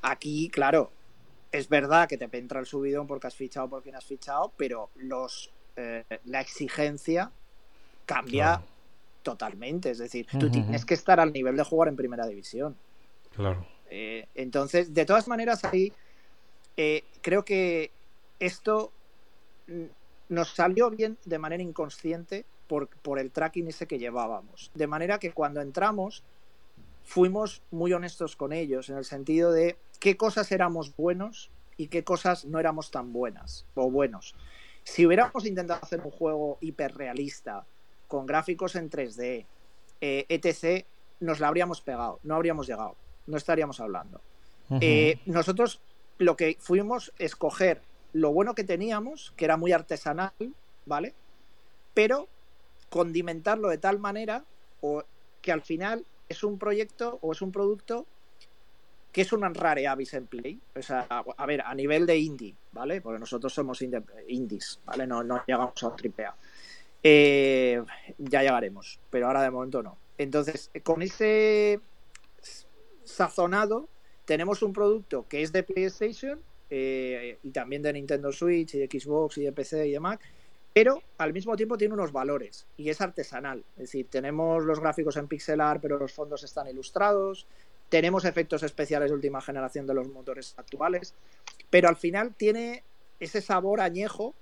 Aquí, 0.02 0.50
claro, 0.50 0.92
es 1.52 1.70
verdad 1.70 2.10
que 2.10 2.18
te 2.18 2.26
entra 2.38 2.60
el 2.60 2.66
subidón 2.66 3.08
porque 3.08 3.28
has 3.28 3.36
fichado 3.36 3.70
por 3.70 3.82
quien 3.82 3.96
has 3.96 4.06
fichado, 4.06 4.52
pero 4.58 4.90
los 4.96 5.52
eh, 5.78 6.04
la 6.26 6.42
exigencia 6.42 7.32
cambia 8.06 8.62
totalmente. 9.24 9.92
Es 9.92 10.00
decir, 10.00 10.28
tú 10.38 10.52
tienes 10.52 10.86
que 10.86 10.96
estar 10.96 11.20
al 11.20 11.32
nivel 11.32 11.56
de 11.56 11.64
jugar 11.64 11.88
en 11.88 11.96
primera 11.96 12.28
división. 12.28 12.76
Claro. 13.36 13.66
Eh, 13.90 14.28
entonces, 14.36 14.94
de 14.94 15.06
todas 15.06 15.28
maneras, 15.28 15.64
ahí 15.64 15.94
creo 17.22 17.46
que 17.46 17.92
esto 18.40 18.92
nos 20.30 20.50
salió 20.50 20.90
bien 20.90 21.18
de 21.26 21.40
manera 21.40 21.64
inconsciente 21.64 22.46
por, 22.68 22.88
por 22.88 23.20
el 23.20 23.32
tracking 23.32 23.68
ese 23.68 23.88
que 23.88 24.00
llevábamos. 24.00 24.72
De 24.74 24.88
manera 24.88 25.20
que 25.20 25.32
cuando 25.32 25.62
entramos 25.62 26.24
fuimos 27.04 27.62
muy 27.72 27.94
honestos 27.94 28.36
con 28.36 28.54
ellos 28.54 28.90
en 28.90 28.98
el 28.98 29.06
sentido 29.06 29.52
de 29.52 29.78
qué 30.00 30.18
cosas 30.18 30.52
éramos 30.52 30.96
buenos 30.96 31.52
y 31.78 31.88
qué 31.88 32.04
cosas 32.04 32.46
no 32.46 32.60
éramos 32.60 32.92
tan 32.92 33.12
buenas 33.12 33.66
o 33.76 33.90
buenos. 33.90 34.36
Si 34.84 35.06
hubiéramos 35.06 35.46
intentado 35.46 35.80
hacer 35.84 36.02
un 36.02 36.12
juego 36.12 36.58
hiperrealista, 36.62 37.66
con 38.08 38.26
gráficos 38.26 38.76
en 38.76 38.90
3D, 38.90 39.46
eh, 40.02 40.26
etc., 40.30 40.86
nos 41.20 41.40
la 41.40 41.48
habríamos 41.48 41.82
pegado, 41.82 42.20
no 42.24 42.36
habríamos 42.36 42.68
llegado, 42.68 42.96
no 43.28 43.38
estaríamos 43.38 43.80
hablando. 43.80 44.22
Eh, 44.80 45.20
nosotros 45.26 45.82
lo 46.18 46.38
que 46.38 46.56
fuimos 46.60 47.12
es 47.18 47.36
coger 47.36 47.82
lo 48.14 48.32
bueno 48.32 48.56
que 48.56 48.64
teníamos, 48.64 49.34
que 49.36 49.46
era 49.46 49.58
muy 49.58 49.72
artesanal, 49.72 50.34
¿vale? 50.86 51.14
Pero 51.94 52.28
condimentarlo 52.90 53.70
de 53.70 53.78
tal 53.78 54.00
manera 54.00 54.44
o 54.82 55.04
que 55.42 55.52
al 55.52 55.62
final 55.62 56.06
es 56.30 56.44
un 56.44 56.58
proyecto 56.58 57.20
o 57.22 57.32
es 57.32 57.42
un 57.42 57.52
producto 57.52 58.06
que 59.12 59.22
es 59.22 59.34
un 59.34 59.42
rare 59.54 59.88
avis 59.88 60.14
en 60.14 60.28
play. 60.28 60.60
O 60.76 60.82
sea, 60.82 61.02
a, 61.10 61.46
ver, 61.46 61.62
a 61.62 61.76
nivel 61.76 62.06
de 62.06 62.18
indie, 62.18 62.56
¿vale? 62.72 63.02
Porque 63.02 63.20
nosotros 63.20 63.54
somos 63.54 63.82
indies, 63.82 64.80
¿vale? 64.86 65.06
No, 65.06 65.24
no 65.24 65.44
llegamos 65.46 65.82
a 65.84 65.88
un 65.88 65.96
triple 65.96 66.28
eh, 67.04 67.84
ya 68.20 68.42
llegaremos, 68.42 69.00
pero 69.10 69.28
ahora 69.28 69.42
de 69.42 69.50
momento 69.50 69.82
no. 69.82 69.98
Entonces, 70.18 70.70
con 70.84 71.02
ese 71.02 71.80
sazonado, 73.04 73.90
tenemos 74.26 74.62
un 74.62 74.72
producto 74.72 75.26
que 75.28 75.42
es 75.42 75.52
de 75.52 75.64
PlayStation 75.64 76.40
eh, 76.74 77.38
y 77.44 77.52
también 77.52 77.82
de 77.82 77.92
Nintendo 77.92 78.32
Switch 78.32 78.76
y 78.76 78.80
de 78.80 78.88
Xbox 78.88 79.38
y 79.38 79.44
de 79.44 79.52
PC 79.52 79.88
y 79.88 79.92
de 79.92 80.00
Mac, 80.00 80.22
pero 80.74 81.04
al 81.18 81.34
mismo 81.34 81.58
tiempo 81.58 81.78
tiene 81.78 81.94
unos 81.94 82.14
valores 82.14 82.66
y 82.78 82.90
es 82.90 83.02
artesanal. 83.02 83.66
Es 83.76 83.84
decir, 83.84 84.08
tenemos 84.10 84.64
los 84.64 84.80
gráficos 84.80 85.18
en 85.18 85.28
pixelar, 85.28 85.82
pero 85.82 85.98
los 85.98 86.14
fondos 86.14 86.44
están 86.44 86.70
ilustrados, 86.70 87.46
tenemos 87.90 88.24
efectos 88.24 88.64
especiales 88.64 89.10
de 89.10 89.16
última 89.16 89.42
generación 89.42 89.86
de 89.86 89.94
los 89.94 90.08
motores 90.08 90.54
actuales, 90.56 91.14
pero 91.70 91.90
al 91.90 91.98
final 91.98 92.34
tiene 92.36 92.86
ese 93.20 93.42
sabor 93.42 93.82
añejo 93.82 94.34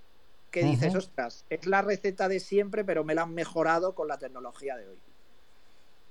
que 0.52 0.64
dices, 0.64 0.96
ostras, 0.96 1.46
es 1.50 1.66
la 1.66 1.82
receta 1.82 2.28
de 2.28 2.40
siempre, 2.40 2.84
pero 2.84 3.04
me 3.04 3.16
la 3.16 3.24
han 3.24 3.34
mejorado 3.34 3.94
con 3.96 4.08
la 4.08 4.18
tecnología 4.18 4.78
de 4.78 4.88
hoy. 4.88 4.98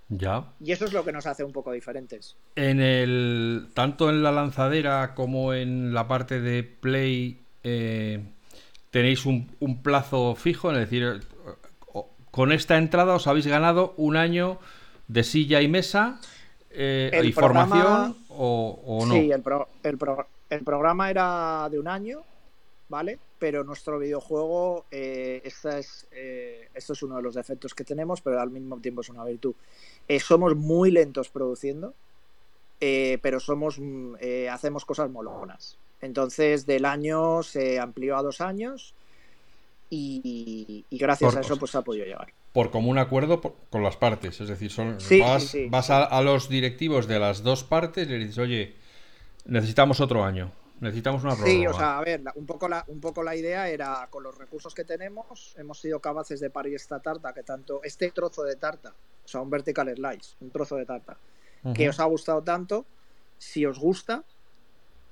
Ya. 0.08 0.44
Y 0.60 0.72
eso 0.72 0.86
es 0.86 0.92
lo 0.92 1.04
que 1.04 1.12
nos 1.12 1.26
hace 1.26 1.44
un 1.44 1.52
poco 1.52 1.72
diferentes. 1.72 2.36
En 2.56 2.80
el. 2.80 3.68
tanto 3.74 4.08
en 4.08 4.22
la 4.22 4.32
lanzadera 4.32 5.14
como 5.14 5.52
en 5.52 5.92
la 5.92 6.08
parte 6.08 6.40
de 6.40 6.62
Play. 6.62 7.40
Eh, 7.62 8.22
tenéis 8.90 9.26
un, 9.26 9.46
plazo 9.82 10.34
fijo, 10.34 10.72
es 10.72 10.78
decir, 10.78 11.20
con 12.30 12.52
esta 12.52 12.78
entrada 12.78 13.14
os 13.14 13.26
habéis 13.26 13.46
ganado 13.46 13.94
un 13.96 14.16
año 14.16 14.58
de 15.08 15.24
silla 15.24 15.60
y 15.60 15.68
mesa 15.68 16.20
eh, 16.70 17.20
y 17.24 17.32
formación 17.32 18.16
o, 18.28 19.04
no. 19.06 19.14
Sí, 19.14 19.30
el, 19.30 19.42
el, 20.50 20.64
programa 20.64 21.10
era 21.10 21.68
de 21.70 21.78
un 21.78 21.88
año, 21.88 22.22
¿vale? 22.88 23.18
pero 23.38 23.64
nuestro 23.64 23.98
videojuego, 23.98 24.86
eh, 24.90 25.40
esta 25.44 25.78
es, 25.78 26.06
eh, 26.10 26.68
esto 26.74 26.92
es 26.92 27.02
uno 27.02 27.16
de 27.16 27.22
los 27.22 27.34
defectos 27.34 27.74
que 27.74 27.84
tenemos, 27.84 28.20
pero 28.20 28.40
al 28.40 28.50
mismo 28.50 28.78
tiempo 28.78 29.00
es 29.00 29.08
una 29.08 29.24
virtud. 29.24 29.54
Eh, 30.08 30.20
somos 30.20 30.56
muy 30.56 30.90
lentos 30.90 31.28
produciendo, 31.28 31.94
pero 32.80 33.40
somos 33.40 33.78
mm, 33.78 34.14
hacemos 34.50 34.84
cosas 34.84 35.10
molonas. 35.10 35.78
Entonces, 36.00 36.64
del 36.66 36.84
año 36.84 37.42
se 37.42 37.80
amplió 37.80 38.16
a 38.16 38.22
dos 38.22 38.40
años 38.40 38.94
y, 39.90 40.84
gracias 40.90 41.36
a 41.36 41.40
eso 41.40 41.56
pues 41.56 41.74
ha 41.74 41.82
podido 41.82 42.04
llegar. 42.04 42.32
Por 42.52 42.70
común 42.70 42.98
acuerdo 42.98 43.40
con 43.40 43.82
las 43.82 43.96
partes, 43.96 44.40
es 44.40 44.48
decir, 44.48 44.70
son, 44.70 44.98
vas, 45.70 45.90
a, 45.90 46.22
los 46.22 46.48
directivos 46.48 47.06
de 47.06 47.18
las 47.18 47.42
dos 47.42 47.62
partes 47.62 48.08
y 48.08 48.10
le 48.10 48.18
dices, 48.18 48.38
oye, 48.38 48.74
necesitamos 49.44 50.00
otro 50.00 50.24
año. 50.24 50.52
Necesitamos 50.80 51.22
una 51.24 51.34
prórroga. 51.34 51.52
Sí, 51.52 51.66
o 51.66 51.72
sea, 51.72 51.98
a 51.98 52.04
ver, 52.04 52.22
un 52.34 52.46
poco, 52.46 52.68
la, 52.68 52.84
un 52.86 53.00
poco 53.00 53.22
la 53.22 53.34
idea 53.34 53.68
era, 53.68 54.06
con 54.10 54.22
los 54.22 54.36
recursos 54.36 54.74
que 54.74 54.84
tenemos, 54.84 55.54
hemos 55.58 55.80
sido 55.80 56.00
capaces 56.00 56.40
de 56.40 56.50
parir 56.50 56.74
esta 56.74 57.00
tarta, 57.00 57.32
que 57.32 57.42
tanto, 57.42 57.80
este 57.82 58.10
trozo 58.10 58.44
de 58.44 58.56
tarta, 58.56 58.92
o 59.24 59.28
sea, 59.28 59.40
un 59.40 59.50
vertical 59.50 59.92
slice, 59.94 60.36
un 60.40 60.50
trozo 60.50 60.76
de 60.76 60.86
tarta, 60.86 61.16
que 61.74 61.88
os 61.88 61.98
ha 61.98 62.04
gustado 62.04 62.42
tanto, 62.42 62.86
si 63.38 63.66
os 63.66 63.78
gusta, 63.78 64.22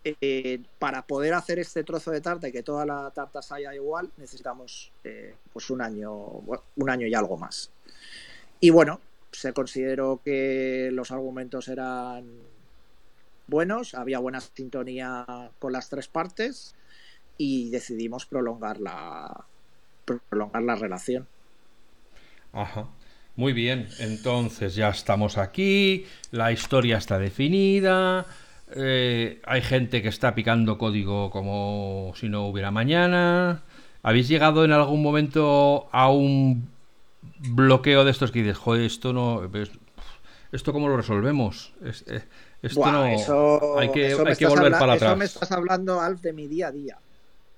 eh, 0.05 0.61
para 0.79 1.03
poder 1.03 1.35
hacer 1.35 1.59
este 1.59 1.83
trozo 1.83 2.13
de 2.13 2.21
tarta 2.21 2.47
y 2.47 2.53
que 2.53 2.63
toda 2.63 2.87
la 2.87 3.11
tarta 3.11 3.43
salga 3.43 3.75
igual, 3.75 4.09
necesitamos 4.17 4.93
eh, 5.03 5.35
pues 5.53 5.69
un 5.71 5.83
año, 5.83 6.13
un 6.15 6.91
año 6.91 7.09
y 7.09 7.15
algo 7.15 7.37
más. 7.37 7.73
Y 8.61 8.71
bueno, 8.71 9.01
se 9.33 9.53
consideró 9.53 10.21
que 10.25 10.91
los 10.93 11.11
argumentos 11.11 11.67
eran 11.67 12.25
buenos, 13.47 13.95
había 13.95 14.19
buena 14.19 14.41
sintonía 14.41 15.27
con 15.59 15.73
las 15.73 15.89
tres 15.89 16.09
partes 16.09 16.75
y 17.39 17.71
decidimos 17.71 18.27
prolongar 18.27 18.81
la, 18.81 19.45
prolongar 20.05 20.63
la 20.63 20.75
relación. 20.75 21.27
Ajá. 22.53 22.89
Muy 23.37 23.53
bien, 23.53 23.89
entonces 23.99 24.75
ya 24.75 24.89
estamos 24.89 25.37
aquí, 25.37 26.07
la 26.31 26.53
historia 26.53 26.97
está 26.97 27.19
definida, 27.19 28.25
eh, 28.75 29.43
hay 29.45 29.61
gente 29.61 30.01
que 30.01 30.09
está 30.09 30.35
picando 30.35 30.79
código 30.79 31.31
como 31.31 32.13
si 32.17 32.31
no 32.31 32.47
hubiera 32.47 32.71
mañana. 32.71 33.63
¿Habéis 34.03 34.29
llegado 34.29 34.65
en 34.65 34.73
algún 34.73 35.03
momento 35.03 35.89
a 35.93 36.11
un 36.11 36.71
bloqueo 37.51 38.05
de 38.05 38.11
estos 38.11 38.31
que 38.31 38.41
dices, 38.41 38.57
joder, 38.57 38.83
esto 38.83 39.13
no... 39.13 39.43
¿Esto 40.53 40.73
cómo 40.73 40.89
lo 40.89 40.97
resolvemos? 40.97 41.75
Eh, 42.07 42.23
esto 42.63 42.81
no. 42.81 43.79
hay 43.79 43.91
que, 43.93 44.15
volver 44.15 44.73
para 44.73 44.95
atrás. 44.95 45.11
Eso 45.11 45.17
me 45.17 45.25
estás 45.25 45.53
hablando, 45.53 46.01
Alf, 46.01 46.21
de 46.21 46.33
mi 46.33 46.47
día 46.47 46.69
a 46.69 46.73
día. 46.73 46.99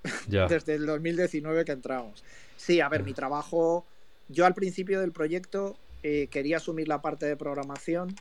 Desde 0.27 0.75
el 0.75 0.87
2019 0.87 1.65
que 1.65 1.73
entramos. 1.73 2.25
Sí, 2.57 2.81
a 2.81 2.89
ver, 2.89 3.03
mi 3.03 3.15
trabajo. 3.15 3.87
Yo 4.29 4.45
al 4.45 4.55
principio 4.55 5.01
del 5.01 5.13
proyecto 5.13 5.77
eh, 6.03 6.29
quería 6.31 6.59
asumir 6.59 6.89
la 6.89 7.01
parte 7.01 7.27
de 7.27 7.37
programación, 7.37 8.15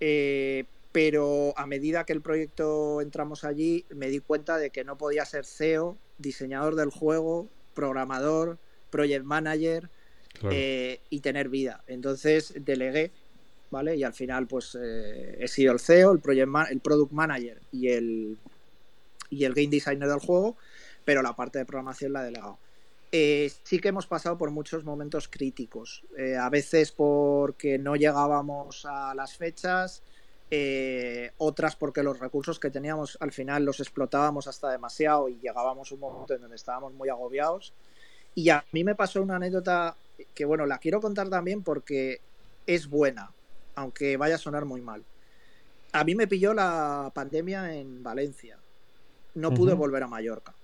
eh, 0.00 0.64
pero 0.92 1.54
a 1.56 1.66
medida 1.66 2.04
que 2.04 2.12
el 2.12 2.20
proyecto 2.20 3.00
entramos 3.00 3.44
allí, 3.44 3.84
me 3.90 4.08
di 4.08 4.20
cuenta 4.20 4.58
de 4.58 4.70
que 4.70 4.84
no 4.84 4.98
podía 4.98 5.24
ser 5.24 5.44
CEO, 5.44 5.96
diseñador 6.18 6.74
del 6.74 6.90
juego, 6.90 7.48
programador, 7.74 8.58
project 8.90 9.24
manager 9.24 9.90
eh, 10.50 11.00
y 11.10 11.20
tener 11.20 11.48
vida. 11.48 11.84
Entonces 11.86 12.54
delegué 12.56 13.12
¿vale? 13.70 13.96
Y 13.96 14.04
al 14.04 14.14
final, 14.14 14.46
pues 14.46 14.76
eh, 14.80 15.36
he 15.40 15.48
sido 15.48 15.72
el 15.72 15.80
CEO, 15.80 16.12
el, 16.12 16.20
product 16.20 17.12
manager 17.12 17.60
y 17.72 17.88
el, 17.88 18.38
y 19.30 19.44
el 19.44 19.54
game 19.54 19.68
designer 19.68 20.08
del 20.08 20.20
juego, 20.20 20.56
pero 21.04 21.22
la 21.22 21.34
parte 21.34 21.58
de 21.58 21.66
programación 21.66 22.12
la 22.12 22.22
he 22.22 22.26
delegado. 22.26 22.58
Eh, 23.10 23.50
sí 23.62 23.78
que 23.78 23.88
hemos 23.88 24.06
pasado 24.06 24.36
por 24.36 24.50
muchos 24.50 24.84
momentos 24.84 25.28
críticos, 25.28 26.04
eh, 26.16 26.36
a 26.36 26.50
veces 26.50 26.92
porque 26.92 27.78
no 27.78 27.96
llegábamos 27.96 28.84
a 28.84 29.14
las 29.14 29.36
fechas, 29.36 30.02
otras 31.36 31.76
porque 31.76 32.02
los 32.02 32.18
recursos 32.18 32.58
que 32.58 32.70
teníamos 32.70 33.18
al 33.20 33.32
final 33.32 33.66
los 33.66 33.80
explotábamos 33.80 34.46
hasta 34.46 34.70
demasiado 34.70 35.28
y 35.28 35.38
llegábamos 35.40 35.92
a 35.92 35.94
un 35.94 36.00
momento 36.00 36.34
en 36.34 36.40
donde 36.40 36.56
estábamos 36.56 36.94
muy 36.94 37.10
agobiados. 37.10 37.74
Y 38.34 38.48
a 38.48 38.64
mí 38.72 38.82
me 38.82 38.94
pasó 38.94 39.20
una 39.20 39.36
anécdota 39.36 39.94
que, 40.34 40.46
bueno, 40.46 40.64
la 40.64 40.78
quiero 40.78 41.02
contar 41.02 41.28
también 41.28 41.62
porque 41.62 42.20
es 42.66 42.88
buena 42.88 43.30
aunque 43.78 44.16
vaya 44.16 44.34
a 44.34 44.38
sonar 44.38 44.64
muy 44.64 44.80
mal. 44.80 45.04
A 45.92 46.04
mí 46.04 46.14
me 46.14 46.26
pilló 46.26 46.52
la 46.52 47.10
pandemia 47.14 47.74
en 47.74 48.02
Valencia. 48.02 48.58
No 49.34 49.54
pude 49.54 49.72
volver 49.72 50.02
a 50.02 50.08
Mallorca. 50.08 50.54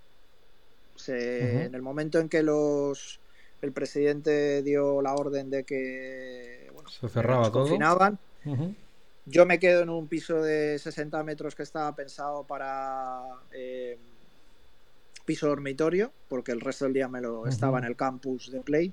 En 1.07 1.75
el 1.75 1.83
momento 1.83 2.19
en 2.19 2.29
que 2.29 2.43
los 2.43 3.21
el 3.63 3.73
presidente 3.73 4.63
dio 4.63 5.01
la 5.01 5.15
orden 5.15 5.49
de 5.49 5.65
que 5.65 6.71
se 6.87 7.09
cerraba 7.09 7.51
todo. 7.51 7.63
Confinaban. 7.63 8.19
Yo 9.27 9.47
me 9.47 9.59
quedo 9.59 9.83
en 9.83 9.89
un 9.89 10.07
piso 10.07 10.43
de 10.43 10.79
60 10.79 11.23
metros 11.23 11.55
que 11.55 11.63
estaba 11.63 11.95
pensado 11.97 12.45
para 12.45 13.23
eh, 13.53 13.97
piso 15.25 15.49
dormitorio, 15.49 16.13
porque 16.29 16.53
el 16.53 16.61
resto 16.61 16.85
del 16.85 16.93
día 16.93 17.09
me 17.09 17.23
lo 17.23 17.47
estaba 17.47 17.79
en 17.79 17.85
el 17.85 17.97
campus 17.97 18.51
de 18.51 18.61
Play. 18.61 18.93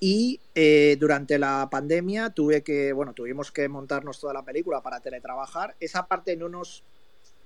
Y 0.00 0.40
eh, 0.54 0.96
durante 1.00 1.38
la 1.38 1.68
pandemia 1.70 2.30
tuve 2.30 2.62
que, 2.62 2.92
bueno, 2.92 3.14
tuvimos 3.14 3.50
que 3.50 3.68
montarnos 3.68 4.20
toda 4.20 4.32
la 4.32 4.44
película 4.44 4.80
para 4.80 5.00
teletrabajar. 5.00 5.74
Esa 5.80 6.06
parte 6.06 6.36
no 6.36 6.48
nos, 6.48 6.84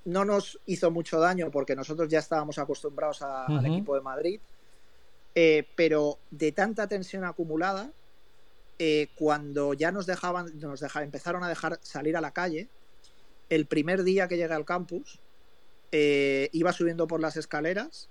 no 0.04 0.24
nos 0.24 0.58
hizo 0.66 0.90
mucho 0.90 1.18
daño 1.18 1.50
porque 1.50 1.74
nosotros 1.74 2.08
ya 2.08 2.18
estábamos 2.18 2.58
acostumbrados 2.58 3.22
al 3.22 3.64
equipo 3.64 3.94
de 3.94 4.02
Madrid. 4.02 4.40
Eh, 5.34 5.66
pero 5.76 6.18
de 6.30 6.52
tanta 6.52 6.86
tensión 6.88 7.24
acumulada, 7.24 7.90
eh, 8.78 9.08
cuando 9.14 9.72
ya 9.72 9.90
nos 9.90 10.04
dejaban, 10.04 10.58
nos 10.60 10.80
dejaban, 10.80 11.06
empezaron 11.06 11.42
a 11.42 11.48
dejar 11.48 11.78
salir 11.80 12.18
a 12.18 12.20
la 12.20 12.32
calle, 12.32 12.68
el 13.48 13.64
primer 13.64 14.02
día 14.02 14.28
que 14.28 14.36
llegué 14.36 14.52
al 14.52 14.66
campus, 14.66 15.20
iba 15.90 16.72
subiendo 16.72 17.06
por 17.06 17.20
las 17.20 17.36
escaleras 17.36 18.08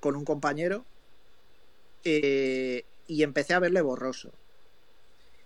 con 0.00 0.16
un 0.16 0.24
compañero 0.24 0.84
y 3.12 3.22
empecé 3.22 3.52
a 3.52 3.58
verle 3.58 3.82
borroso. 3.82 4.32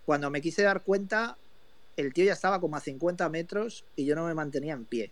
Cuando 0.04 0.30
me 0.30 0.40
quise 0.40 0.62
dar 0.62 0.82
cuenta, 0.82 1.36
el 1.96 2.12
tío 2.12 2.24
ya 2.24 2.32
estaba 2.32 2.60
como 2.60 2.76
a 2.76 2.80
50 2.80 3.28
metros 3.28 3.84
y 3.96 4.04
yo 4.04 4.14
no 4.14 4.24
me 4.24 4.34
mantenía 4.34 4.74
en 4.74 4.84
pie. 4.84 5.10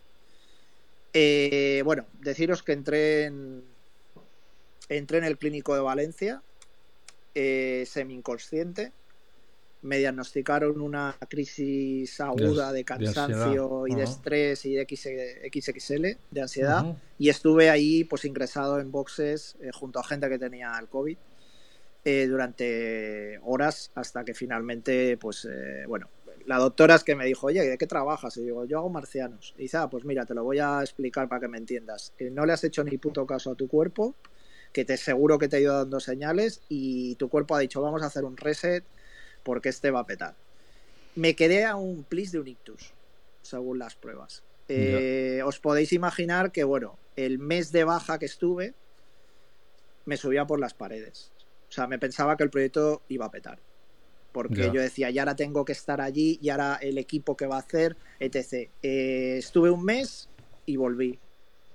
Eh, 1.11 1.81
bueno, 1.83 2.05
deciros 2.21 2.63
que 2.63 2.71
entré 2.71 3.25
en, 3.25 3.61
entré 4.87 5.17
en 5.17 5.25
el 5.25 5.37
clínico 5.37 5.75
de 5.75 5.81
Valencia, 5.81 6.41
eh, 7.33 7.83
semi 7.85 8.13
inconsciente. 8.13 8.93
Me 9.81 9.97
diagnosticaron 9.97 10.79
una 10.79 11.15
crisis 11.27 12.21
aguda 12.21 12.71
de, 12.71 12.85
cansancio 12.85 13.85
y 13.85 13.95
de 13.95 14.03
estrés 14.03 14.65
y 14.65 14.75
de 14.75 14.87
XXL, 14.87 16.17
de 16.31 16.41
ansiedad. 16.41 16.97
Y 17.19 17.27
estuve 17.27 17.69
ahí 17.69 18.05
pues 18.05 18.23
ingresado 18.23 18.79
en 18.79 18.91
boxes 18.91 19.57
eh, 19.61 19.71
junto 19.73 19.99
a 19.99 20.03
gente 20.05 20.29
que 20.29 20.39
tenía 20.39 20.75
el 20.79 20.87
COVID. 20.87 21.17
Eh, 22.07 22.27
durante 22.27 23.39
horas 23.41 23.91
hasta 23.95 24.23
que 24.23 24.35
finalmente, 24.35 25.17
pues, 25.17 25.47
eh, 25.51 25.85
bueno, 25.87 26.07
la 26.45 26.59
doctora 26.59 26.93
es 26.93 27.03
que 27.03 27.15
me 27.15 27.25
dijo, 27.25 27.47
oye, 27.47 27.67
¿de 27.67 27.79
qué 27.79 27.87
trabajas? 27.87 28.37
Y 28.37 28.43
digo, 28.43 28.63
yo 28.65 28.77
hago 28.77 28.91
marcianos. 28.91 29.55
Y 29.57 29.63
dice, 29.63 29.77
ah, 29.77 29.89
pues 29.89 30.05
mira, 30.05 30.23
te 30.23 30.35
lo 30.35 30.43
voy 30.43 30.59
a 30.59 30.81
explicar 30.81 31.27
para 31.27 31.41
que 31.41 31.47
me 31.47 31.57
entiendas. 31.57 32.13
Eh, 32.19 32.29
no 32.29 32.45
le 32.45 32.53
has 32.53 32.63
hecho 32.63 32.83
ni 32.83 32.99
puto 32.99 33.25
caso 33.25 33.49
a 33.49 33.55
tu 33.55 33.67
cuerpo, 33.67 34.13
que 34.71 34.85
te 34.85 34.97
seguro 34.97 35.39
que 35.39 35.47
te 35.47 35.55
ha 35.55 35.59
ido 35.59 35.73
dando 35.73 35.99
señales 35.99 36.61
y 36.69 37.15
tu 37.15 37.27
cuerpo 37.27 37.55
ha 37.55 37.59
dicho, 37.59 37.81
vamos 37.81 38.03
a 38.03 38.05
hacer 38.05 38.23
un 38.23 38.37
reset 38.37 38.83
porque 39.41 39.69
este 39.69 39.89
va 39.89 40.01
a 40.01 40.05
petar. 40.05 40.35
Me 41.15 41.35
quedé 41.35 41.65
a 41.65 41.75
un 41.75 42.03
plis 42.03 42.31
de 42.31 42.39
un 42.39 42.47
ictus, 42.47 42.93
según 43.41 43.79
las 43.79 43.95
pruebas. 43.95 44.43
os 45.43 45.59
podéis 45.59 45.91
imaginar 45.91 46.51
que, 46.51 46.65
bueno, 46.65 46.99
el 47.15 47.39
mes 47.39 47.71
de 47.71 47.83
baja 47.83 48.19
que 48.19 48.27
estuve 48.27 48.75
me 50.05 50.17
subía 50.17 50.45
por 50.45 50.59
las 50.59 50.75
paredes. 50.75 51.31
O 51.75 51.81
sea, 51.83 51.87
me 51.87 51.99
pensaba 51.99 52.37
que 52.37 52.43
el 52.43 52.49
proyecto 52.49 53.01
iba 53.09 53.25
a 53.25 53.31
petar. 53.31 53.59
Porque 54.31 54.71
yo 54.73 54.81
decía, 54.81 55.09
ya 55.09 55.23
ahora 55.23 55.35
tengo 55.35 55.65
que 55.65 55.73
estar 55.73 55.99
allí, 55.99 56.39
y 56.41 56.49
ahora 56.49 56.77
el 56.81 56.97
equipo 56.97 57.35
que 57.35 57.47
va 57.47 57.57
a 57.57 57.59
hacer, 57.59 57.97
etc. 58.21 58.69
Eh, 58.81 59.35
estuve 59.37 59.69
un 59.69 59.83
mes 59.83 60.29
y 60.65 60.77
volví. 60.77 61.19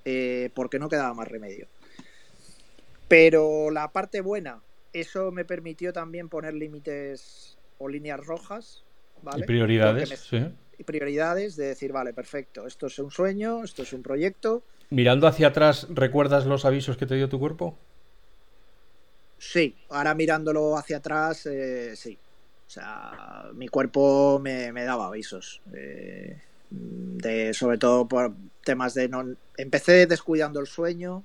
Eh, 0.06 0.48
porque 0.54 0.78
no 0.78 0.88
quedaba 0.88 1.12
más 1.12 1.28
remedio. 1.28 1.68
Pero 3.08 3.70
la 3.70 3.92
parte 3.92 4.22
buena, 4.22 4.62
eso 4.94 5.32
me 5.32 5.44
permitió 5.44 5.92
también 5.92 6.30
poner 6.30 6.54
límites 6.54 7.58
o 7.76 7.90
líneas 7.90 8.24
rojas. 8.24 8.82
¿vale? 9.22 9.44
Y 9.44 9.46
prioridades, 9.46 10.08
sí. 10.18 10.46
Y 10.78 10.84
prioridades 10.84 11.56
de 11.56 11.66
decir, 11.66 11.92
vale, 11.92 12.14
perfecto, 12.14 12.66
esto 12.66 12.86
es 12.86 12.98
un 12.98 13.10
sueño, 13.10 13.64
esto 13.64 13.82
es 13.82 13.92
un 13.92 14.02
proyecto. 14.02 14.62
Mirando 14.88 15.26
hacia 15.26 15.48
atrás, 15.48 15.86
¿recuerdas 15.90 16.46
los 16.46 16.64
avisos 16.64 16.96
que 16.96 17.04
te 17.04 17.16
dio 17.16 17.28
tu 17.28 17.38
cuerpo? 17.38 17.76
Sí, 19.42 19.74
ahora 19.88 20.14
mirándolo 20.14 20.76
hacia 20.76 20.98
atrás, 20.98 21.46
eh, 21.46 21.96
sí. 21.96 22.18
O 22.66 22.70
sea, 22.70 23.48
mi 23.54 23.68
cuerpo 23.68 24.38
me, 24.38 24.70
daba 24.84 25.06
avisos. 25.06 25.62
Eh, 25.72 26.38
de, 26.70 27.54
sobre 27.54 27.78
todo 27.78 28.06
por 28.06 28.34
temas 28.62 28.92
de 28.92 29.08
no. 29.08 29.24
Empecé 29.56 30.06
descuidando 30.06 30.60
el 30.60 30.66
sueño. 30.66 31.24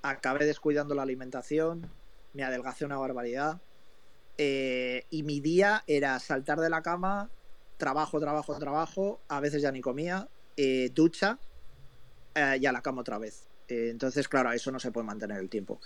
acabé 0.00 0.46
descuidando 0.46 0.94
la 0.94 1.02
alimentación, 1.02 1.88
me 2.32 2.42
adelgacé 2.42 2.86
una 2.86 2.96
barbaridad. 2.96 3.60
Eh, 4.38 5.04
y 5.10 5.22
mi 5.22 5.40
día 5.40 5.84
era 5.86 6.18
saltar 6.18 6.58
de 6.58 6.70
la 6.70 6.82
cama, 6.82 7.30
trabajo, 7.76 8.18
trabajo, 8.18 8.58
trabajo, 8.58 9.20
a 9.28 9.40
veces 9.40 9.60
ya 9.60 9.70
ni 9.70 9.82
comía, 9.82 10.26
eh, 10.56 10.90
ducha 10.94 11.38
eh, 12.34 12.56
y 12.60 12.66
a 12.66 12.72
la 12.72 12.80
cama 12.80 13.02
otra 13.02 13.18
vez. 13.18 13.46
entonces, 13.68 14.26
claro, 14.26 14.52
eso 14.52 14.72
no 14.72 14.80
se 14.80 14.90
puede 14.90 15.06
mantener 15.06 15.38
el 15.38 15.48
tiempo. 15.48 15.80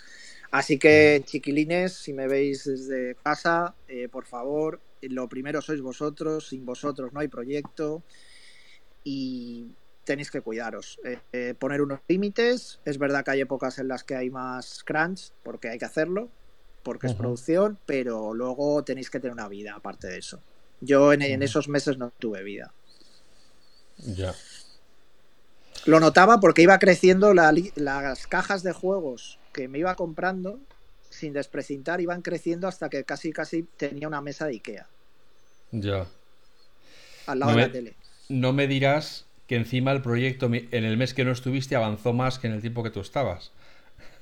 Así 0.51 0.79
que, 0.79 1.23
chiquilines, 1.25 1.93
si 1.93 2.13
me 2.13 2.29
veis 2.29 2.65
desde 2.65 3.17
casa, 3.17 3.75
por 4.11 4.27
favor, 4.27 4.81
lo 5.03 5.29
primero 5.29 5.61
sois 5.61 5.81
vosotros, 5.81 6.49
sin 6.49 6.65
vosotros 6.65 7.13
no 7.13 7.21
hay 7.21 7.29
proyecto 7.29 8.03
y 9.05 9.75
tenéis 10.05 10.31
que 10.31 10.41
cuidaros. 10.41 10.99
Eh, 11.05 11.19
eh, 11.33 11.55
poner 11.59 11.83
unos 11.83 12.01
límites. 12.09 12.81
Es 12.85 12.99
verdad 12.99 13.25
que 13.25 13.33
hay 13.33 13.41
épocas 13.41 13.79
en 13.79 13.89
las 13.89 14.05
que 14.05 14.15
hay 14.15 14.31
más 14.31 14.83
crunch, 14.85 15.33
porque 15.43 15.69
hay 15.69 15.79
que 15.79 15.85
hacerlo, 15.85 16.31
porque 16.83 17.09
es 17.09 17.15
producción, 17.15 17.79
pero 17.87 18.33
luego 18.33 18.83
tenéis 18.85 19.11
que 19.11 19.21
tener 19.21 19.33
una 19.33 19.49
vida 19.49 19.75
aparte 19.75 20.07
de 20.07 20.19
eso. 20.19 20.41
Yo 20.81 21.13
en, 21.13 21.43
esos 21.43 21.69
meses 21.69 21.99
no 21.99 22.11
tuve 22.19 22.43
vida. 22.43 22.73
Ya. 23.99 24.35
Lo 25.87 26.01
notaba 26.01 26.41
porque 26.41 26.63
iba 26.63 26.79
creciendo 26.79 27.33
las 27.35 28.27
cajas 28.27 28.63
de 28.63 28.73
juegos 28.73 29.39
que 29.57 29.69
me 29.69 29.79
iba 29.79 29.95
comprando 29.95 30.61
sin 31.09 31.33
desprecintar, 31.33 32.03
iban 32.03 32.21
creciendo 32.21 32.69
hasta 32.69 32.91
que 32.91 33.05
casi 33.05 33.33
casi 33.33 33.63
tenía 33.63 34.07
una 34.07 34.21
mesa 34.21 34.45
de 34.45 34.53
Ikea. 34.53 34.87
Ya. 35.73 36.07
Al 37.27 37.39
lado 37.39 37.53
de 37.53 37.59
la 37.59 37.73
tele. 37.73 37.95
No 38.29 38.53
me 38.53 38.67
dirás 38.67 39.25
que 39.47 39.57
encima 39.57 39.93
el 39.93 40.03
proyecto 40.03 40.47
en 40.53 40.85
el 40.85 40.97
mes 40.99 41.15
que 41.15 41.25
no 41.25 41.33
estuviste 41.33 41.75
avanzó 41.75 42.13
más 42.13 42.39
que 42.39 42.49
en 42.49 42.53
el 42.53 42.61
tiempo 42.61 42.83
que 42.83 42.91
tú 42.91 43.01
estabas. 43.01 43.51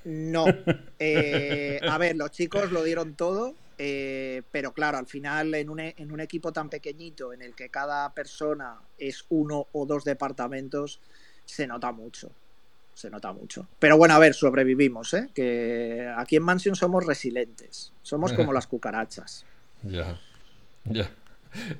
No. 0.04 0.46
Eh, 1.00 1.80
a 1.86 1.98
ver, 1.98 2.16
los 2.16 2.30
chicos 2.30 2.70
lo 2.70 2.82
dieron 2.82 3.14
todo, 3.14 3.54
eh, 3.76 4.42
pero 4.52 4.72
claro, 4.72 4.96
al 4.96 5.06
final 5.06 5.52
en 5.54 5.68
un, 5.68 5.80
e, 5.80 5.94
en 5.98 6.12
un, 6.12 6.20
equipo 6.20 6.52
tan 6.52 6.70
pequeñito 6.70 7.34
en 7.34 7.42
el 7.42 7.54
que 7.54 7.68
cada 7.68 8.14
persona 8.14 8.78
es 8.96 9.26
uno 9.28 9.66
o 9.72 9.84
dos 9.84 10.04
departamentos, 10.04 11.00
se 11.44 11.66
nota 11.66 11.92
mucho. 11.92 12.30
Se 12.94 13.10
nota 13.10 13.32
mucho. 13.32 13.68
Pero 13.78 13.98
bueno, 13.98 14.14
a 14.14 14.18
ver, 14.18 14.34
sobrevivimos, 14.34 15.12
¿eh? 15.14 15.28
Que 15.34 16.12
aquí 16.16 16.36
en 16.36 16.44
Mansion 16.44 16.76
somos 16.76 17.04
resilientes. 17.04 17.92
Somos 18.02 18.32
como 18.32 18.52
las 18.54 18.66
cucarachas. 18.66 19.44
Ya. 19.82 20.18
Ya. 20.84 21.10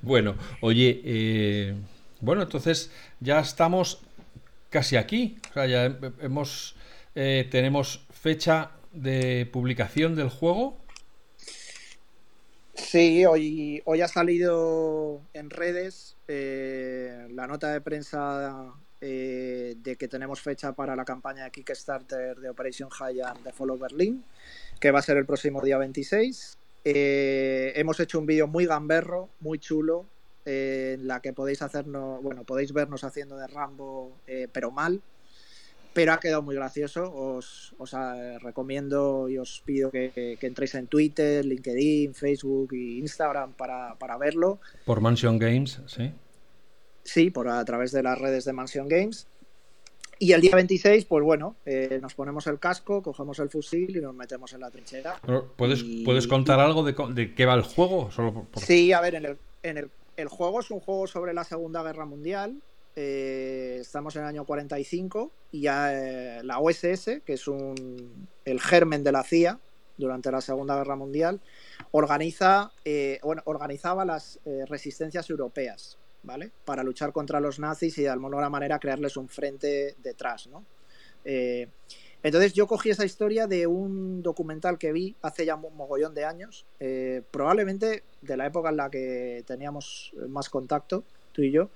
Bueno, 0.03 0.37
oye, 0.61 1.01
eh, 1.05 1.75
bueno, 2.21 2.43
entonces 2.43 2.91
ya 3.21 3.41
estamos 3.41 4.03
casi 4.71 4.97
aquí. 4.97 5.39
O 5.51 5.53
sea, 5.55 5.67
ya 5.67 5.97
hemos 6.21 6.77
eh, 7.15 7.47
tenemos 7.51 8.05
fecha 8.11 8.73
de 8.93 9.49
publicación 9.53 10.17
del 10.17 10.31
juego. 10.31 10.77
Sí, 12.75 13.25
hoy, 13.25 13.83
hoy 13.85 14.01
ha 14.01 14.09
salido 14.09 15.21
en 15.33 15.51
redes 15.51 16.17
eh, 16.27 17.29
la 17.31 17.47
nota 17.47 17.73
de 17.73 17.81
prensa 17.81 18.75
eh, 19.07 19.75
de 19.77 19.97
que 19.97 20.09
tenemos 20.09 20.41
fecha 20.41 20.73
para 20.73 20.97
la 20.97 21.05
campaña 21.05 21.45
de 21.45 21.51
Kickstarter 21.51 22.39
de 22.39 22.49
Operation 22.49 22.89
Giant 22.91 23.41
de 23.45 23.53
Follow 23.53 23.77
Berlin, 23.77 24.25
que 24.81 24.91
va 24.91 25.01
a 25.01 25.03
ser 25.03 25.19
el 25.19 25.27
próximo 25.27 25.61
día 25.61 25.77
26. 25.77 26.57
hemos 26.85 28.01
hecho 28.01 28.19
un 28.19 28.27
vídeo 28.27 28.47
muy 28.47 28.65
gamberro, 28.65 29.29
muy 29.41 29.59
chulo, 29.59 30.07
en 30.45 31.07
la 31.07 31.21
que 31.21 31.33
podéis 31.33 31.63
hacernos, 31.63 32.23
bueno, 32.23 32.45
podéis 32.45 32.73
vernos 32.73 33.05
haciendo 33.05 33.37
de 33.37 33.47
Rambo, 33.47 34.13
eh, 34.27 34.49
pero 34.53 34.71
mal. 34.71 35.01
Pero 35.93 36.13
ha 36.13 36.19
quedado 36.19 36.43
muy 36.43 36.57
gracioso. 36.57 37.13
Os, 37.15 37.73
os 37.79 37.95
eh, 37.95 38.39
recomiendo 38.41 39.29
y 39.29 39.39
os 39.39 39.63
pido 39.65 39.91
que, 39.91 40.37
entréis 40.41 40.75
en 40.75 40.89
Twitter, 40.89 41.45
LinkedIn, 41.45 42.15
Facebook 42.15 42.73
e 42.73 42.99
Instagram 42.99 43.53
para, 43.53 44.19
verlo. 44.19 44.59
Por 44.85 45.01
Mansion 45.01 45.39
Games, 45.39 45.81
sí. 45.87 46.13
Sí, 47.05 47.31
por 47.31 47.49
a 47.49 47.65
través 47.65 47.93
de 47.93 48.03
las 48.03 48.19
redes 48.19 48.45
de 48.45 48.53
Mansion 48.53 48.89
Games. 48.89 49.27
Y 50.19 50.33
el 50.33 50.41
día 50.41 50.55
26, 50.55 51.05
pues 51.07 51.25
bueno, 51.25 51.57
eh, 51.67 51.99
nos 52.01 52.15
ponemos 52.15 52.47
el 52.47 52.59
casco, 52.59 53.03
cogemos 53.03 53.39
el 53.41 53.51
fusil 53.51 53.97
y 53.97 54.01
nos 54.01 54.15
metemos 54.15 54.53
en 54.53 54.61
la 54.61 54.71
trinchera. 54.71 55.21
¿Puedes, 55.57 55.85
¿puedes 56.05 56.27
contar 56.27 56.61
algo 56.61 56.85
de, 56.85 56.95
de, 57.13 57.35
qué 57.35 57.47
va 57.47 57.55
el 57.55 57.63
juego? 57.63 58.11
Solo 58.11 58.47
Sí, 58.57 58.93
a 58.93 59.01
ver, 59.01 59.17
en 59.17 59.27
el, 59.27 59.39
en 59.63 59.79
el 59.79 59.91
el 60.17 60.29
juego 60.29 60.61
es 60.61 60.71
un 60.71 60.81
juego 60.81 61.07
sobre 61.07 61.35
la 61.35 61.45
Segunda 61.45 61.83
Guerra 61.83 62.05
Mundial. 62.05 62.61
Eh, 62.97 63.79
estamos 63.81 64.15
en 64.15 64.23
el 64.23 64.29
año 64.29 64.45
45 64.45 65.31
y 65.51 65.63
ya 65.63 65.93
eh, 65.93 66.45
la 66.45 66.61
OSS, 66.61 67.23
que 67.25 67.33
es 67.33 67.49
un, 67.49 68.29
el 68.45 68.61
germen 68.61 69.03
de 69.03 69.13
la 69.13 69.25
CIA 69.25 69.59
durante 69.97 70.31
la 70.31 70.41
Segunda 70.41 70.77
Guerra 70.77 70.97
Mundial, 70.97 71.41
organiza, 71.91 72.73
eh, 72.85 73.19
bueno, 73.23 73.43
organizaba 73.45 74.05
las 74.05 74.41
resistencias 74.69 75.31
europeas, 75.31 75.99
¿vale? 76.25 76.51
Para 76.65 76.83
luchar 76.83 77.13
contra 77.13 77.41
los 77.41 77.59
nazis 77.59 77.97
y 77.99 78.03
de 78.03 78.09
alguna 78.09 78.51
manera 78.51 78.79
crearles 78.79 79.17
un 79.17 79.29
frente 79.29 79.95
detrás, 80.03 80.49
¿no? 80.49 80.65
Entonces 82.25 82.55
yo 82.55 82.67
cogí 82.67 82.89
esa 82.89 83.05
historia 83.05 83.47
de 83.47 83.67
un 83.67 84.23
documental 84.23 84.79
que 84.79 84.93
vi 84.93 85.15
hace 85.21 85.45
ya 85.45 85.57
un 85.57 85.77
mogollón 85.77 86.15
de 86.15 86.25
años, 86.25 86.65
eh, 86.81 87.21
probablemente 87.31 88.03
de 88.23 88.37
la 88.39 88.47
época 88.47 88.71
en 88.71 88.79
la 88.79 88.89
que 88.89 89.45
teníamos 89.47 90.15
más 90.31 90.49
contacto, 90.49 91.05
tú 91.33 91.43
y 91.43 91.51
yo, 91.51 91.69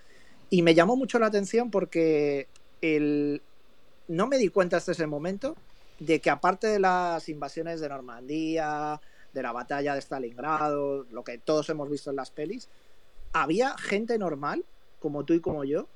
y 0.48 0.62
me 0.62 0.74
llamó 0.74 0.96
mucho 0.96 1.18
la 1.18 1.26
atención 1.26 1.70
porque 1.70 2.48
el... 2.80 3.42
no 4.08 4.26
me 4.26 4.38
di 4.38 4.48
cuenta 4.48 4.78
hasta 4.78 4.92
ese 4.92 5.06
momento 5.06 5.54
de 5.98 6.18
que 6.20 6.30
aparte 6.30 6.66
de 6.68 6.78
las 6.78 7.28
invasiones 7.28 7.82
de 7.82 7.90
Normandía, 7.90 9.02
de 9.34 9.42
la 9.42 9.52
batalla 9.52 9.92
de 9.92 10.00
Stalingrado, 10.00 11.04
lo 11.10 11.24
que 11.24 11.36
todos 11.36 11.68
hemos 11.68 11.90
visto 11.90 12.08
en 12.08 12.16
las 12.16 12.30
pelis, 12.30 12.70
había 13.32 13.76
gente 13.78 14.18
normal, 14.18 14.64
como 15.00 15.24
tú 15.24 15.34
y 15.34 15.40
como 15.40 15.64
yo, 15.64 15.88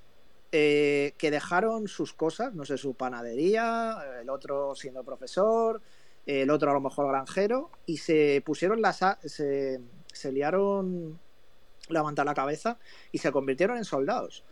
eh, 0.53 1.14
que 1.18 1.31
dejaron 1.31 1.88
sus 1.88 2.12
cosas, 2.12 2.55
no 2.55 2.64
sé, 2.64 2.77
su 2.77 2.95
panadería, 2.95 3.97
el 4.21 4.29
otro 4.29 4.75
siendo 4.75 5.03
profesor, 5.03 5.81
el 6.27 6.51
otro 6.51 6.71
a 6.71 6.75
lo 6.75 6.81
mejor 6.81 7.09
granjero, 7.09 7.71
y 7.87 7.97
se 7.99 8.42
pusieron 8.45 8.83
las. 8.83 9.01
Se, 9.25 9.81
se 10.12 10.33
liaron 10.33 11.18
a 11.90 12.25
la 12.25 12.35
cabeza 12.35 12.79
y 13.11 13.18
se 13.18 13.33
convirtieron 13.33 13.77
en 13.77 13.85
soldados. 13.85 14.45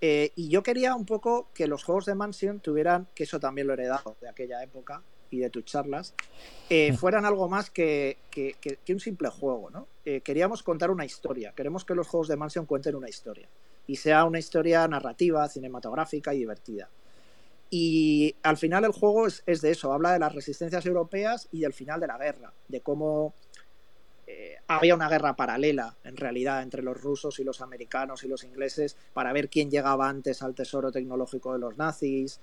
Eh, 0.00 0.32
y 0.34 0.48
yo 0.48 0.62
quería 0.62 0.94
un 0.94 1.06
poco 1.06 1.48
que 1.54 1.68
los 1.68 1.84
juegos 1.84 2.06
de 2.06 2.14
Mansion 2.14 2.60
tuvieran, 2.60 3.06
que 3.14 3.22
eso 3.22 3.38
también 3.38 3.68
lo 3.68 3.72
he 3.72 3.76
heredado 3.76 4.16
de 4.20 4.28
aquella 4.28 4.62
época 4.62 5.02
y 5.30 5.38
de 5.38 5.50
tus 5.50 5.64
charlas, 5.64 6.14
eh, 6.68 6.92
fueran 6.98 7.24
algo 7.24 7.48
más 7.48 7.70
que, 7.70 8.18
que, 8.30 8.56
un 8.88 9.00
simple 9.00 9.28
juego, 9.28 9.70
¿no? 9.70 9.86
Queríamos 10.24 10.62
contar 10.62 10.90
una 10.90 11.04
historia, 11.04 11.52
queremos 11.54 11.84
que 11.84 11.94
los 11.94 12.08
juegos 12.08 12.28
de 12.28 12.36
Mansion 12.36 12.66
cuenten 12.66 12.96
una 12.96 13.08
historia. 13.08 13.48
Y 13.86 13.96
sea 13.96 14.24
una 14.24 14.38
historia 14.38 14.86
narrativa, 14.88 15.48
cinematográfica 15.48 16.34
y 16.34 16.38
divertida. 16.38 16.88
Y 17.74 18.36
al 18.42 18.58
final 18.58 18.84
el 18.84 18.92
juego 18.92 19.26
es, 19.26 19.62
de 19.62 19.70
eso, 19.70 19.94
habla 19.94 20.12
de 20.12 20.18
las 20.18 20.34
resistencias 20.34 20.84
europeas 20.84 21.48
y 21.52 21.60
del 21.60 21.72
final 21.72 22.00
de 22.00 22.06
la 22.06 22.18
guerra, 22.18 22.52
de 22.68 22.82
cómo 22.82 23.32
eh, 24.26 24.56
había 24.68 24.94
una 24.94 25.08
guerra 25.08 25.36
paralela 25.36 25.96
en 26.04 26.18
realidad 26.18 26.62
entre 26.62 26.82
los 26.82 27.00
rusos 27.00 27.40
y 27.40 27.44
los 27.44 27.62
americanos 27.62 28.24
y 28.24 28.28
los 28.28 28.44
ingleses 28.44 28.98
para 29.14 29.32
ver 29.32 29.48
quién 29.48 29.70
llegaba 29.70 30.06
antes 30.06 30.42
al 30.42 30.54
tesoro 30.54 30.92
tecnológico 30.92 31.54
de 31.54 31.60
los 31.60 31.78
nazis, 31.78 32.40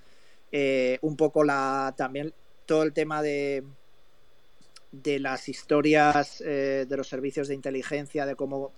eh, 0.52 0.98
un 1.02 1.16
poco 1.16 1.44
la 1.44 1.94
también 1.96 2.34
todo 2.66 2.82
el 2.82 2.92
tema 2.92 3.22
de 3.22 3.64
de 4.92 5.20
las 5.20 5.50
historias 5.50 6.42
eh, 6.42 6.86
de 6.88 6.98
los 6.98 7.08
servicios 7.08 7.48
de 7.48 7.56
inteligencia, 7.56 8.26
de 8.26 8.36
cómo 8.36 8.72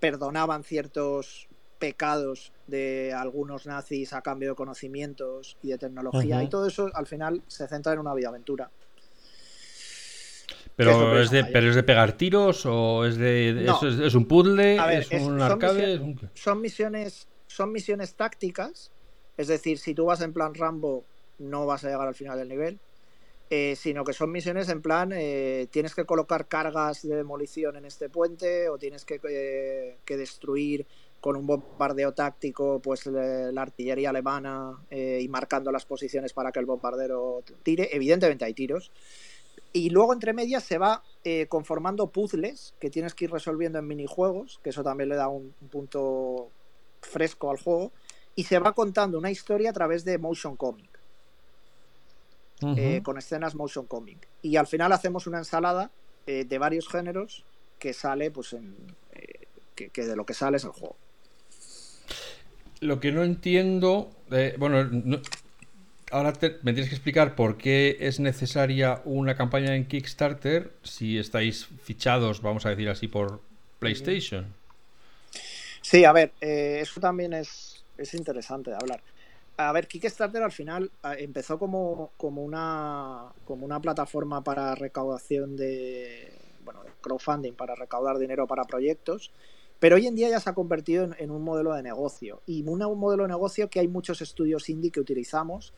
perdonaban 0.00 0.64
ciertos 0.64 1.48
pecados 1.78 2.52
de 2.66 3.12
algunos 3.12 3.66
nazis 3.66 4.12
a 4.12 4.22
cambio 4.22 4.50
de 4.50 4.54
conocimientos 4.54 5.56
y 5.62 5.68
de 5.68 5.78
tecnología. 5.78 6.42
Y 6.42 6.48
todo 6.48 6.66
eso 6.66 6.90
al 6.94 7.06
final 7.06 7.42
se 7.46 7.68
centra 7.68 7.92
en 7.92 8.00
una 8.00 8.14
vida 8.14 8.28
aventura. 8.28 8.70
Pero 10.76 11.20
es, 11.20 11.30
de, 11.30 11.44
pero 11.44 11.70
es 11.70 11.74
de 11.74 11.82
pegar 11.82 12.12
tiros 12.12 12.64
o 12.64 13.04
es 13.04 13.16
de 13.16 13.66
es, 14.04 14.14
un 14.14 14.26
puzzle, 14.26 14.76
es, 14.96 15.10
un 15.10 15.42
arcade. 15.42 16.14
son 16.34 16.60
misiones, 16.60 17.26
son 17.48 17.72
misiones 17.72 18.14
tácticas. 18.14 18.92
Es 19.36 19.48
decir, 19.48 19.78
si 19.78 19.92
tú 19.92 20.04
vas 20.04 20.20
en 20.20 20.32
plan 20.32 20.54
Rambo, 20.54 21.04
no 21.38 21.66
vas 21.66 21.84
a 21.84 21.88
llegar 21.88 22.06
al 22.06 22.14
final 22.14 22.38
del 22.38 22.48
nivel. 22.48 22.78
Eh, 23.50 23.76
sino 23.76 24.04
que 24.04 24.12
son 24.12 24.30
misiones 24.30 24.68
en 24.68 24.82
plan, 24.82 25.10
eh, 25.14 25.68
tienes 25.70 25.94
que 25.94 26.04
colocar 26.04 26.48
cargas 26.48 27.00
de 27.00 27.16
demolición 27.16 27.76
en 27.76 27.86
este 27.86 28.10
puente 28.10 28.68
o 28.68 28.76
tienes 28.76 29.06
que, 29.06 29.18
eh, 29.26 29.96
que 30.04 30.18
destruir 30.18 30.86
con 31.18 31.34
un 31.34 31.46
bombardeo 31.46 32.12
táctico, 32.12 32.78
pues 32.80 33.06
la 33.06 33.62
artillería 33.62 34.10
alemana 34.10 34.78
y 34.90 35.26
marcando 35.28 35.72
las 35.72 35.84
posiciones 35.84 36.32
para 36.32 36.52
que 36.52 36.60
el 36.60 36.66
bombardero 36.66 37.42
tire. 37.64 37.88
Evidentemente 37.90 38.44
hay 38.44 38.54
tiros. 38.54 38.92
Y 39.72 39.90
luego 39.90 40.12
entre 40.12 40.32
medias 40.32 40.62
se 40.62 40.78
va 40.78 41.02
conformando 41.48 42.12
puzzles 42.12 42.74
que 42.78 42.88
tienes 42.88 43.14
que 43.14 43.24
ir 43.24 43.32
resolviendo 43.32 43.80
en 43.80 43.88
minijuegos, 43.88 44.60
que 44.62 44.70
eso 44.70 44.84
también 44.84 45.08
le 45.08 45.16
da 45.16 45.26
un, 45.26 45.52
punto 45.72 46.50
fresco 47.00 47.50
al 47.50 47.58
juego. 47.58 47.90
Y 48.36 48.44
se 48.44 48.60
va 48.60 48.72
contando 48.72 49.18
una 49.18 49.32
historia 49.32 49.70
a 49.70 49.72
través 49.72 50.04
de 50.04 50.18
motion 50.18 50.54
comic. 50.54 50.97
Eh, 52.62 53.00
con 53.02 53.18
escenas 53.18 53.54
motion 53.54 53.86
comic. 53.86 54.26
Y 54.42 54.56
al 54.56 54.66
final 54.66 54.92
hacemos 54.92 55.26
una 55.26 55.38
ensalada 55.38 55.90
eh, 56.26 56.44
de 56.44 56.58
varios 56.58 56.88
géneros 56.88 57.44
que 57.78 57.92
sale, 57.92 58.30
pues, 58.30 58.52
en, 58.52 58.74
eh, 59.12 59.46
que, 59.74 60.04
de 60.04 60.16
lo 60.16 60.26
que 60.26 60.34
sale 60.34 60.56
es 60.56 60.64
el 60.64 60.70
juego. 60.70 60.96
Lo 62.80 63.00
que 63.00 63.12
no 63.12 63.24
entiendo, 63.24 64.10
bueno, 64.56 64.88
ahora 66.12 66.32
me 66.62 66.72
tienes 66.72 66.88
que 66.88 66.94
explicar 66.94 67.34
por 67.34 67.56
qué 67.56 67.96
es 68.00 68.20
necesaria 68.20 69.02
una 69.04 69.36
campaña 69.36 69.74
en 69.74 69.86
Kickstarter 69.86 70.72
si 70.84 71.18
estáis 71.18 71.68
fichados, 71.82 72.40
vamos 72.40 72.66
a 72.66 72.70
decir 72.70 72.88
así, 72.88 73.08
por 73.08 73.40
PlayStation. 73.80 74.46
Sí, 75.82 76.04
a 76.04 76.12
ver, 76.12 76.32
eso 76.40 77.00
también 77.00 77.32
es, 77.32 77.82
es 77.96 78.14
interesante 78.14 78.70
de 78.70 78.76
hablar 78.76 79.02
a 79.58 79.72
ver, 79.72 79.88
Kickstarter 79.88 80.42
al 80.42 80.52
final 80.52 80.90
empezó 81.18 81.58
como, 81.58 82.12
como, 82.16 82.44
una, 82.44 83.32
como 83.44 83.66
una 83.66 83.80
plataforma 83.80 84.42
para 84.44 84.76
recaudación 84.76 85.56
de, 85.56 86.32
bueno, 86.64 86.80
crowdfunding, 87.00 87.54
para 87.54 87.74
recaudar 87.74 88.18
dinero 88.18 88.46
para 88.46 88.64
proyectos, 88.64 89.32
pero 89.80 89.96
hoy 89.96 90.06
en 90.06 90.14
día 90.14 90.28
ya 90.28 90.38
se 90.38 90.48
ha 90.48 90.54
convertido 90.54 91.10
en, 91.18 91.30
un 91.32 91.42
modelo 91.42 91.74
de 91.74 91.82
negocio 91.82 92.40
y 92.46 92.62
un, 92.62 92.78
modelo 92.98 93.24
de 93.24 93.28
negocio 93.30 93.68
que 93.68 93.80
hay 93.80 93.88
muchos 93.88 94.22
estudios 94.22 94.68
indie 94.68 94.92
que 94.92 95.00
utilizamos 95.00 95.74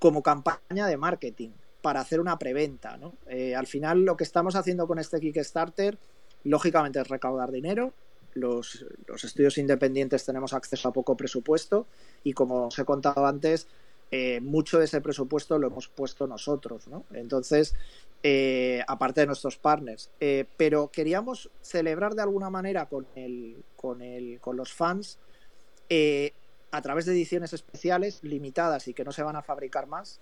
como 0.00 0.22
campaña 0.22 0.88
de 0.88 0.96
marketing 0.96 1.50
para 1.80 2.00
hacer 2.00 2.18
una 2.18 2.38
preventa. 2.40 2.96
¿no? 2.96 3.14
Eh, 3.28 3.54
al 3.54 3.68
final 3.68 4.04
lo 4.04 4.16
que 4.16 4.24
estamos 4.24 4.56
haciendo 4.56 4.88
con 4.88 4.98
este 4.98 5.20
Kickstarter, 5.20 5.96
lógicamente 6.42 7.00
es 7.00 7.06
recaudar 7.06 7.52
dinero, 7.52 7.94
los, 8.34 8.84
estudios 9.22 9.58
independientes 9.58 10.24
tenemos 10.24 10.52
acceso 10.52 10.88
a 10.88 10.92
poco 10.92 11.16
presupuesto 11.16 11.86
y 12.24 12.32
como 12.32 12.66
os 12.66 12.78
he 12.78 12.84
contado 12.84 13.26
antes, 13.26 13.66
eh, 14.10 14.40
mucho 14.40 14.78
de 14.78 14.84
ese 14.84 15.00
presupuesto 15.00 15.58
lo 15.58 15.68
hemos 15.68 15.88
puesto 15.88 16.26
nosotros, 16.26 16.86
¿no? 16.88 17.04
Entonces, 17.14 17.74
eh, 18.22 18.82
aparte 18.86 19.22
de 19.22 19.26
nuestros 19.26 19.56
partners. 19.56 20.10
Eh, 20.20 20.44
pero 20.56 20.90
queríamos 20.90 21.50
celebrar 21.62 22.14
de 22.14 22.22
alguna 22.22 22.50
manera 22.50 22.86
con, 22.86 23.06
el, 23.16 23.56
con, 23.76 24.02
el, 24.02 24.38
con 24.40 24.56
los 24.56 24.72
fans 24.72 25.18
a 26.70 26.80
través 26.80 27.04
de 27.04 27.12
ediciones 27.12 27.52
especiales 27.52 28.20
limitadas 28.22 28.88
y 28.88 28.94
que 28.94 29.04
no 29.04 29.12
se 29.12 29.22
van 29.22 29.36
a 29.36 29.42
fabricar 29.42 29.86
más. 29.86 30.20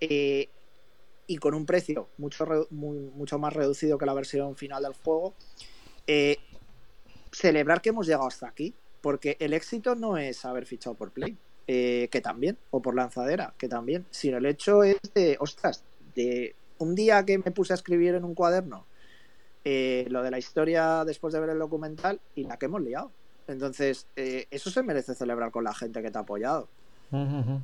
y 0.00 1.36
con 1.38 1.54
un 1.54 1.66
precio 1.66 2.08
mucho, 2.18 2.46
mucho 2.70 3.38
más 3.38 3.52
reducido 3.52 3.98
que 3.98 4.06
la 4.06 4.14
versión 4.14 4.56
final 4.56 4.84
del 4.84 4.94
juego, 4.94 5.34
celebrar 7.32 7.80
que 7.80 7.90
hemos 7.90 8.06
llegado 8.06 8.26
hasta 8.26 8.48
aquí, 8.48 8.74
porque 9.00 9.36
el 9.40 9.52
éxito 9.52 9.94
no 9.94 10.16
es 10.16 10.44
haber 10.44 10.66
fichado 10.66 10.94
por 10.94 11.10
Play, 11.10 11.36
eh, 11.66 12.08
que 12.10 12.20
también, 12.20 12.58
o 12.70 12.82
por 12.82 12.94
lanzadera, 12.94 13.54
que 13.56 13.68
también, 13.68 14.06
sino 14.10 14.38
el 14.38 14.46
hecho 14.46 14.82
es 14.82 14.98
de, 15.14 15.36
ostras, 15.40 15.84
de 16.14 16.54
un 16.78 16.94
día 16.94 17.24
que 17.24 17.38
me 17.38 17.50
puse 17.50 17.72
a 17.72 17.76
escribir 17.76 18.14
en 18.14 18.24
un 18.24 18.34
cuaderno 18.34 18.86
eh, 19.64 20.06
lo 20.08 20.22
de 20.22 20.30
la 20.30 20.38
historia 20.38 21.04
después 21.04 21.34
de 21.34 21.40
ver 21.40 21.50
el 21.50 21.58
documental 21.58 22.20
y 22.34 22.44
la 22.44 22.56
que 22.56 22.66
hemos 22.66 22.82
liado. 22.82 23.12
Entonces, 23.46 24.06
eh, 24.16 24.46
eso 24.50 24.70
se 24.70 24.82
merece 24.82 25.14
celebrar 25.14 25.50
con 25.50 25.64
la 25.64 25.74
gente 25.74 26.02
que 26.02 26.10
te 26.10 26.18
ha 26.18 26.22
apoyado. 26.22 26.68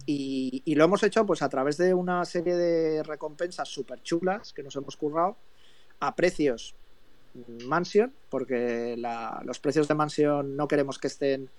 y, 0.07 0.63
y, 0.65 0.75
lo 0.75 0.85
hemos 0.85 1.05
hecho 1.05 1.25
pues 1.25 1.41
a 1.41 1.49
través 1.49 1.77
de 1.77 1.95
una 1.95 2.25
serie 2.25 2.57
de 2.57 3.05
recompensas 3.05 3.69
súper 3.69 4.03
chulas 4.03 4.53
que 4.53 4.65
nos 4.65 4.75
hemos 4.75 4.97
currado 4.97 5.37
a 6.01 6.17
precios 6.17 6.75
Mansion, 7.67 8.13
porque 8.29 8.97
los 9.45 9.59
precios 9.59 9.89
de 9.89 9.95
Mansion 9.95 10.57
no 10.57 10.69
queremos 10.69 10.99
que 10.99 11.09
estén 11.09 11.51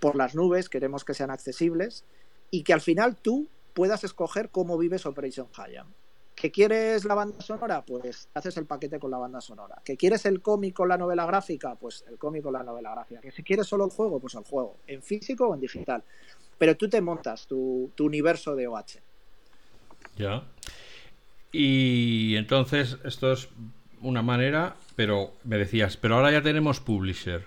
por 0.00 0.16
las 0.16 0.34
nubes, 0.34 0.68
queremos 0.68 1.04
que 1.04 1.14
sean 1.14 1.30
accesibles 1.30 2.04
y 2.50 2.64
que 2.64 2.72
al 2.72 2.80
final 2.80 3.16
tú 3.16 3.48
puedas 3.72 4.04
escoger 4.04 4.50
cómo 4.50 4.76
vives 4.78 5.06
Operation 5.06 5.48
Hayam. 5.56 5.86
¿Que 6.34 6.50
quieres 6.50 7.04
la 7.04 7.14
banda 7.14 7.40
sonora? 7.40 7.84
Pues 7.84 8.28
haces 8.34 8.56
el 8.56 8.66
paquete 8.66 8.98
con 8.98 9.10
la 9.10 9.18
banda 9.18 9.40
sonora. 9.40 9.80
¿Que 9.84 9.96
quieres 9.96 10.26
el 10.26 10.40
cómic 10.40 10.74
con 10.74 10.88
la 10.88 10.98
novela 10.98 11.24
gráfica? 11.26 11.76
Pues 11.76 12.04
el 12.08 12.18
cómic 12.18 12.42
con 12.42 12.54
la 12.54 12.62
novela 12.62 12.90
gráfica. 12.92 13.20
¿Que 13.20 13.30
si 13.30 13.42
quieres 13.42 13.66
solo 13.66 13.84
el 13.84 13.90
juego? 13.90 14.18
Pues 14.18 14.34
el 14.34 14.42
juego, 14.42 14.78
en 14.86 15.02
físico 15.02 15.48
o 15.48 15.54
en 15.54 15.60
digital. 15.60 16.02
Pero 16.58 16.76
tú 16.76 16.88
te 16.88 17.00
montas 17.00 17.46
tu, 17.46 17.92
tu 17.94 18.06
universo 18.06 18.56
de 18.56 18.66
OH. 18.66 19.00
Ya. 20.16 20.42
Y 21.52 22.34
entonces, 22.36 22.98
esto 23.04 23.30
es 23.30 23.48
una 24.00 24.22
manera, 24.22 24.74
pero 24.94 25.32
me 25.44 25.56
decías, 25.56 25.96
pero 25.96 26.16
ahora 26.16 26.30
ya 26.30 26.42
tenemos 26.42 26.80
publisher. 26.80 27.44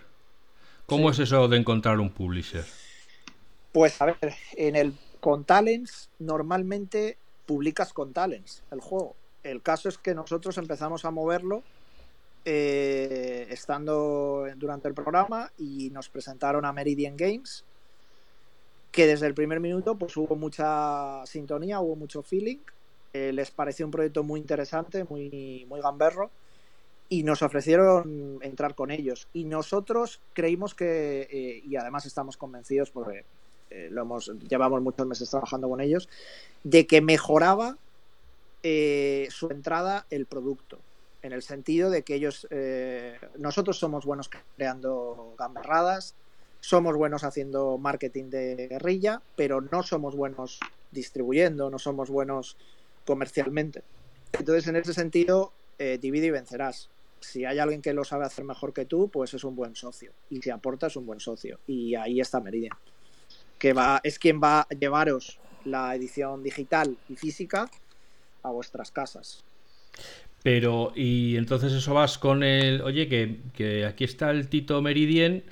¿Cómo 0.85 1.09
es 1.09 1.19
eso 1.19 1.47
de 1.47 1.57
encontrar 1.57 1.99
un 1.99 2.11
publisher? 2.11 2.65
Pues 3.71 4.01
a 4.01 4.05
ver, 4.05 4.33
en 4.55 4.75
el 4.75 4.93
con 5.19 5.43
Talents 5.43 6.09
normalmente 6.19 7.17
publicas 7.45 7.93
con 7.93 8.13
Talents 8.13 8.63
el 8.71 8.79
juego. 8.79 9.15
El 9.43 9.61
caso 9.61 9.89
es 9.89 9.97
que 9.97 10.13
nosotros 10.13 10.57
empezamos 10.57 11.05
a 11.05 11.11
moverlo 11.11 11.63
eh, 12.45 13.47
estando 13.49 14.45
durante 14.55 14.87
el 14.87 14.93
programa 14.93 15.51
y 15.57 15.89
nos 15.89 16.09
presentaron 16.09 16.65
a 16.65 16.73
Meridian 16.73 17.17
Games 17.17 17.63
que 18.91 19.07
desde 19.07 19.27
el 19.27 19.33
primer 19.33 19.59
minuto 19.59 19.95
pues 19.95 20.15
hubo 20.15 20.35
mucha 20.35 21.25
sintonía, 21.25 21.81
hubo 21.81 21.95
mucho 21.95 22.21
feeling. 22.21 22.59
Eh, 23.13 23.33
les 23.33 23.51
pareció 23.51 23.85
un 23.85 23.91
proyecto 23.91 24.23
muy 24.23 24.39
interesante, 24.39 25.03
muy, 25.03 25.65
muy 25.67 25.81
gamberro 25.81 26.31
y 27.09 27.23
nos 27.23 27.41
ofrecieron 27.41 28.39
entrar 28.41 28.75
con 28.75 28.91
ellos. 28.91 29.27
Y 29.33 29.45
nosotros 29.45 30.21
creímos 30.33 30.73
que, 30.73 31.27
eh, 31.29 31.63
y 31.65 31.75
además 31.75 32.05
estamos 32.05 32.37
convencidos 32.37 32.89
porque 32.89 33.25
eh, 33.69 33.89
lo 33.91 34.01
hemos, 34.01 34.31
llevamos 34.47 34.81
muchos 34.81 35.05
meses 35.05 35.29
trabajando 35.29 35.69
con 35.69 35.81
ellos, 35.81 36.09
de 36.63 36.87
que 36.87 37.01
mejoraba 37.01 37.77
eh, 38.63 39.27
su 39.29 39.49
entrada 39.49 40.05
el 40.09 40.25
producto. 40.25 40.79
En 41.21 41.33
el 41.33 41.41
sentido 41.41 41.89
de 41.89 42.03
que 42.03 42.13
ellos, 42.13 42.47
nosotros 43.39 43.79
somos 43.79 44.05
buenos 44.05 44.29
creando 44.57 45.33
gamberradas, 45.39 46.13
somos 46.59 46.95
buenos 46.95 47.23
haciendo 47.23 47.79
marketing 47.79 48.29
de 48.29 48.67
guerrilla, 48.67 49.23
pero 49.35 49.59
no 49.59 49.81
somos 49.81 50.15
buenos 50.15 50.59
distribuyendo, 50.91 51.71
no 51.71 51.79
somos 51.79 52.11
buenos 52.11 52.57
comercialmente. 53.07 53.81
Entonces, 54.33 54.67
en 54.67 54.75
ese 54.75 54.93
sentido, 54.93 55.51
divide 55.79 56.27
y 56.27 56.29
vencerás 56.29 56.91
si 57.19 57.45
hay 57.45 57.59
alguien 57.59 57.81
que 57.81 57.93
lo 57.93 58.03
sabe 58.03 58.25
hacer 58.25 58.45
mejor 58.45 58.73
que 58.73 58.85
tú, 58.85 59.09
pues 59.09 59.33
es 59.33 59.43
un 59.43 59.55
buen 59.55 59.75
socio. 59.75 60.11
Y 60.29 60.41
si 60.41 60.49
aporta, 60.49 60.87
es 60.87 60.95
un 60.95 61.05
buen 61.05 61.19
socio. 61.19 61.59
Y 61.67 61.95
ahí 61.95 62.19
está 62.19 62.39
Meridian, 62.39 62.77
que 63.57 63.73
va, 63.73 63.99
es 64.03 64.19
quien 64.19 64.41
va 64.41 64.61
a 64.61 64.67
llevaros 64.69 65.39
la 65.65 65.95
edición 65.95 66.43
digital 66.43 66.97
y 67.09 67.15
física 67.15 67.69
a 68.43 68.51
vuestras 68.51 68.91
casas. 68.91 69.43
Pero, 70.43 70.91
y 70.95 71.37
entonces 71.37 71.73
eso 71.73 71.93
vas 71.95 72.19
con 72.19 72.43
el, 72.43 72.81
oye, 72.81 73.07
que, 73.07 73.85
aquí 73.85 74.03
está 74.03 74.29
el 74.29 74.47
Tito 74.47 74.79
Meridian, 74.81 75.43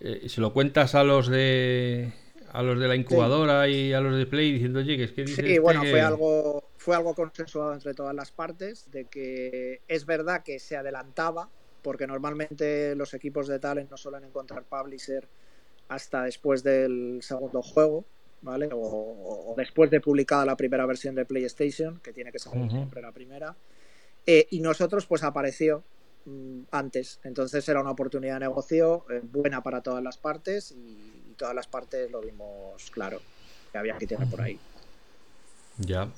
eh, 0.00 0.28
se 0.28 0.40
lo 0.40 0.52
cuentas 0.52 0.96
a 0.96 1.04
los 1.04 1.28
de 1.28 2.12
a 2.52 2.62
los 2.62 2.78
de 2.78 2.88
la 2.88 2.96
incubadora 2.96 3.66
y 3.68 3.92
a 3.92 4.00
los 4.00 4.16
de 4.16 4.26
Play 4.26 4.52
diciendo, 4.52 4.80
oye, 4.80 4.96
que 4.96 5.04
es 5.04 5.12
que 5.12 5.24
dice 5.24 5.46
Sí, 5.46 5.58
bueno, 5.58 5.80
fue 5.82 6.00
algo 6.00 6.61
fue 6.82 6.96
algo 6.96 7.14
consensuado 7.14 7.72
entre 7.72 7.94
todas 7.94 8.14
las 8.14 8.32
partes, 8.32 8.90
de 8.90 9.04
que 9.04 9.82
es 9.86 10.04
verdad 10.04 10.42
que 10.42 10.58
se 10.58 10.76
adelantaba, 10.76 11.48
porque 11.80 12.08
normalmente 12.08 12.96
los 12.96 13.14
equipos 13.14 13.46
de 13.46 13.60
talent 13.60 13.88
no 13.88 13.96
suelen 13.96 14.24
encontrar 14.24 14.64
publisher 14.64 15.28
hasta 15.88 16.24
después 16.24 16.64
del 16.64 17.20
segundo 17.22 17.62
juego, 17.62 18.04
¿vale? 18.40 18.68
O, 18.72 19.54
después 19.56 19.90
de 19.90 20.00
publicada 20.00 20.44
la 20.44 20.56
primera 20.56 20.84
versión 20.84 21.14
de 21.14 21.24
PlayStation, 21.24 22.00
que 22.00 22.12
tiene 22.12 22.32
que 22.32 22.40
ser 22.40 22.52
siempre 22.68 23.00
la 23.00 23.12
primera. 23.12 23.54
Eh, 24.26 24.48
y 24.50 24.58
nosotros, 24.58 25.06
pues 25.06 25.22
apareció 25.22 25.84
mm, 26.24 26.62
antes. 26.72 27.20
Entonces 27.22 27.68
era 27.68 27.80
una 27.80 27.92
oportunidad 27.92 28.34
de 28.34 28.40
negocio 28.40 29.06
eh, 29.08 29.20
buena 29.22 29.62
para 29.62 29.82
todas 29.82 30.02
las 30.02 30.18
partes 30.18 30.72
y, 30.72 31.20
todas 31.36 31.54
las 31.54 31.66
partes 31.66 32.10
lo 32.10 32.20
vimos 32.20 32.90
claro 32.90 33.20
que 33.72 33.78
había 33.78 33.96
que 33.96 34.06
tener 34.06 34.28
por 34.28 34.42
ahí. 34.42 34.60
Ya. 35.78 36.08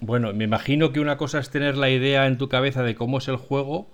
Bueno, 0.00 0.32
me 0.32 0.44
imagino 0.44 0.92
que 0.92 1.00
una 1.00 1.16
cosa 1.16 1.38
es 1.38 1.50
tener 1.50 1.76
la 1.76 1.90
idea 1.90 2.26
en 2.26 2.38
tu 2.38 2.48
cabeza 2.48 2.82
de 2.82 2.94
cómo 2.94 3.18
es 3.18 3.28
el 3.28 3.36
juego 3.36 3.90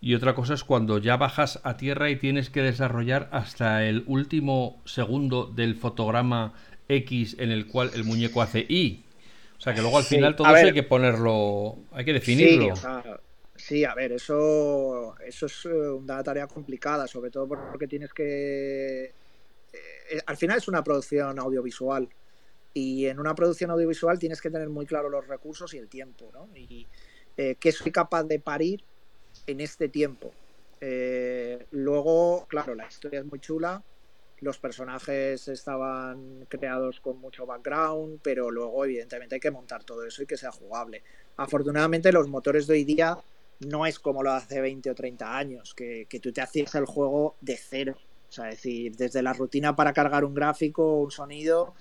y 0.00 0.14
otra 0.14 0.34
cosa 0.34 0.54
es 0.54 0.64
cuando 0.64 0.98
ya 0.98 1.16
bajas 1.16 1.60
a 1.62 1.76
tierra 1.76 2.10
y 2.10 2.16
tienes 2.16 2.50
que 2.50 2.62
desarrollar 2.62 3.28
hasta 3.32 3.84
el 3.84 4.04
último 4.06 4.82
segundo 4.84 5.46
del 5.46 5.76
fotograma 5.76 6.52
X 6.88 7.36
en 7.38 7.50
el 7.50 7.66
cual 7.66 7.90
el 7.94 8.04
muñeco 8.04 8.42
hace 8.42 8.66
Y. 8.68 9.04
O 9.56 9.60
sea 9.60 9.72
que 9.72 9.80
luego 9.80 9.98
al 9.98 10.04
final 10.04 10.36
todo 10.36 10.54
eso 10.54 10.66
hay 10.66 10.72
que 10.74 10.82
ponerlo, 10.82 11.78
hay 11.92 12.04
que 12.04 12.12
definirlo. 12.12 12.74
Sí, 13.54 13.84
a 13.84 13.94
ver, 13.94 14.12
eso, 14.12 15.16
eso 15.24 15.46
es 15.46 15.64
eh, 15.64 15.68
una 15.68 16.22
tarea 16.22 16.46
complicada, 16.46 17.06
sobre 17.06 17.30
todo 17.30 17.48
porque 17.48 17.88
tienes 17.88 18.12
que... 18.12 19.04
Eh, 19.72 20.20
al 20.26 20.36
final 20.36 20.58
es 20.58 20.68
una 20.68 20.84
producción 20.84 21.38
audiovisual 21.38 22.06
y 22.76 23.06
en 23.06 23.18
una 23.18 23.34
producción 23.34 23.70
audiovisual 23.70 24.18
tienes 24.18 24.42
que 24.42 24.50
tener 24.50 24.68
muy 24.68 24.84
claro 24.84 25.08
los 25.08 25.26
recursos 25.26 25.72
y 25.72 25.78
el 25.78 25.88
tiempo, 25.88 26.28
¿no? 26.34 26.46
Y 26.54 26.86
eh, 27.38 27.56
qué 27.58 27.72
soy 27.72 27.90
capaz 27.90 28.24
de 28.24 28.38
parir 28.38 28.84
en 29.46 29.62
este 29.62 29.88
tiempo. 29.88 30.30
Eh, 30.82 31.64
luego, 31.70 32.44
claro, 32.48 32.74
la 32.74 32.86
historia 32.86 33.20
es 33.20 33.24
muy 33.24 33.40
chula, 33.40 33.82
los 34.40 34.58
personajes 34.58 35.48
estaban 35.48 36.44
creados 36.50 37.00
con 37.00 37.18
mucho 37.18 37.46
background, 37.46 38.20
pero 38.22 38.50
luego 38.50 38.84
evidentemente 38.84 39.36
hay 39.36 39.40
que 39.40 39.50
montar 39.50 39.82
todo 39.82 40.04
eso 40.04 40.22
y 40.22 40.26
que 40.26 40.36
sea 40.36 40.52
jugable. 40.52 41.02
Afortunadamente 41.38 42.12
los 42.12 42.28
motores 42.28 42.66
de 42.66 42.74
hoy 42.74 42.84
día 42.84 43.16
no 43.60 43.86
es 43.86 43.98
como 43.98 44.22
lo 44.22 44.32
hace 44.32 44.60
20 44.60 44.90
o 44.90 44.94
30 44.94 45.34
años, 45.34 45.72
que, 45.74 46.06
tú 46.22 46.30
te 46.30 46.42
hacías 46.42 46.74
el 46.74 46.84
juego 46.84 47.36
de 47.40 47.56
cero. 47.56 47.96
O 48.28 48.32
sea, 48.32 48.50
es 48.50 48.56
decir, 48.56 48.94
desde 48.96 49.22
la 49.22 49.32
rutina 49.32 49.74
para 49.74 49.94
cargar 49.94 50.26
un 50.26 50.34
gráfico, 50.34 51.00
un 51.00 51.10
sonido, 51.10 51.74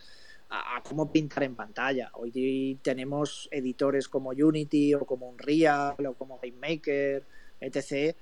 a, 0.50 0.82
cómo 0.84 1.12
pintar 1.12 1.44
en 1.44 1.56
pantalla. 1.56 2.12
Hoy 2.14 2.80
tenemos 2.82 3.48
editores 3.52 4.08
como 4.08 4.30
Unity 4.30 4.94
o 4.94 5.06
como 5.06 5.30
Unreal 5.30 6.06
o 6.06 6.14
como 6.14 6.40
GameMaker, 6.40 7.24
etc., 7.60 8.16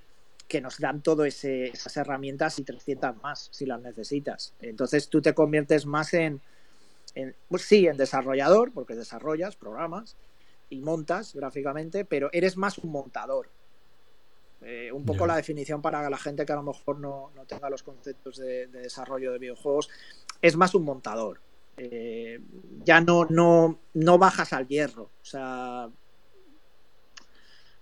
que 0.48 0.60
nos 0.60 0.78
dan 0.78 1.02
todas 1.02 1.44
esas 1.44 1.96
herramientas 1.96 2.58
y 2.58 2.64
300 2.64 3.22
más 3.22 3.48
si 3.50 3.66
las 3.66 3.80
necesitas. 3.80 4.54
Entonces 4.60 5.08
tú 5.08 5.22
te 5.22 5.34
conviertes 5.34 5.86
más 5.86 6.12
en, 6.14 6.42
pues 7.48 7.62
sí, 7.62 7.86
en 7.86 7.96
desarrollador, 7.96 8.72
porque 8.72 8.94
desarrollas 8.94 9.56
programas 9.56 10.16
y 10.68 10.80
montas 10.80 11.34
gráficamente, 11.34 12.04
pero 12.04 12.28
eres 12.32 12.56
más 12.56 12.78
un 12.78 12.90
montador. 12.90 13.48
Eh, 14.60 14.90
un 14.92 15.04
poco 15.04 15.26
la 15.26 15.36
definición 15.36 15.82
para 15.82 16.08
la 16.08 16.16
gente 16.16 16.46
que 16.46 16.52
a 16.52 16.56
lo 16.56 16.62
mejor 16.62 16.98
no, 16.98 17.30
tenga 17.46 17.68
los 17.68 17.82
conceptos 17.82 18.36
de, 18.36 18.66
desarrollo 18.68 19.32
de 19.32 19.38
videojuegos, 19.38 19.90
es 20.40 20.56
más 20.56 20.74
un 20.74 20.84
montador. 20.84 21.40
Eh, 21.76 22.40
ya 22.84 23.00
no, 23.00 23.26
no, 23.28 23.80
no 23.94 24.18
bajas 24.18 24.52
al 24.52 24.68
hierro, 24.68 25.04
o 25.04 25.24
sea, 25.24 25.88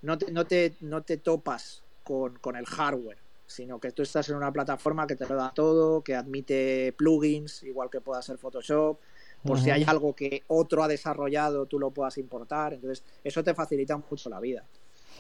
no 0.03 0.19
te, 0.19 0.33
no 0.33 0.47
te, 0.47 0.77
no 0.81 1.03
te 1.03 1.19
topas 1.19 1.83
con, 2.03 2.57
el 2.57 2.67
hardware, 2.67 3.19
sino 3.47 3.79
que 3.79 3.93
tú 3.93 4.03
estás 4.03 4.29
en 4.29 4.37
una 4.37 4.53
plataforma 4.53 5.07
que 5.07 5.17
te 5.17 5.27
lo 5.27 5.37
da 5.37 5.53
todo, 5.55 6.03
que 6.03 6.15
admite 6.15 6.95
plugins, 6.97 7.63
igual 7.63 7.91
que 7.91 8.01
pueda 8.01 8.23
ser 8.23 8.39
Photoshop, 8.39 8.99
por 9.45 9.61
si 9.61 9.71
hay 9.71 9.85
algo 9.85 10.15
que 10.15 10.45
otro 10.49 10.83
ha 10.83 10.89
desarrollado, 10.89 11.67
tú 11.67 11.79
lo 11.79 11.91
puedas 11.91 12.17
importar. 12.19 12.75
Entonces, 12.75 13.05
eso 13.25 13.43
te 13.43 13.55
facilita 13.55 13.97
mucho 13.97 14.31
la 14.31 14.39
vida. 14.39 14.65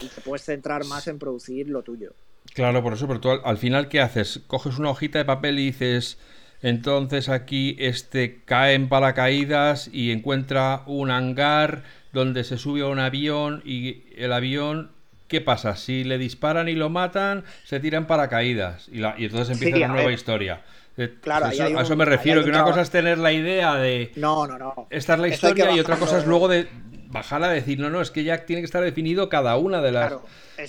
Y 0.00 0.06
te 0.06 0.20
puedes 0.20 0.44
centrar 0.44 0.84
más 0.86 1.08
en 1.08 1.18
producir 1.18 1.68
lo 1.68 1.82
tuyo. 1.82 2.12
Claro, 2.54 2.82
por 2.82 2.92
eso, 2.92 3.06
pero 3.06 3.20
tú 3.20 3.30
al, 3.30 3.58
final, 3.58 3.88
¿qué 3.88 4.00
haces? 4.00 4.40
Coges 4.46 4.78
una 4.78 4.90
hojita 4.90 5.18
de 5.18 5.24
papel 5.24 5.58
y 5.58 5.66
dices, 5.66 6.18
entonces 6.62 7.28
aquí 7.28 7.76
este 7.78 8.42
cae 8.44 8.74
en 8.74 8.88
paracaídas 8.88 9.90
y 9.92 10.12
encuentra 10.12 10.82
un 10.86 11.10
hangar 11.10 11.82
donde 12.12 12.44
se 12.44 12.58
sube 12.58 12.82
a 12.82 12.86
un 12.86 12.98
avión 12.98 13.62
y 13.64 14.04
el 14.16 14.32
avión 14.32 14.90
¿qué 15.28 15.40
pasa? 15.40 15.76
Si 15.76 16.04
le 16.04 16.18
disparan 16.18 16.68
y 16.68 16.74
lo 16.74 16.90
matan, 16.90 17.44
se 17.64 17.80
tiran 17.80 18.06
paracaídas 18.06 18.88
y, 18.88 19.00
y 19.00 19.24
entonces 19.24 19.50
empieza 19.50 19.78
una 19.78 19.94
nueva 19.94 20.12
historia. 20.12 20.62
Eh, 20.98 21.16
claro, 21.22 21.46
a 21.46 21.50
eso 21.50 21.96
me 21.96 22.04
refiero, 22.04 22.44
que 22.44 22.50
una 22.50 22.64
cosa 22.64 22.82
es 22.82 22.90
tener 22.90 23.16
la 23.16 23.32
idea 23.32 23.76
de... 23.76 24.12
No, 24.16 24.46
no, 24.46 24.58
no. 24.58 24.86
Esta 24.90 25.14
es 25.14 25.20
la 25.20 25.28
historia 25.28 25.72
y 25.72 25.80
otra 25.80 25.96
cosa 25.96 26.18
es 26.18 26.26
luego 26.26 26.48
de 26.48 26.68
bajarla 27.08 27.48
a 27.48 27.50
decir, 27.50 27.78
no, 27.78 27.88
no, 27.88 28.02
es 28.02 28.10
que 28.10 28.24
ya 28.24 28.44
tiene 28.44 28.60
que 28.60 28.66
estar 28.66 28.82
definido 28.82 29.28
cada 29.30 29.56
una 29.56 29.80
de 29.80 29.92
las, 29.92 30.12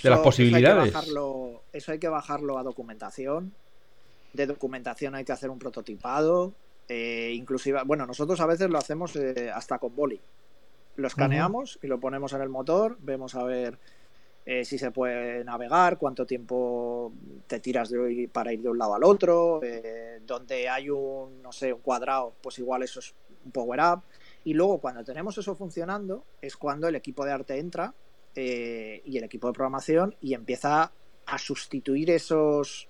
de 0.02 0.10
las 0.10 0.20
posibilidades. 0.20 0.90
Eso 0.90 0.98
hay, 0.98 1.04
que 1.04 1.10
bajarlo, 1.10 1.64
eso 1.74 1.92
hay 1.92 2.00
que 2.00 2.10
bajarlo 2.10 2.58
a 2.58 2.64
documentación. 2.64 3.54
De 4.34 4.48
documentación 4.48 5.16
hay 5.16 5.24
que 5.24 5.32
hacer 5.32 5.50
un 5.50 5.60
prototipado. 5.60 6.54
Eh, 6.88 7.32
inclusive, 7.34 7.82
bueno, 7.86 8.06
nosotros 8.06 8.40
a 8.42 8.46
veces 8.46 8.70
lo 8.70 8.78
hacemos 8.78 9.16
eh, 9.16 9.52
hasta 9.54 9.80
con 9.80 9.96
boli. 9.96 10.20
Lo 10.96 11.08
escaneamos 11.08 11.80
y 11.82 11.88
lo 11.88 12.00
ponemos 12.00 12.34
en 12.34 12.42
el 12.42 12.50
motor, 12.50 12.98
vemos 13.00 13.34
a 13.34 13.44
ver 13.44 13.80
eh, 14.46 14.64
si 14.64 14.78
se 14.78 14.92
puede 14.92 15.44
navegar, 15.44 15.98
cuánto 15.98 16.26
tiempo 16.26 17.12
te 17.48 17.60
tiras 17.60 17.90
de, 17.90 18.30
para 18.32 18.54
ir 18.54 18.62
de 18.62 18.70
un 18.70 18.78
lado 18.78 18.94
al 18.94 19.04
otro, 19.04 19.62
eh, 19.64 20.20
donde 20.26 20.70
hay 20.70 20.92
un, 20.92 21.42
no 21.42 21.52
sé, 21.52 21.74
un 21.74 21.82
cuadrado, 21.82 22.36
pues 22.42 22.60
igual 22.60 22.84
eso 22.84 23.00
es 23.00 23.16
un 23.44 23.52
power 23.52 23.80
up. 23.80 24.04
Y 24.44 24.54
luego 24.54 24.80
cuando 24.80 25.04
tenemos 25.04 25.36
eso 25.38 25.56
funcionando 25.56 26.26
es 26.42 26.58
cuando 26.58 26.88
el 26.88 26.96
equipo 26.96 27.26
de 27.26 27.32
arte 27.32 27.58
entra 27.58 27.94
y 28.36 29.18
el 29.18 29.24
equipo 29.24 29.48
de 29.48 29.54
programación 29.54 30.16
y 30.20 30.34
empieza 30.34 30.92
a 31.26 31.38
sustituir 31.38 32.10
esos 32.10 32.90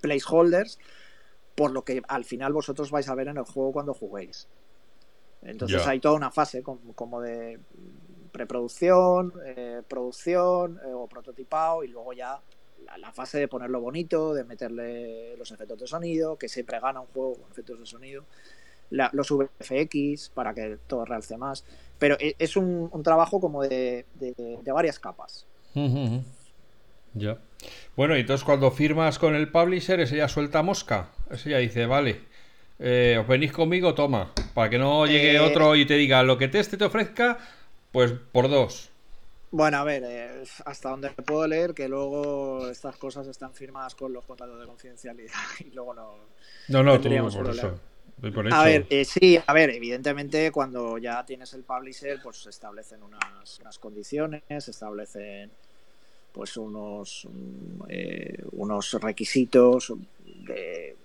placeholders 0.00 0.78
por 1.54 1.72
lo 1.72 1.84
que 1.84 2.02
al 2.08 2.24
final 2.24 2.52
vosotros 2.52 2.90
vais 2.90 3.08
a 3.08 3.14
ver 3.14 3.28
en 3.28 3.36
el 3.36 3.44
juego 3.44 3.72
cuando 3.72 3.94
juguéis. 3.94 4.48
Entonces 5.42 5.86
hay 5.86 6.00
toda 6.00 6.14
una 6.14 6.30
fase 6.30 6.62
como 6.62 7.20
de 7.20 7.60
preproducción, 8.30 9.32
eh, 9.44 9.82
producción 9.86 10.80
eh, 10.84 10.92
o 10.92 11.06
prototipado 11.06 11.84
y 11.84 11.88
luego 11.88 12.12
ya 12.12 12.40
la, 12.98 13.12
fase 13.12 13.38
de 13.38 13.48
ponerlo 13.48 13.80
bonito, 13.80 14.34
de 14.34 14.44
meterle 14.44 15.36
los 15.36 15.50
efectos 15.50 15.78
de 15.78 15.86
sonido, 15.86 16.36
que 16.36 16.48
siempre 16.48 16.80
gana 16.80 17.00
un 17.00 17.06
juego 17.08 17.34
con 17.34 17.50
efectos 17.50 17.78
de 17.78 17.86
sonido, 17.86 18.24
los 18.90 19.30
VFX 19.30 20.30
para 20.30 20.54
que 20.54 20.78
todo 20.86 21.04
realce 21.04 21.36
más. 21.36 21.64
Pero 21.98 22.16
e, 22.18 22.34
es 22.38 22.56
un, 22.56 22.90
trabajo 23.02 23.40
como 23.40 23.62
de, 23.62 24.06
varias 24.66 24.98
capas. 24.98 25.46
Ya. 27.14 27.38
Bueno, 27.96 28.16
y 28.16 28.20
entonces 28.20 28.44
cuando 28.44 28.70
firmas 28.70 29.18
con 29.18 29.34
el 29.34 29.48
publisher, 29.48 30.00
ese 30.00 30.16
ya 30.16 30.28
suelta 30.28 30.62
mosca. 30.62 31.10
Ese 31.30 31.50
ya 31.50 31.58
dice, 31.58 31.86
vale, 31.86 32.20
eh, 32.78 33.18
os 33.20 33.26
venís 33.26 33.52
conmigo, 33.52 33.94
toma. 33.94 34.32
Para 34.54 34.70
que 34.70 34.78
no 34.78 35.06
llegue 35.06 35.38
otro 35.38 35.76
y 35.76 35.84
te 35.84 35.94
diga 35.94 36.22
lo 36.22 36.38
que 36.38 36.50
este 36.52 36.76
te 36.76 36.84
ofrezca, 36.84 37.38
pues 37.92 38.12
por 38.32 38.48
dos. 38.48 38.90
Bueno, 39.52 39.78
a 39.78 39.84
ver, 39.84 40.04
eh, 40.06 40.44
hasta 40.64 40.90
donde 40.90 41.10
puedo 41.10 41.46
leer 41.46 41.74
que 41.74 41.88
luego 41.88 42.68
estas 42.70 42.96
cosas 42.96 43.26
están 43.26 43.52
firmadas 43.52 43.96
con 43.96 44.12
los 44.12 44.24
contratos 44.24 44.60
de 44.60 44.66
confidencialidad 44.66 45.34
y 45.58 45.70
luego 45.74 45.94
no. 45.94 46.14
No, 46.68 46.82
no, 46.82 47.00
tú, 47.00 47.08
por 47.08 47.50
eso. 47.50 47.80
A 48.52 48.64
ver, 48.64 48.86
eh, 48.90 49.04
sí, 49.04 49.40
a 49.44 49.52
ver, 49.52 49.70
evidentemente 49.70 50.52
cuando 50.52 50.98
ya 50.98 51.24
tienes 51.24 51.52
el 51.54 51.64
publisher, 51.64 52.20
pues 52.22 52.42
se 52.42 52.50
establecen 52.50 53.02
unas, 53.02 53.58
unas 53.60 53.78
condiciones, 53.78 54.42
se 54.46 54.70
establecen 54.70 55.50
pues 56.32 56.56
unos, 56.56 57.26
eh, 57.88 58.42
unos 58.52 58.92
requisitos 59.00 59.92
de, 60.46 60.96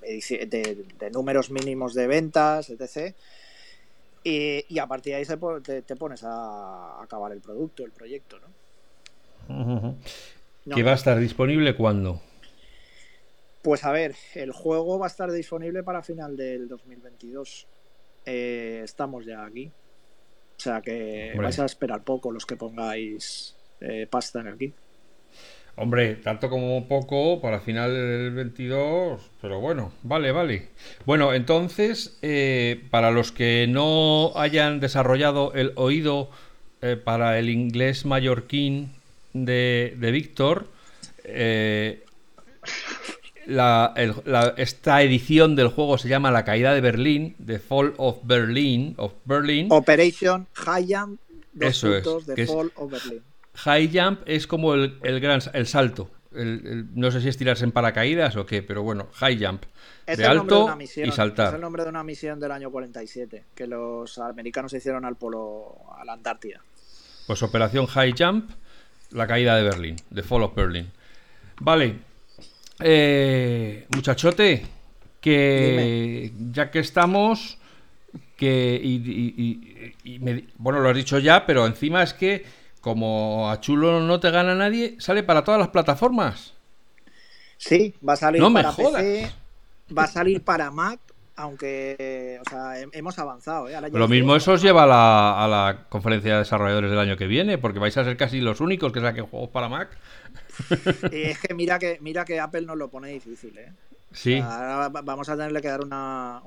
de, 0.00 1.10
números 1.10 1.50
mínimos 1.50 1.94
de 1.94 2.06
ventas, 2.06 2.70
etc. 2.70 3.14
Y, 4.24 4.78
a 4.78 4.86
partir 4.86 5.14
de 5.14 5.18
ahí 5.18 5.82
te, 5.82 5.96
pones 5.96 6.22
a 6.24 7.02
acabar 7.02 7.32
el 7.32 7.40
producto, 7.40 7.84
el 7.84 7.92
proyecto, 7.92 8.38
¿no? 9.48 9.96
¿Que 10.74 10.82
va 10.82 10.92
a 10.92 10.94
estar 10.94 11.18
disponible 11.18 11.74
cuándo? 11.74 12.20
Pues 13.62 13.84
a 13.84 13.92
ver, 13.92 14.14
el 14.34 14.52
juego 14.52 14.98
va 14.98 15.06
a 15.06 15.08
estar 15.08 15.30
disponible 15.30 15.82
para 15.82 16.02
final 16.02 16.36
del 16.36 16.68
2022. 16.68 17.66
Eh, 18.26 18.80
estamos 18.84 19.24
ya 19.24 19.44
aquí. 19.44 19.70
O 20.56 20.60
sea 20.62 20.80
que 20.80 21.32
vais 21.36 21.58
a 21.58 21.64
esperar 21.64 22.04
poco 22.04 22.30
los 22.30 22.46
que 22.46 22.56
pongáis 22.56 23.56
eh, 23.82 24.06
pasta 24.10 24.40
en 24.40 24.46
el 24.48 24.58
kit. 24.58 24.74
Hombre, 25.74 26.16
tanto 26.16 26.50
como 26.50 26.86
poco 26.86 27.40
para 27.40 27.60
final 27.60 27.94
del 27.94 28.30
22, 28.32 29.22
pero 29.40 29.58
bueno, 29.58 29.92
vale, 30.02 30.30
vale. 30.30 30.68
Bueno, 31.06 31.32
entonces, 31.32 32.18
eh, 32.20 32.84
para 32.90 33.10
los 33.10 33.32
que 33.32 33.66
no 33.68 34.32
hayan 34.36 34.80
desarrollado 34.80 35.54
el 35.54 35.72
oído 35.76 36.30
eh, 36.82 36.96
para 36.96 37.38
el 37.38 37.48
inglés 37.48 38.04
mallorquín 38.04 38.92
de, 39.32 39.96
de 39.98 40.10
Víctor, 40.10 40.66
eh, 41.24 42.04
esta 44.56 45.02
edición 45.02 45.56
del 45.56 45.68
juego 45.68 45.96
se 45.96 46.08
llama 46.08 46.30
La 46.30 46.44
caída 46.44 46.74
de 46.74 46.82
Berlín, 46.82 47.34
The 47.44 47.58
Fall 47.58 47.94
of 47.96 48.18
Berlin, 48.24 48.94
of 48.98 49.14
Berlin. 49.24 49.68
Operation 49.70 50.46
Eso 51.58 51.96
es, 51.96 52.04
The 52.26 52.46
Fall 52.46 52.72
of 52.76 52.90
Berlin. 52.92 53.31
High 53.54 53.90
jump 53.92 54.20
es 54.26 54.46
como 54.46 54.74
el, 54.74 55.20
gran 55.20 55.40
el 55.52 55.66
salto. 55.66 56.10
no 56.32 57.10
sé 57.10 57.20
si 57.20 57.28
es 57.28 57.36
tirarse 57.36 57.64
en 57.64 57.72
paracaídas 57.72 58.36
o 58.36 58.46
qué, 58.46 58.62
pero 58.62 58.82
bueno, 58.82 59.08
high 59.14 59.44
jump. 59.44 59.64
de 60.06 60.24
alto 60.24 60.76
y 60.80 61.12
saltar. 61.12 61.48
Es 61.48 61.54
el 61.54 61.60
nombre 61.60 61.82
de 61.84 61.90
una 61.90 62.02
misión 62.02 62.40
del 62.40 62.52
año 62.52 62.70
47 62.70 63.44
que 63.54 63.66
los 63.66 64.18
americanos 64.18 64.72
hicieron 64.72 65.04
al 65.04 65.16
polo, 65.16 65.76
a 65.98 66.04
la 66.04 66.14
Antártida. 66.14 66.60
Pues 67.26 67.42
Operación 67.42 67.86
High 67.86 68.14
Jump, 68.18 68.50
la 69.10 69.26
caída 69.26 69.56
de 69.56 69.62
Berlín, 69.62 69.96
The 70.12 70.22
Fall 70.22 70.42
of 70.42 70.54
Berlin. 70.54 70.90
Vale, 71.60 71.98
eh, 72.80 73.86
muchachote, 73.94 74.66
que 75.20 76.32
ya 76.50 76.70
que 76.70 76.80
estamos, 76.80 77.58
que 78.36 78.80
y, 78.82 80.48
bueno, 80.56 80.80
lo 80.80 80.88
has 80.88 80.96
dicho 80.96 81.18
ya, 81.18 81.46
pero 81.46 81.66
encima 81.66 82.02
es 82.02 82.12
que 82.12 82.44
como 82.82 83.48
a 83.48 83.60
Chulo 83.60 84.00
no 84.00 84.20
te 84.20 84.30
gana 84.30 84.54
nadie, 84.54 84.96
sale 84.98 85.22
para 85.22 85.44
todas 85.44 85.58
las 85.58 85.68
plataformas. 85.68 86.52
Sí, 87.56 87.94
va 88.06 88.14
a 88.14 88.16
salir 88.16 88.42
para 88.52 88.72
PC, 88.72 89.32
va 89.96 90.02
a 90.02 90.06
salir 90.08 90.42
para 90.42 90.72
Mac, 90.72 90.98
aunque 91.36 92.40
o 92.44 92.50
sea, 92.50 92.80
hemos 92.92 93.18
avanzado. 93.20 93.68
¿eh? 93.68 93.80
Lo 93.92 94.08
mismo 94.08 94.34
eso 94.34 94.52
os 94.52 94.62
lleva 94.62 94.82
a 94.82 94.86
la, 94.86 95.44
a 95.44 95.46
la, 95.46 95.86
conferencia 95.88 96.32
de 96.32 96.38
desarrolladores 96.40 96.90
del 96.90 96.98
año 96.98 97.16
que 97.16 97.28
viene, 97.28 97.56
porque 97.56 97.78
vais 97.78 97.96
a 97.96 98.04
ser 98.04 98.16
casi 98.16 98.40
los 98.40 98.60
únicos 98.60 98.92
que 98.92 99.00
saquen 99.00 99.26
juegos 99.26 99.50
para 99.50 99.68
Mac. 99.68 99.96
es 101.12 101.38
que 101.38 101.54
mira 101.54 101.78
que 101.78 101.98
mira 102.00 102.24
que 102.24 102.40
Apple 102.40 102.62
nos 102.62 102.76
lo 102.76 102.90
pone 102.90 103.10
difícil, 103.10 103.56
¿eh? 103.58 103.72
Sí. 104.10 104.38
ahora 104.40 104.88
vamos 104.88 105.28
a 105.28 105.36
tenerle 105.36 105.62
que 105.62 105.68
dar 105.68 105.82
una, 105.82 106.42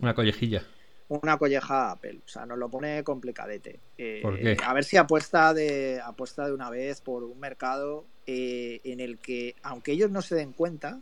una 0.00 0.14
collejilla. 0.14 0.62
Una 1.08 1.38
colleja 1.38 1.88
a 1.88 1.90
Apple. 1.92 2.20
O 2.24 2.28
sea, 2.28 2.46
nos 2.46 2.58
lo 2.58 2.70
pone 2.70 3.04
complicadete. 3.04 3.80
Eh, 3.98 4.20
¿Por 4.22 4.38
qué? 4.38 4.56
A 4.64 4.72
ver 4.72 4.84
si 4.84 4.96
apuesta 4.96 5.52
de, 5.52 6.00
apuesta 6.02 6.46
de 6.46 6.52
una 6.52 6.70
vez 6.70 7.00
por 7.00 7.24
un 7.24 7.38
mercado 7.38 8.06
eh, 8.26 8.80
en 8.84 9.00
el 9.00 9.18
que, 9.18 9.54
aunque 9.62 9.92
ellos 9.92 10.10
no 10.10 10.22
se 10.22 10.34
den 10.34 10.52
cuenta, 10.52 11.00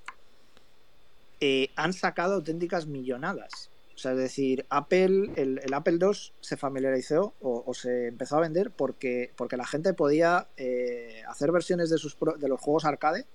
eh, 1.41 1.71
han 1.77 1.93
sacado 1.93 2.35
auténticas 2.35 2.87
millonadas. 2.87 3.71
O 3.95 3.99
sea, 3.99 4.13
es 4.13 4.19
decir, 4.19 4.67
Apple, 4.71 5.31
el, 5.37 5.61
Apple 5.73 5.99
II 6.01 6.33
se 6.41 6.57
familiarizó 6.57 7.35
o, 7.41 7.73
se 7.75 8.09
empezó 8.09 8.37
a 8.39 8.41
vender 8.41 8.73
porque, 8.73 9.31
porque 9.37 9.57
la 9.57 9.67
gente 9.67 9.95
podía 9.95 10.49
hacer 11.29 11.53
versiones 11.53 11.91
de, 11.91 11.99
sus, 11.99 12.17
de 12.39 12.49
los 12.49 12.61
juegos 12.61 12.85
arcade 12.85 13.27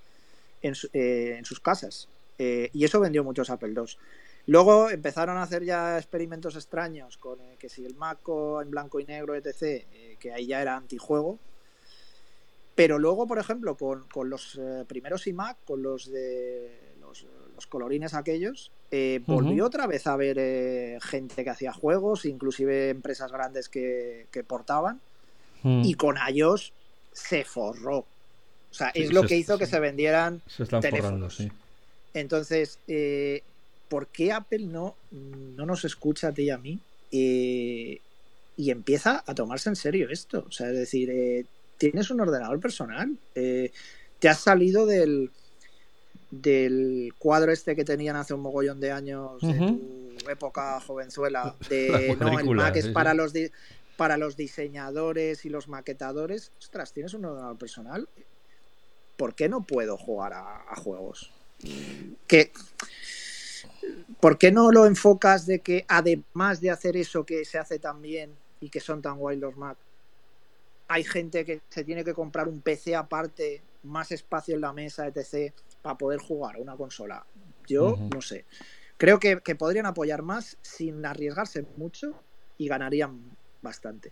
en, 0.61 0.73
en 0.93 1.45
sus 1.45 1.61
casas. 1.61 2.09
Eh, 2.39 2.69
y 2.73 2.85
eso 2.85 2.99
vendió 2.99 3.23
muchos 3.23 3.49
Apple 3.49 3.73
II. 3.75 3.97
Luego 4.47 4.89
empezaron 4.89 5.37
a 5.37 5.43
hacer 5.43 5.63
ya 5.63 5.97
experimentos 5.97 6.55
extraños 6.55 7.17
con 7.17 7.39
eh, 7.41 7.55
que 7.59 7.69
si 7.69 7.85
el 7.85 7.95
Mac 7.95 8.19
en 8.61 8.71
blanco 8.71 8.99
y 8.99 9.05
negro, 9.05 9.35
etc., 9.35 9.61
eh, 9.61 10.15
que 10.19 10.31
ahí 10.31 10.47
ya 10.47 10.61
era 10.61 10.75
antijuego. 10.75 11.37
Pero 12.73 12.97
luego, 12.97 13.27
por 13.27 13.39
ejemplo, 13.39 13.75
con, 13.75 14.29
los 14.29 14.59
primeros 14.87 15.25
iMac, 15.25 15.57
con 15.65 15.81
los 15.81 16.11
de 16.11 16.93
los, 17.01 17.65
colorines 17.67 18.13
aquellos, 18.13 18.71
volvió 19.25 19.65
otra 19.65 19.87
vez 19.87 20.05
a 20.05 20.15
ver 20.15 21.01
gente 21.01 21.43
que 21.43 21.49
hacía 21.49 21.73
juegos, 21.73 22.25
inclusive 22.25 22.89
empresas 22.89 23.31
grandes 23.31 23.67
que, 23.67 24.27
portaban. 24.45 25.01
Mm. 25.63 25.81
Y 25.85 25.95
con 25.95 26.17
iOS 26.31 26.71
se 27.11 27.43
forró. 27.43 27.97
O 27.97 28.73
sea, 28.73 28.89
es 28.89 29.11
lo 29.11 29.23
que 29.23 29.35
hizo 29.35 29.57
que 29.57 29.65
se 29.65 29.79
vendieran 29.79 30.41
se 30.45 30.63
están 30.63 30.81
teléfonos. 30.81 31.35
sí. 31.35 31.51
Entonces, 32.13 32.79
eh, 32.87 33.43
¿por 33.89 34.07
qué 34.07 34.31
Apple 34.31 34.65
no, 34.65 34.95
no 35.11 35.65
nos 35.65 35.85
escucha 35.85 36.29
a 36.29 36.31
ti 36.33 36.43
y 36.43 36.49
a 36.49 36.57
mí? 36.57 36.79
Eh, 37.11 37.99
y 38.55 38.71
empieza 38.71 39.23
a 39.25 39.35
tomarse 39.35 39.69
en 39.69 39.75
serio 39.75 40.09
esto. 40.09 40.45
O 40.47 40.51
sea, 40.51 40.69
es 40.69 40.77
decir, 40.77 41.09
eh, 41.09 41.45
tienes 41.77 42.09
un 42.09 42.21
ordenador 42.21 42.59
personal. 42.59 43.15
te 43.33 44.29
has 44.29 44.39
salido 44.39 44.85
del, 44.85 45.31
del 46.31 47.13
cuadro 47.17 47.51
este 47.51 47.75
que 47.75 47.85
tenían 47.85 48.15
hace 48.15 48.33
un 48.33 48.41
mogollón 48.41 48.79
de 48.79 48.91
años 48.91 49.41
en 49.43 50.17
tu 50.17 50.29
época 50.29 50.79
jovenzuela. 50.81 51.55
De 51.69 52.17
no, 52.19 52.39
el 52.39 52.49
Mac 52.49 52.75
es 52.75 52.89
para 52.89 53.13
los 53.13 53.33
para 53.95 54.17
los 54.17 54.37
diseñadores 54.37 55.45
y 55.45 55.49
los 55.49 55.67
maquetadores. 55.67 56.51
Ostras, 56.59 56.93
tienes 56.93 57.13
un 57.13 57.25
ordenador 57.25 57.57
personal. 57.57 58.07
¿Por 59.15 59.33
qué 59.33 59.49
no 59.49 59.61
puedo 59.61 59.97
jugar 59.97 60.33
a 60.33 60.75
juegos? 60.75 61.31
que 62.27 62.51
¿por 64.19 64.37
qué 64.37 64.51
no 64.51 64.71
lo 64.71 64.85
enfocas 64.85 65.45
de 65.45 65.59
que 65.59 65.85
además 65.87 66.61
de 66.61 66.71
hacer 66.71 66.97
eso 66.97 67.25
que 67.25 67.45
se 67.45 67.57
hace 67.57 67.79
tan 67.79 68.01
bien 68.01 68.31
y 68.59 68.69
que 68.69 68.79
son 68.79 69.01
tan 69.01 69.17
guay 69.17 69.37
los 69.37 69.55
Mac, 69.57 69.77
hay 70.87 71.03
gente 71.03 71.45
que 71.45 71.61
se 71.69 71.83
tiene 71.83 72.03
que 72.03 72.13
comprar 72.13 72.47
un 72.47 72.61
PC 72.61 72.95
aparte, 72.95 73.61
más 73.83 74.11
espacio 74.11 74.55
en 74.55 74.61
la 74.61 74.73
mesa, 74.73 75.07
etc., 75.07 75.53
para 75.81 75.97
poder 75.97 76.19
jugar 76.19 76.55
a 76.55 76.59
una 76.59 76.75
consola? 76.75 77.25
Yo 77.67 77.97
no 78.13 78.21
sé. 78.21 78.45
Creo 78.97 79.19
que, 79.19 79.41
que 79.41 79.55
podrían 79.55 79.85
apoyar 79.85 80.23
más 80.23 80.57
sin 80.61 81.05
arriesgarse 81.05 81.65
mucho 81.75 82.15
y 82.57 82.67
ganarían 82.67 83.19
bastante. 83.61 84.11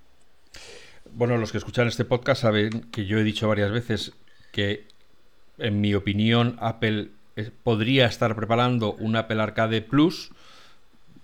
Bueno, 1.12 1.38
los 1.38 1.52
que 1.52 1.58
escuchan 1.58 1.88
este 1.88 2.06
podcast 2.06 2.42
saben 2.42 2.92
que 2.92 3.06
yo 3.06 3.18
he 3.18 3.24
dicho 3.24 3.48
varias 3.48 3.72
veces 3.72 4.14
que, 4.52 4.88
en 5.58 5.82
mi 5.82 5.96
opinión, 5.96 6.58
Apple 6.60 7.12
podría 7.64 8.06
estar 8.06 8.36
preparando 8.36 8.94
un 8.94 9.16
Apple 9.16 9.42
Arcade 9.42 9.82
Plus 9.82 10.32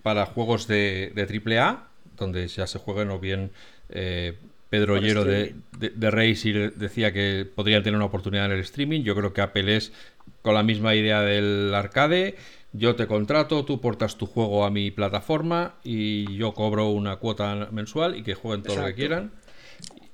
para 0.02 0.26
juegos 0.26 0.66
de, 0.66 1.12
de 1.14 1.58
AAA, 1.58 1.88
donde 2.16 2.46
ya 2.48 2.66
se 2.66 2.78
jueguen 2.78 3.10
o 3.10 3.18
bien 3.18 3.50
eh, 3.88 4.36
Pedro 4.68 4.94
Ollero 4.94 5.24
de, 5.24 5.54
de, 5.78 6.70
decía 6.76 7.12
que 7.12 7.46
podrían 7.54 7.82
tener 7.82 7.96
una 7.96 8.06
oportunidad 8.06 8.46
en 8.46 8.52
el 8.52 8.60
streaming. 8.60 9.02
Yo 9.02 9.14
creo 9.14 9.32
que 9.32 9.42
Apple 9.42 9.76
es 9.76 9.92
con 10.40 10.54
la 10.54 10.62
misma 10.62 10.94
idea 10.94 11.20
del 11.20 11.74
arcade. 11.74 12.36
Yo 12.72 12.96
te 12.96 13.06
contrato, 13.06 13.66
tú 13.66 13.82
portas 13.82 14.16
tu 14.16 14.24
juego 14.24 14.64
a 14.64 14.70
mi 14.70 14.90
plataforma 14.90 15.74
y 15.84 16.36
yo 16.36 16.54
cobro 16.54 16.88
una 16.88 17.16
cuota 17.16 17.68
mensual 17.70 18.16
y 18.16 18.22
que 18.22 18.34
jueguen 18.34 18.62
todo 18.62 18.76
lo 18.76 18.86
que 18.86 18.94
quieran. 18.94 19.32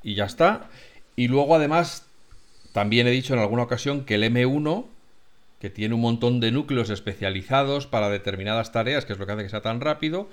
Y 0.03 0.15
ya 0.15 0.25
está. 0.25 0.69
Y 1.15 1.29
luego 1.29 1.55
además, 1.55 2.07
también 2.73 3.07
he 3.07 3.11
dicho 3.11 3.35
en 3.35 3.41
alguna 3.41 3.63
ocasión 3.63 4.05
que 4.05 4.17
el 4.17 4.25
M1 4.25 4.87
que 5.61 5.71
tiene 5.71 5.95
un 5.95 6.01
montón 6.01 6.41
de 6.41 6.53
núcleos 6.53 6.91
especializados 6.91 7.87
para 7.87 8.09
determinadas 8.09 8.73
tareas, 8.73 9.05
que 9.05 9.13
es 9.13 9.19
lo 9.19 9.27
que 9.27 9.33
hace 9.33 9.43
que 9.43 9.49
sea 9.49 9.63
tan 9.63 9.81
rápido. 9.81 10.29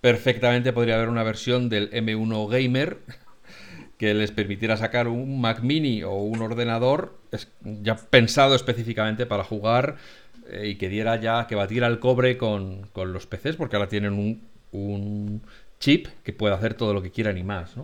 Perfectamente 0.00 0.72
podría 0.72 0.94
haber 0.94 1.08
una 1.08 1.22
versión 1.22 1.68
del 1.68 1.90
M1 1.90 2.48
Gamer 2.48 2.98
que 3.98 4.14
les 4.14 4.32
permitiera 4.32 4.78
sacar 4.78 5.08
un 5.08 5.40
Mac 5.40 5.60
mini 5.60 6.02
o 6.02 6.14
un 6.14 6.40
ordenador 6.40 7.18
ya 7.62 7.96
pensado 7.96 8.54
específicamente 8.54 9.26
para 9.26 9.44
jugar 9.44 9.96
eh, 10.50 10.68
y 10.68 10.74
que 10.76 10.88
diera 10.88 11.20
ya, 11.20 11.46
que 11.46 11.54
batiera 11.54 11.86
el 11.86 11.98
cobre 11.98 12.38
con, 12.38 12.88
los 12.94 13.26
PCs, 13.26 13.56
porque 13.56 13.76
ahora 13.76 13.88
tienen 13.88 14.40
un, 14.72 15.42
chip 15.78 16.08
que 16.24 16.32
puede 16.32 16.54
hacer 16.54 16.74
todo 16.74 16.92
lo 16.92 17.02
que 17.02 17.10
quieran 17.10 17.38
y 17.38 17.42
más. 17.42 17.74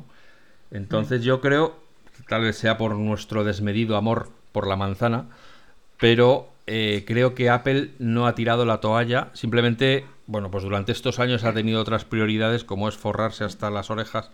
Entonces 0.70 1.22
yo 1.22 1.40
creo, 1.40 1.78
tal 2.28 2.42
vez 2.42 2.56
sea 2.56 2.76
por 2.76 2.94
nuestro 2.94 3.44
desmedido 3.44 3.96
amor 3.96 4.30
por 4.52 4.66
la 4.66 4.76
manzana, 4.76 5.28
pero 5.98 6.52
eh, 6.66 7.04
creo 7.06 7.34
que 7.34 7.48
Apple 7.48 7.90
no 7.98 8.26
ha 8.26 8.34
tirado 8.34 8.64
la 8.64 8.80
toalla, 8.80 9.30
simplemente, 9.34 10.04
bueno, 10.26 10.50
pues 10.50 10.64
durante 10.64 10.92
estos 10.92 11.18
años 11.18 11.44
ha 11.44 11.54
tenido 11.54 11.80
otras 11.80 12.04
prioridades 12.04 12.64
como 12.64 12.88
es 12.88 12.96
forrarse 12.96 13.44
hasta 13.44 13.70
las 13.70 13.90
orejas 13.90 14.30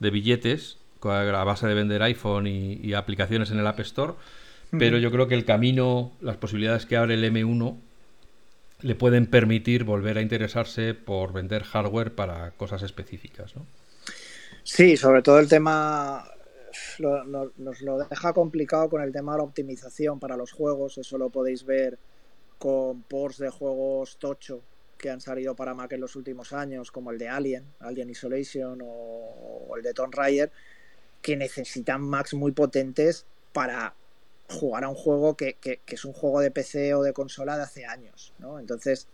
de 0.00 0.10
billetes 0.10 0.78
a 1.02 1.44
base 1.44 1.66
de 1.66 1.74
vender 1.74 2.02
iPhone 2.02 2.46
y, 2.48 2.92
aplicaciones 2.94 3.50
en 3.50 3.60
el 3.60 3.66
App 3.66 3.80
Store, 3.80 4.14
pero 4.76 4.98
yo 4.98 5.10
creo 5.10 5.28
que 5.28 5.34
el 5.34 5.44
camino, 5.44 6.12
las 6.20 6.36
posibilidades 6.36 6.84
que 6.84 6.96
abre 6.96 7.14
el 7.14 7.24
M1 7.24 7.76
le 8.82 8.94
pueden 8.94 9.26
permitir 9.26 9.84
volver 9.84 10.18
a 10.18 10.22
interesarse 10.22 10.94
por 10.94 11.32
vender 11.32 11.62
hardware 11.64 12.14
para 12.14 12.50
cosas 12.52 12.82
específicas, 12.82 13.56
¿no? 13.56 13.66
Sí, 14.62 14.96
sobre 14.96 15.22
todo 15.22 15.38
el 15.38 15.48
tema 15.48 16.24
nos 17.00 17.80
lo 17.82 17.98
deja 17.98 18.32
complicado 18.32 18.88
con 18.88 19.02
el 19.02 19.12
tema 19.12 19.32
de 19.32 19.38
la 19.38 19.44
optimización 19.44 20.18
para 20.18 20.36
los 20.36 20.52
juegos. 20.52 20.98
Eso 20.98 21.18
lo 21.18 21.30
podéis 21.30 21.64
ver 21.64 21.98
con 22.58 23.02
ports 23.02 23.38
de 23.38 23.50
juegos 23.50 24.16
tocho 24.18 24.62
que 24.98 25.10
han 25.10 25.20
salido 25.20 25.54
para 25.54 25.74
Mac 25.74 25.92
en 25.92 26.00
los 26.00 26.16
últimos 26.16 26.52
años, 26.52 26.90
como 26.90 27.12
el 27.12 27.18
de 27.18 27.28
Alien, 27.28 27.64
Alien 27.78 28.10
Isolation 28.10 28.80
o, 28.82 29.74
el 29.76 29.82
de 29.82 29.94
Tomb 29.94 30.12
Raider, 30.12 30.50
que 31.22 31.36
necesitan 31.36 32.02
Macs 32.02 32.34
muy 32.34 32.52
potentes 32.52 33.24
para 33.52 33.94
jugar 34.48 34.84
a 34.84 34.88
un 34.88 34.96
juego 34.96 35.36
que, 35.36 35.56
es 35.86 36.04
un 36.04 36.12
juego 36.12 36.40
de 36.40 36.50
PC 36.50 36.94
o 36.94 37.02
de 37.02 37.12
consola 37.12 37.56
de 37.56 37.62
hace 37.62 37.86
años. 37.86 38.34
¿no? 38.38 38.58
Entonces, 38.58 39.06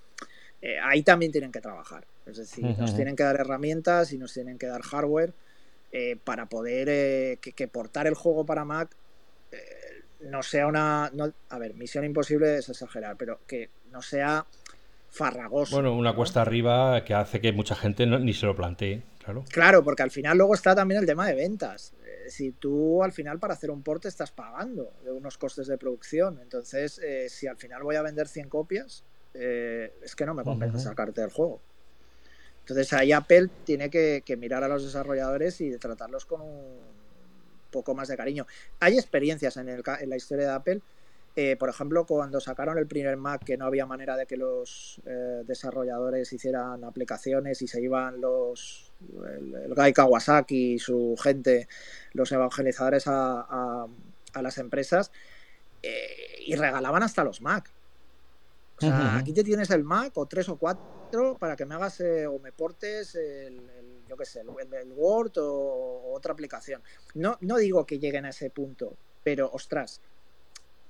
eh, 0.62 0.78
ahí 0.82 1.02
también 1.02 1.32
tienen 1.32 1.52
que 1.52 1.60
trabajar. 1.60 2.06
Es 2.24 2.38
decir, 2.38 2.64
nos 2.78 2.96
tienen 2.96 3.16
que 3.16 3.22
dar 3.22 3.36
herramientas 3.36 4.12
y 4.14 4.18
nos 4.18 4.32
tienen 4.32 4.56
que 4.56 4.66
dar 4.66 4.80
hardware 4.80 5.34
eh, 5.96 6.16
para 6.16 6.46
poder 6.46 6.88
eh, 6.90 7.38
que, 7.40 7.68
portar 7.68 8.08
el 8.08 8.14
juego 8.14 8.44
para 8.44 8.64
Mac 8.64 8.90
eh, 9.52 9.58
no 10.22 10.42
sea 10.42 10.66
una... 10.66 11.12
a 11.50 11.58
ver, 11.60 11.74
misión 11.74 12.04
imposible 12.04 12.56
es 12.56 12.68
exagerar, 12.68 13.16
pero 13.16 13.38
que 13.46 13.70
no 13.92 14.02
sea 14.02 14.44
farragoso. 15.08 15.76
Bueno, 15.76 15.94
una 15.94 16.12
cuesta 16.16 16.42
arriba 16.42 17.04
que 17.04 17.14
hace 17.14 17.40
que 17.40 17.52
mucha 17.52 17.76
gente 17.76 18.06
ni 18.06 18.34
se 18.34 18.44
lo 18.44 18.56
plantee, 18.56 19.04
claro. 19.24 19.44
Claro, 19.52 19.84
porque 19.84 20.02
al 20.02 20.10
final 20.10 20.36
luego 20.36 20.54
está 20.54 20.74
también 20.74 20.98
el 20.98 21.06
tema 21.06 21.28
de 21.28 21.36
ventas. 21.36 21.94
si 22.26 22.50
tú 22.50 23.04
al 23.04 23.12
final 23.12 23.38
para 23.38 23.54
hacer 23.54 23.70
un 23.70 23.84
porte 23.84 24.08
estás 24.08 24.32
pagando 24.32 24.94
de 25.04 25.12
unos 25.12 25.38
costes 25.38 25.68
de 25.68 25.78
producción, 25.78 26.40
entonces 26.42 27.00
si 27.28 27.46
al 27.46 27.56
final 27.56 27.84
voy 27.84 27.94
a 27.94 28.02
vender 28.02 28.26
100 28.26 28.48
copias, 28.48 29.04
es 29.32 30.16
que 30.16 30.26
no 30.26 30.34
me 30.34 30.42
compensa 30.42 30.80
sacarte 30.80 31.22
el 31.22 31.30
juego. 31.30 31.60
Entonces 32.64 32.94
ahí 32.94 33.12
Apple 33.12 33.50
tiene 33.64 33.90
que, 33.90 34.22
mirar 34.38 34.64
a 34.64 34.68
los 34.68 34.82
desarrolladores 34.82 35.60
y 35.60 35.76
tratarlos 35.76 36.24
con 36.24 36.40
un 36.40 36.78
poco 37.70 37.94
más 37.94 38.08
de 38.08 38.16
cariño. 38.16 38.46
Hay 38.80 38.94
experiencias 38.94 39.58
en, 39.58 39.82
la 39.84 40.16
historia 40.16 40.46
de 40.46 40.52
Apple. 40.52 40.80
Eh, 41.36 41.56
por 41.56 41.68
ejemplo, 41.68 42.06
cuando 42.06 42.40
sacaron 42.40 42.78
el 42.78 42.86
primer 42.86 43.18
Mac, 43.18 43.44
que 43.44 43.58
no 43.58 43.66
había 43.66 43.84
manera 43.84 44.16
de 44.16 44.24
que 44.24 44.38
los 44.38 44.98
eh, 45.04 45.42
desarrolladores 45.46 46.32
hicieran 46.32 46.84
aplicaciones 46.84 47.60
y 47.60 47.68
se 47.68 47.82
iban 47.82 48.20
los 48.22 48.92
el, 49.26 49.74
Guy 49.74 49.92
Kawasaki 49.92 50.74
y 50.74 50.78
su 50.78 51.16
gente, 51.22 51.68
los 52.14 52.32
evangelizadores 52.32 53.04
a, 53.08 53.86
las 54.40 54.58
empresas 54.58 55.12
eh, 55.82 56.44
y 56.46 56.54
regalaban 56.54 57.02
hasta 57.02 57.24
los 57.24 57.42
Mac. 57.42 57.73
O 58.76 58.80
sea, 58.80 59.18
aquí 59.18 59.32
te 59.32 59.44
tienes 59.44 59.70
el 59.70 59.84
Mac 59.84 60.12
o 60.16 60.26
tres 60.26 60.48
o 60.48 60.56
cuatro 60.56 61.36
para 61.38 61.56
que 61.56 61.64
me 61.64 61.74
hagas 61.74 62.00
eh, 62.00 62.26
o 62.26 62.38
me 62.38 62.52
portes 62.52 63.14
el, 63.14 63.60
yo 64.08 64.16
qué 64.16 64.24
sé, 64.24 64.40
el, 64.40 64.92
Word 64.92 65.38
o, 65.38 66.12
otra 66.12 66.32
aplicación. 66.32 66.82
No, 67.14 67.36
no 67.40 67.56
digo 67.56 67.86
que 67.86 67.98
lleguen 67.98 68.24
a 68.24 68.30
ese 68.30 68.50
punto, 68.50 68.96
pero 69.22 69.50
ostras, 69.52 70.00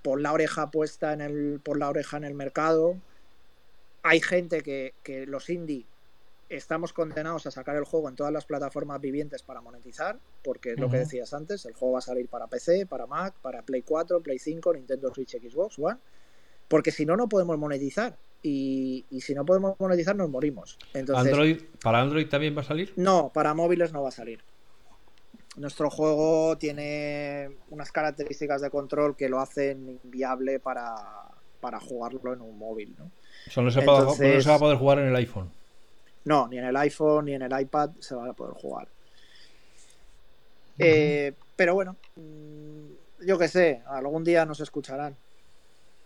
por 0.02 0.20
la 0.20 0.32
oreja 0.32 0.70
puesta 0.70 1.12
en 1.12 1.20
el, 1.20 1.60
por 1.62 1.78
la 1.78 1.88
oreja 1.88 2.16
en 2.16 2.24
el 2.24 2.34
mercado 2.34 2.96
hay 4.02 4.20
gente 4.20 4.62
que, 4.62 4.94
que 5.02 5.26
los 5.26 5.48
indie 5.48 5.86
estamos 6.48 6.92
condenados 6.92 7.46
a 7.46 7.50
sacar 7.50 7.76
el 7.76 7.84
juego 7.84 8.08
en 8.08 8.16
todas 8.16 8.32
las 8.32 8.44
plataformas 8.44 9.00
vivientes 9.00 9.42
para 9.42 9.60
monetizar, 9.60 10.18
porque 10.42 10.72
es 10.72 10.80
lo 10.80 10.90
que 10.90 10.98
decías 10.98 11.32
antes, 11.32 11.64
el 11.64 11.72
juego 11.74 11.94
va 11.94 11.98
a 11.98 12.02
salir 12.02 12.28
para 12.28 12.46
PC, 12.46 12.86
para 12.86 13.06
Mac, 13.06 13.34
para 13.40 13.62
Play 13.62 13.82
4, 13.82 14.20
Play 14.20 14.38
5, 14.38 14.74
Nintendo 14.74 15.12
Switch, 15.12 15.36
Xbox 15.40 15.78
One, 15.78 15.98
porque 16.68 16.90
si 16.90 17.06
no, 17.06 17.16
no 17.16 17.28
podemos 17.28 17.58
monetizar. 17.58 18.16
Y, 18.42 19.06
si 19.20 19.34
no 19.34 19.44
podemos 19.44 19.74
monetizar, 19.80 20.14
nos 20.14 20.28
morimos. 20.28 20.78
Entonces, 20.92 21.32
Android, 21.32 21.62
¿Para 21.82 22.02
Android 22.02 22.28
también 22.28 22.54
va 22.54 22.60
a 22.60 22.64
salir? 22.64 22.92
No, 22.96 23.30
para 23.32 23.54
móviles 23.54 23.92
no 23.92 24.02
va 24.02 24.10
a 24.10 24.12
salir. 24.12 24.40
Nuestro 25.56 25.88
juego 25.88 26.58
tiene 26.58 27.48
unas 27.70 27.90
características 27.90 28.60
de 28.60 28.68
control 28.68 29.16
que 29.16 29.30
lo 29.30 29.40
hacen 29.40 29.98
inviable 30.04 30.58
para, 30.58 30.94
para 31.60 31.80
jugarlo 31.80 32.34
en 32.34 32.42
un 32.42 32.58
móvil. 32.58 32.94
¿no? 32.98 33.10
Solo 33.48 33.70
se, 33.70 33.80
se 33.80 33.86
va 33.86 34.54
a 34.56 34.58
poder 34.58 34.76
jugar 34.76 34.98
en 34.98 35.06
el 35.06 35.16
iPhone. 35.16 35.50
No, 36.24 36.48
ni 36.48 36.58
en 36.58 36.64
el 36.64 36.76
iPhone 36.76 37.26
ni 37.26 37.34
en 37.34 37.42
el 37.42 37.60
iPad 37.60 37.90
se 37.98 38.14
va 38.14 38.28
a 38.28 38.32
poder 38.32 38.54
jugar. 38.54 38.88
Eh, 40.78 41.32
pero 41.56 41.74
bueno, 41.74 41.96
mm, 42.16 43.26
yo 43.26 43.38
qué 43.38 43.48
sé, 43.48 43.82
algún 43.86 44.24
día 44.24 44.44
nos 44.44 44.60
escucharán. 44.60 45.16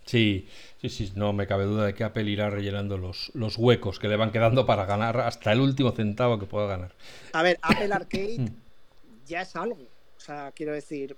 Sí, 0.08 0.48
sí, 0.80 0.88
sí, 0.88 1.12
no 1.14 1.32
me 1.32 1.46
cabe 1.46 1.64
duda 1.64 1.86
de 1.86 1.94
que 1.94 2.02
Apple 2.02 2.24
irá 2.24 2.48
rellenando 2.50 2.96
los, 2.96 3.30
los 3.34 3.58
huecos 3.58 3.98
que 3.98 4.08
le 4.08 4.16
van 4.16 4.32
quedando 4.32 4.64
para 4.64 4.86
ganar 4.86 5.20
hasta 5.20 5.52
el 5.52 5.60
último 5.60 5.92
centavo 5.92 6.38
que 6.38 6.46
pueda 6.46 6.66
ganar. 6.66 6.92
A 7.32 7.42
ver, 7.42 7.58
Apple 7.62 7.92
Arcade 7.92 8.38
mm. 8.38 9.26
ya 9.26 9.42
es 9.42 9.54
algo. 9.54 9.82
O 10.16 10.20
sea, 10.20 10.50
quiero 10.52 10.72
decir, 10.72 11.16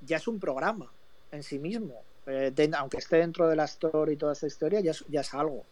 ya 0.00 0.18
es 0.18 0.28
un 0.28 0.38
programa 0.38 0.90
en 1.32 1.42
sí 1.42 1.58
mismo. 1.58 1.94
Eh, 2.26 2.52
aunque 2.76 2.98
esté 2.98 3.16
dentro 3.16 3.48
de 3.48 3.56
la 3.56 3.64
Store 3.64 4.12
y 4.12 4.16
toda 4.16 4.34
esa 4.34 4.46
historia, 4.46 4.80
ya 4.80 4.92
ya 5.08 5.22
es 5.22 5.34
algo 5.34 5.64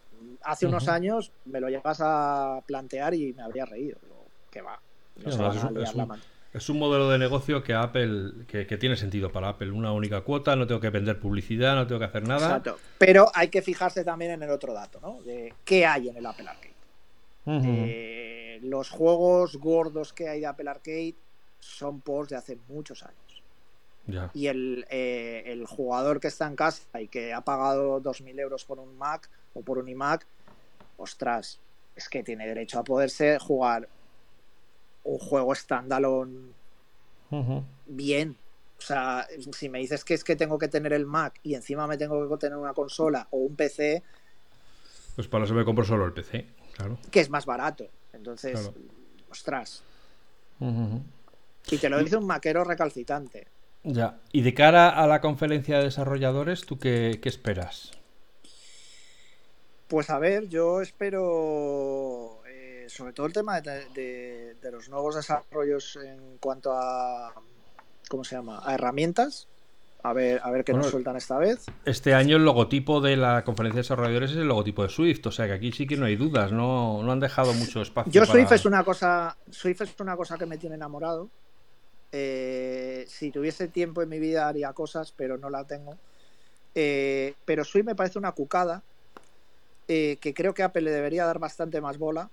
hace 0.43 0.65
unos 0.65 0.87
años 0.87 1.31
me 1.45 1.59
lo 1.59 1.69
llevas 1.69 1.99
a 2.01 2.61
plantear 2.65 3.13
y 3.13 3.33
me 3.33 3.43
habría 3.43 3.65
reído. 3.65 3.97
Que 4.51 4.61
va. 4.61 4.79
es, 5.25 5.35
un, 5.35 6.21
modelo 6.73 7.09
de 7.09 7.17
negocio 7.17 7.63
que 7.63 7.73
Apple 7.73 8.45
que, 8.47 8.65
tiene 8.77 8.95
sentido 8.95 9.31
para 9.31 9.49
Apple. 9.49 9.71
Una 9.71 9.91
única 9.91 10.21
cuota, 10.21 10.55
no 10.55 10.67
tengo 10.67 10.81
que 10.81 10.89
vender 10.89 11.19
publicidad, 11.19 11.75
no 11.75 11.87
tengo 11.87 11.99
que 11.99 12.05
hacer 12.05 12.27
nada. 12.27 12.47
Exacto. 12.47 12.77
Pero 12.97 13.31
hay 13.33 13.49
que 13.49 13.61
fijarse 13.61 14.03
también 14.03 14.31
en 14.31 14.43
el 14.43 14.49
otro 14.49 14.73
dato, 14.73 14.99
¿no? 15.01 15.21
De 15.23 15.53
qué 15.63 15.85
hay 15.85 16.09
en 16.09 16.17
el 16.17 16.25
Apple 16.25 16.47
Arcade. 16.47 16.73
Eh, 17.49 18.59
los 18.63 18.89
juegos 18.89 19.55
gordos 19.57 20.11
que 20.11 20.27
hay 20.27 20.41
de 20.41 20.47
Apple 20.47 20.69
Arcade 20.69 21.15
son 21.59 22.01
post 22.01 22.31
de 22.31 22.37
hace 22.37 22.57
muchos 22.67 23.03
años. 23.03 23.43
Y 24.33 24.47
el, 24.47 24.85
eh, 24.89 25.43
el, 25.47 25.65
jugador 25.65 26.21
que 26.21 26.29
está 26.29 26.47
en 26.47 26.55
casa 26.55 27.01
y 27.01 27.09
que 27.09 27.33
ha 27.33 27.41
pagado 27.41 28.01
2.000 28.01 28.39
euros 28.39 28.63
por 28.63 28.79
un 28.79 28.97
Mac 28.97 29.29
o 29.53 29.61
por 29.61 29.79
un 29.79 29.89
iMac, 29.89 30.25
ostras, 30.95 31.59
es 31.93 32.07
que 32.07 32.23
tiene 32.23 32.47
derecho 32.47 32.79
a 32.79 32.85
poderse 32.85 33.37
jugar 33.37 33.89
un 35.07 35.19
juego 35.19 35.55
standalone 35.55 36.51
bien. 37.85 38.37
O 38.77 38.81
sea, 38.81 39.25
si 39.53 39.69
me 39.69 39.79
dices 39.79 40.03
que 40.03 40.13
es 40.13 40.23
que 40.23 40.35
tengo 40.35 40.59
que 40.59 40.67
tener 40.67 40.93
el 40.93 41.05
Mac 41.05 41.39
y 41.43 41.55
encima 41.55 41.87
me 41.87 41.97
tengo 41.97 42.29
que 42.29 42.37
tener 42.37 42.57
una 42.57 42.73
consola 42.73 43.27
o 43.31 43.37
un 43.37 43.55
PC. 43.55 44.03
Pues 45.15 45.27
para 45.27 45.45
eso 45.45 45.55
me 45.55 45.65
compro 45.65 45.83
solo 45.83 46.05
el 46.05 46.13
PC, 46.13 46.45
claro. 46.75 46.99
Que 47.09 47.21
es 47.21 47.29
más 47.29 47.45
barato. 47.45 47.87
Entonces, 48.13 48.71
ostras. 49.31 49.83
Y 50.59 51.77
te 51.77 51.89
lo 51.89 51.97
dice 52.03 52.17
un 52.17 52.27
maquero 52.27 52.63
recalcitante. 52.63 53.47
Ya. 53.83 54.19
Y 54.31 54.41
de 54.41 54.53
cara 54.53 54.89
a 54.89 55.07
la 55.07 55.21
conferencia 55.21 55.77
de 55.77 55.85
desarrolladores, 55.85 56.65
¿tú 56.65 56.77
qué, 56.77 57.19
qué 57.21 57.29
esperas? 57.29 57.91
Pues 59.87 60.09
a 60.09 60.19
ver, 60.19 60.49
yo 60.49 60.81
espero 60.81 62.16
eh, 62.87 62.89
sobre 62.89 63.13
todo 63.13 63.25
el 63.25 63.33
tema 63.33 63.61
de, 63.61 64.55
los 64.71 64.89
nuevos 64.89 65.15
desarrollos 65.15 65.97
en 65.97 66.37
cuanto 66.39 66.71
a 66.73 67.33
¿cómo 68.09 68.23
se 68.23 68.35
llama? 68.35 68.61
a 68.63 68.73
herramientas. 68.73 69.47
A 70.03 70.13
ver, 70.13 70.39
a 70.43 70.51
ver 70.51 70.63
qué 70.63 70.73
nos 70.73 70.87
sueltan 70.87 71.17
esta 71.17 71.37
vez. 71.37 71.65
Este 71.83 72.13
año 72.13 72.37
el 72.37 72.45
logotipo 72.45 73.01
de 73.01 73.17
la 73.17 73.43
conferencia 73.43 73.77
de 73.77 73.81
desarrolladores 73.81 74.31
es 74.31 74.37
el 74.37 74.47
logotipo 74.47 74.83
de 74.83 74.89
Swift, 74.89 75.25
o 75.25 75.31
sea 75.31 75.47
que 75.47 75.53
aquí 75.53 75.71
sí 75.71 75.85
que 75.85 75.97
no 75.97 76.05
hay 76.05 76.15
dudas, 76.15 76.51
no, 76.51 77.01
no 77.03 77.11
han 77.11 77.19
dejado 77.19 77.53
mucho 77.53 77.81
espacio. 77.81 78.11
Yo 78.11 78.25
Swift 78.25 78.51
es 78.51 78.65
una 78.65 78.83
cosa, 78.83 79.35
Swift 79.49 79.81
es 79.81 79.99
una 79.99 80.15
cosa 80.15 80.37
que 80.37 80.45
me 80.45 80.57
tiene 80.57 80.75
enamorado. 80.75 81.29
Eh, 82.11 83.05
si 83.09 83.31
tuviese 83.31 83.67
tiempo 83.67 84.01
en 84.01 84.07
mi 84.07 84.19
vida 84.19 84.47
haría 84.47 84.71
cosas, 84.71 85.11
pero 85.11 85.37
no 85.37 85.49
la 85.49 85.65
tengo. 85.65 85.97
Eh, 86.73 87.33
pero 87.43 87.65
Swift 87.65 87.85
me 87.85 87.95
parece 87.95 88.19
una 88.19 88.31
cucada 88.31 88.83
eh, 89.87 90.17
que 90.19 90.33
creo 90.33 90.53
que 90.53 90.63
Apple 90.63 90.81
le 90.81 90.91
debería 90.91 91.25
dar 91.25 91.39
bastante 91.39 91.79
más 91.79 91.97
bola, 91.97 92.29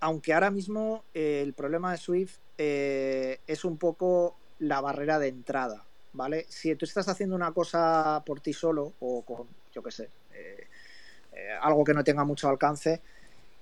aunque 0.00 0.32
ahora 0.32 0.50
mismo 0.50 1.04
eh, 1.14 1.40
el 1.42 1.52
problema 1.52 1.92
de 1.92 1.98
Swift 1.98 2.38
eh, 2.58 3.38
es 3.46 3.64
un 3.64 3.76
poco 3.76 4.36
la 4.58 4.80
barrera 4.80 5.18
de 5.18 5.28
entrada, 5.28 5.84
¿vale? 6.12 6.46
Si 6.48 6.74
tú 6.74 6.84
estás 6.84 7.08
haciendo 7.08 7.36
una 7.36 7.52
cosa 7.52 8.22
por 8.26 8.40
ti 8.40 8.52
solo 8.52 8.94
o 9.00 9.22
con, 9.22 9.46
yo 9.72 9.82
qué 9.82 9.90
sé, 9.90 10.10
algo 11.62 11.84
que 11.84 11.94
no 11.94 12.04
tenga 12.04 12.24
mucho 12.24 12.48
alcance, 12.48 13.00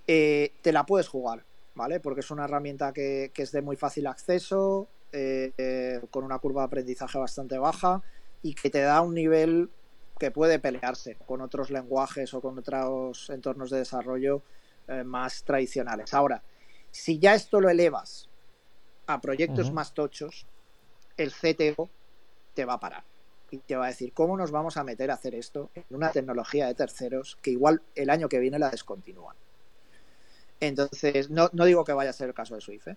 te 0.05 0.72
la 0.72 0.84
puedes 0.84 1.07
jugar, 1.07 1.45
¿vale? 1.74 2.01
Porque 2.01 2.20
es 2.20 2.30
una 2.30 2.45
herramienta 2.45 2.93
que, 2.93 3.30
que 3.32 3.43
es 3.43 3.53
de 3.53 3.62
muy 3.62 3.76
fácil 3.76 4.09
acceso, 4.09 4.89
con 6.11 6.24
una 6.24 6.39
curva 6.41 6.62
de 6.62 6.66
aprendizaje 6.66 7.18
bastante 7.18 7.59
baja 7.59 8.03
y 8.43 8.55
que 8.55 8.70
te 8.70 8.80
da 8.80 9.01
un 9.01 9.14
nivel 9.14 9.70
que 10.18 10.30
puede 10.30 10.59
pelearse 10.59 11.16
con 11.26 11.41
otros 11.41 11.70
lenguajes 11.70 12.34
o 12.34 12.41
con 12.41 12.59
otros 12.59 13.30
entornos 13.30 13.70
de 13.70 13.78
desarrollo 13.78 14.43
eh, 14.89 15.05
más 15.05 15.45
tradicionales. 15.45 16.14
Ahora, 16.14 16.43
si 16.91 17.18
ya 17.18 17.34
esto 17.34 17.61
lo 17.61 17.68
elevas 17.68 18.28
a 19.07 19.20
proyectos 19.20 19.72
más 19.72 19.95
tochos, 19.95 20.47
el 21.16 21.32
CTO 21.32 21.89
te 22.55 22.64
va 22.64 22.74
a 22.74 22.80
parar 22.80 23.05
y 23.51 23.59
te 23.59 23.76
va 23.76 23.86
a 23.86 23.89
decir, 23.89 24.12
¿cómo 24.12 24.36
nos 24.36 24.51
vamos 24.51 24.76
a 24.76 24.84
meter 24.84 25.11
a 25.11 25.14
hacer 25.14 25.34
esto 25.34 25.70
en 25.74 25.84
una 25.91 26.11
tecnología 26.11 26.66
de 26.66 26.74
terceros 26.74 27.39
que 27.41 27.51
igual 27.51 27.82
el 27.95 28.11
año 28.11 28.28
que 28.28 28.39
viene 28.39 28.59
la 28.59 28.70
descontinúan? 28.70 29.36
Entonces, 30.61 31.30
no, 31.30 31.49
digo 31.53 31.84
que 31.84 31.93
vaya 31.93 32.11
a 32.11 32.12
ser 32.12 32.28
el 32.28 32.34
caso 32.34 32.57
de 32.57 32.61
Swift, 32.61 32.89
¿eh? 32.89 32.97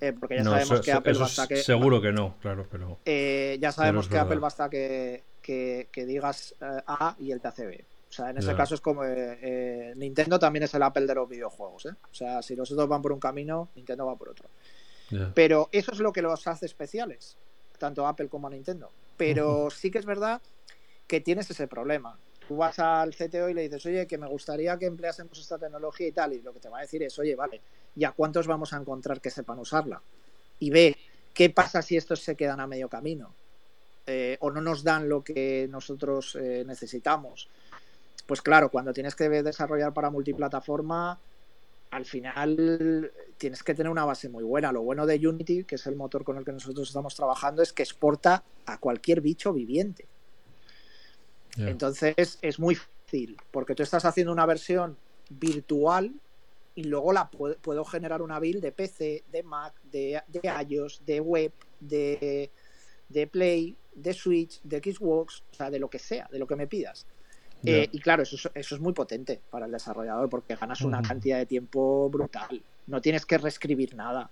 Eh, 0.00 0.12
porque 0.18 0.36
ya 0.36 0.44
sabemos 0.44 0.80
que 0.80 0.92
Apple 0.92 1.18
basta 1.18 1.46
que. 1.46 1.56
Seguro 1.56 2.00
que 2.00 2.12
no, 2.12 2.34
claro, 2.40 2.66
pero. 2.70 2.98
ya 3.04 3.72
sabemos 3.72 4.08
que 4.08 4.18
Apple 4.18 4.40
basta 4.40 4.68
que, 4.68 5.22
que, 5.40 6.06
digas 6.06 6.54
eh, 6.60 6.82
A 6.86 7.14
y 7.18 7.30
él 7.30 7.40
te 7.40 7.48
hace 7.48 7.66
B. 7.66 7.84
O 8.16 8.22
sea, 8.22 8.30
en 8.30 8.38
ese 8.38 8.56
caso 8.56 8.74
es 8.74 8.80
como 8.80 9.04
eh, 9.04 9.38
eh, 9.42 9.92
Nintendo 9.94 10.38
también 10.38 10.62
es 10.62 10.72
el 10.72 10.82
Apple 10.82 11.06
de 11.06 11.14
los 11.14 11.28
videojuegos. 11.28 11.84
O 11.84 12.14
sea, 12.14 12.40
si 12.40 12.56
los 12.56 12.72
otros 12.72 12.88
van 12.88 13.02
por 13.02 13.12
un 13.12 13.20
camino, 13.20 13.68
Nintendo 13.76 14.06
va 14.06 14.16
por 14.16 14.30
otro. 14.30 14.48
Pero 15.34 15.68
eso 15.70 15.92
es 15.92 15.98
lo 15.98 16.14
que 16.14 16.22
los 16.22 16.46
hace 16.46 16.64
especiales, 16.64 17.36
tanto 17.78 18.06
Apple 18.06 18.28
como 18.28 18.48
Nintendo. 18.48 18.90
Pero 19.18 19.68
sí 19.68 19.90
que 19.90 19.98
es 19.98 20.06
verdad 20.06 20.40
que 21.06 21.20
tienes 21.20 21.50
ese 21.50 21.68
problema. 21.68 22.18
Tú 22.48 22.56
vas 22.56 22.78
al 22.78 23.14
CTO 23.14 23.50
y 23.50 23.54
le 23.54 23.62
dices, 23.62 23.84
oye, 23.84 24.06
que 24.06 24.16
me 24.16 24.28
gustaría 24.28 24.78
que 24.78 24.86
empleásemos 24.86 25.38
esta 25.38 25.58
tecnología 25.58 26.06
y 26.06 26.12
tal, 26.12 26.32
y 26.32 26.40
lo 26.40 26.54
que 26.54 26.60
te 26.60 26.70
va 26.70 26.78
a 26.78 26.82
decir 26.82 27.02
es, 27.02 27.18
oye, 27.18 27.36
vale, 27.36 27.60
¿y 27.94 28.04
a 28.04 28.12
cuántos 28.12 28.46
vamos 28.46 28.72
a 28.72 28.78
encontrar 28.78 29.20
que 29.20 29.28
sepan 29.28 29.58
usarla? 29.58 30.00
Y 30.58 30.70
ve, 30.70 30.96
¿qué 31.34 31.50
pasa 31.50 31.82
si 31.82 31.98
estos 31.98 32.20
se 32.20 32.34
quedan 32.34 32.60
a 32.60 32.66
medio 32.66 32.88
camino? 32.88 33.34
Eh, 34.08 34.36
o 34.38 34.52
no 34.52 34.60
nos 34.60 34.84
dan 34.84 35.08
lo 35.08 35.24
que 35.24 35.66
nosotros 35.68 36.38
eh, 36.40 36.62
necesitamos. 36.64 37.48
Pues 38.26 38.42
claro, 38.42 38.70
cuando 38.70 38.92
tienes 38.92 39.14
que 39.14 39.28
desarrollar 39.28 39.92
para 39.92 40.10
multiplataforma, 40.10 41.18
al 41.90 42.04
final 42.04 43.12
tienes 43.38 43.62
que 43.62 43.74
tener 43.74 43.90
una 43.90 44.04
base 44.04 44.28
muy 44.28 44.42
buena. 44.42 44.72
Lo 44.72 44.82
bueno 44.82 45.06
de 45.06 45.26
Unity, 45.26 45.64
que 45.64 45.76
es 45.76 45.86
el 45.86 45.96
motor 45.96 46.24
con 46.24 46.36
el 46.36 46.44
que 46.44 46.52
nosotros 46.52 46.88
estamos 46.88 47.14
trabajando, 47.14 47.62
es 47.62 47.72
que 47.72 47.82
exporta 47.82 48.42
a 48.66 48.78
cualquier 48.78 49.20
bicho 49.20 49.52
viviente. 49.52 50.06
Entonces 51.56 52.38
es 52.42 52.58
muy 52.58 52.74
fácil, 52.74 53.36
porque 53.50 53.74
tú 53.74 53.82
estás 53.82 54.04
haciendo 54.04 54.32
una 54.32 54.44
versión 54.44 54.98
virtual 55.30 56.12
y 56.74 56.84
luego 56.84 57.12
la 57.12 57.30
puedo, 57.30 57.84
generar 57.86 58.20
una 58.20 58.38
build 58.38 58.60
de 58.60 58.72
PC, 58.72 59.24
de 59.32 59.42
Mac, 59.42 59.72
de, 59.84 60.20
de 60.28 60.40
iOS, 60.68 61.00
de 61.06 61.20
web, 61.20 61.52
de, 61.80 62.50
de 63.08 63.26
Play, 63.26 63.74
de 63.94 64.12
Switch, 64.12 64.60
de 64.62 64.78
Xbox, 64.80 65.42
o 65.50 65.54
sea, 65.54 65.70
de 65.70 65.78
lo 65.78 65.88
que 65.88 65.98
sea, 65.98 66.28
de 66.30 66.38
lo 66.38 66.46
que 66.46 66.56
me 66.56 66.66
pidas. 66.66 67.06
Eh, 67.64 67.88
y 67.90 67.98
claro, 68.00 68.22
eso, 68.22 68.50
eso, 68.54 68.74
es 68.74 68.80
muy 68.80 68.92
potente 68.92 69.40
para 69.50 69.66
el 69.66 69.72
desarrollador 69.72 70.28
porque 70.28 70.54
ganas 70.56 70.82
una 70.82 71.02
cantidad 71.02 71.38
de 71.38 71.46
tiempo 71.46 72.08
brutal. 72.10 72.62
No 72.86 73.00
tienes 73.00 73.26
que 73.26 73.38
reescribir 73.38 73.94
nada. 73.94 74.30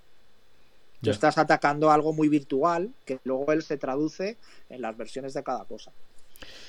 Tú 1.01 1.11
estás 1.11 1.37
atacando 1.37 1.91
algo 1.91 2.13
muy 2.13 2.29
virtual 2.29 2.91
que 3.05 3.19
luego 3.25 3.53
él 3.53 3.63
se 3.63 3.77
traduce 3.77 4.39
en 4.71 4.81
las 4.81 4.97
versiones 4.97 5.35
de 5.35 5.43
cada 5.43 5.65
cosa. 5.65 5.93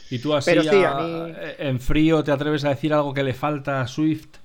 ¿Y 0.10 0.20
tú 0.20 0.34
así 0.34 0.52
en 0.52 1.80
frío 1.80 2.24
te 2.24 2.32
atreves 2.32 2.66
a 2.66 2.70
decir 2.70 2.94
algo 2.94 3.14
que 3.14 3.24
le 3.24 3.34
falta 3.34 3.82
a 3.82 3.88
Swift, 3.88 4.38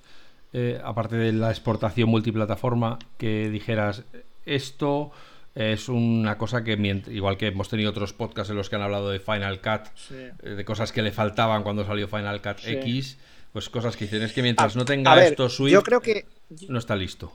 eh, 0.53 0.81
aparte 0.83 1.17
de 1.17 1.33
la 1.33 1.51
exportación 1.51 2.09
multiplataforma, 2.09 2.99
que 3.19 3.51
dijeras 3.51 4.05
esto 4.47 5.11
es 5.55 5.89
una 5.89 6.39
cosa 6.39 6.63
que, 6.63 6.75
igual 7.09 7.37
que 7.37 7.49
hemos 7.49 7.69
tenido 7.69 7.91
otros 7.91 8.13
podcasts 8.13 8.51
en 8.51 8.57
los 8.57 8.71
que 8.71 8.77
han 8.77 8.83
hablado 8.83 9.11
de 9.11 9.19
Final 9.19 9.61
Cut, 9.61 9.89
eh, 10.13 10.33
de 10.43 10.65
cosas 10.65 10.93
que 10.93 11.03
le 11.03 11.13
faltaban 11.13 11.63
cuando 11.63 11.85
salió 11.85 12.09
Final 12.09 12.41
Cut 12.41 12.59
X, 12.65 13.19
pues 13.53 13.69
cosas 13.69 13.97
que 13.97 14.05
dicen 14.05 14.23
es 14.23 14.33
que 14.33 14.43
mientras 14.43 14.77
no 14.77 14.85
tenga 14.85 15.25
esto 15.25 15.49
Swift, 15.49 15.73
yo 15.73 15.83
creo 15.83 16.01
que 16.01 16.27
no 16.69 16.79
está 16.79 16.95
listo. 16.95 17.33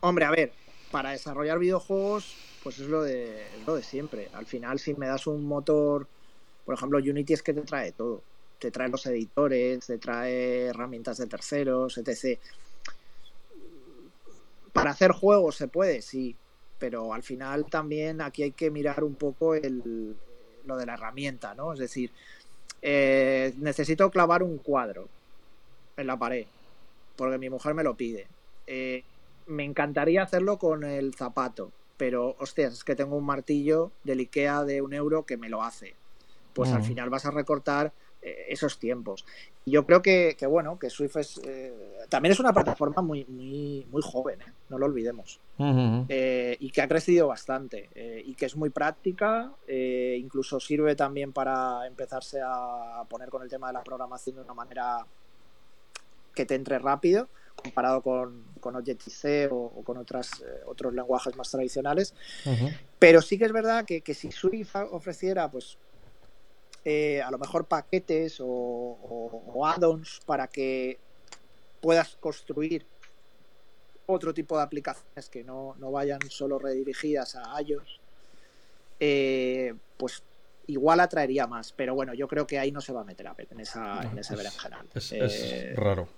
Hombre, 0.00 0.24
a 0.24 0.30
ver, 0.30 0.52
para 0.90 1.10
desarrollar 1.10 1.58
videojuegos, 1.58 2.34
pues 2.62 2.78
es 2.78 2.88
lo 2.88 3.02
de, 3.02 3.46
lo 3.66 3.76
de 3.76 3.82
siempre. 3.82 4.28
Al 4.32 4.46
final, 4.46 4.78
si 4.78 4.94
me 4.94 5.06
das 5.06 5.26
un 5.26 5.44
motor, 5.44 6.06
por 6.64 6.74
ejemplo, 6.74 6.98
Unity 6.98 7.34
es 7.34 7.42
que 7.42 7.52
te 7.52 7.62
trae 7.62 7.92
todo. 7.92 8.22
Te 8.58 8.70
trae 8.70 8.88
los 8.88 9.04
editores, 9.06 9.86
te 9.86 9.98
trae 9.98 10.66
herramientas 10.66 11.18
de 11.18 11.26
terceros, 11.26 11.98
etc. 11.98 12.38
Para 14.72 14.90
hacer 14.90 15.12
juegos 15.12 15.56
se 15.56 15.68
puede, 15.68 16.02
sí, 16.02 16.36
pero 16.80 17.12
al 17.14 17.22
final 17.22 17.66
también 17.66 18.20
aquí 18.22 18.42
hay 18.42 18.52
que 18.52 18.70
mirar 18.70 19.04
un 19.04 19.14
poco 19.14 19.54
el, 19.54 20.16
lo 20.64 20.76
de 20.76 20.86
la 20.86 20.94
herramienta, 20.94 21.54
¿no? 21.54 21.72
Es 21.74 21.78
decir, 21.78 22.10
eh, 22.82 23.54
necesito 23.58 24.10
clavar 24.10 24.42
un 24.42 24.58
cuadro 24.58 25.08
en 25.96 26.06
la 26.06 26.18
pared, 26.18 26.46
porque 27.14 27.38
mi 27.38 27.50
mujer 27.50 27.74
me 27.74 27.84
lo 27.84 27.94
pide. 27.94 28.26
Eh, 28.66 29.04
me 29.46 29.64
encantaría 29.64 30.22
hacerlo 30.22 30.58
con 30.58 30.82
el 30.82 31.14
zapato, 31.14 31.70
pero 31.98 32.34
hostias, 32.38 32.72
es 32.72 32.84
que 32.84 32.96
tengo 32.96 33.16
un 33.16 33.26
martillo 33.26 33.92
del 34.02 34.20
IKEA 34.20 34.64
de 34.64 34.80
un 34.80 34.94
euro 34.94 35.26
que 35.26 35.36
me 35.36 35.50
lo 35.50 35.62
hace. 35.62 35.94
Pues 36.54 36.72
al 36.72 36.82
final 36.82 37.10
vas 37.10 37.26
a 37.26 37.30
recortar 37.30 37.92
esos 38.22 38.78
tiempos. 38.78 39.24
Yo 39.64 39.86
creo 39.86 40.02
que, 40.02 40.36
bueno, 40.48 40.78
que 40.78 40.90
Swift 40.90 41.16
es, 41.16 41.40
eh, 41.44 41.72
también 42.08 42.32
es 42.32 42.40
una 42.40 42.52
plataforma 42.52 43.02
muy, 43.02 43.24
muy, 43.26 43.86
muy 43.90 44.02
joven, 44.02 44.40
¿eh? 44.40 44.52
no 44.68 44.78
lo 44.78 44.86
olvidemos. 44.86 45.40
y 45.58 46.70
que 46.70 46.82
ha 46.82 46.88
crecido 46.88 47.28
bastante 47.28 47.88
y 48.24 48.34
que 48.34 48.46
es 48.46 48.56
muy 48.56 48.70
práctica, 48.70 49.52
incluso 49.68 50.60
sirve 50.60 50.94
también 50.96 51.32
para 51.32 51.86
empezarse 51.86 52.40
a 52.44 53.04
poner 53.08 53.28
con 53.28 53.42
el 53.42 53.48
tema 53.48 53.68
de 53.68 53.74
la 53.74 53.82
programación 53.82 54.36
de 54.36 54.42
una 54.42 54.54
manera 54.54 55.04
que 56.34 56.46
te 56.46 56.54
entre 56.54 56.78
rápido 56.78 57.28
comparado 57.62 58.00
con, 58.00 58.44
con 58.58 58.74
Objective-C 58.74 59.48
o, 59.50 59.82
con 59.84 59.98
otras, 59.98 60.30
otros 60.64 60.94
lenguajes 60.94 61.36
más 61.36 61.50
tradicionales. 61.50 62.14
Pero 62.98 63.20
sí 63.20 63.36
que 63.38 63.44
es 63.44 63.52
verdad 63.52 63.84
que, 63.84 64.00
que 64.00 64.14
si 64.14 64.32
Swift 64.32 64.74
ofreciera 64.90 65.50
pues 65.50 65.76
eh, 66.84 67.20
a 67.20 67.30
lo 67.30 67.38
mejor 67.38 67.66
paquetes 67.66 68.38
o, 68.40 69.62
add-ons 69.66 70.20
para 70.24 70.46
que 70.46 70.98
puedas 71.80 72.16
construir 72.16 72.86
otro 74.06 74.34
tipo 74.34 74.56
de 74.56 74.62
aplicaciones 74.62 75.28
que 75.28 75.44
no, 75.44 75.74
vayan 75.78 76.20
solo 76.28 76.58
redirigidas 76.58 77.36
a 77.36 77.60
iOS, 77.62 78.00
eh, 78.98 79.74
pues 79.96 80.22
igual 80.66 81.00
atraería 81.00 81.46
más. 81.46 81.72
Pero 81.72 81.94
bueno, 81.94 82.14
yo 82.14 82.26
creo 82.28 82.46
que 82.46 82.58
ahí 82.58 82.72
no 82.72 82.80
se 82.80 82.92
va 82.92 83.02
a 83.02 83.04
meter 83.04 83.28
Apple 83.28 83.48
en, 83.50 83.60
esa, 83.60 84.02
en 84.02 84.18
ese 84.18 84.34
berenjenal. 84.34 84.86
Es, 84.94 85.12
es 85.12 85.42
eh, 85.42 85.74
raro. 85.76 86.08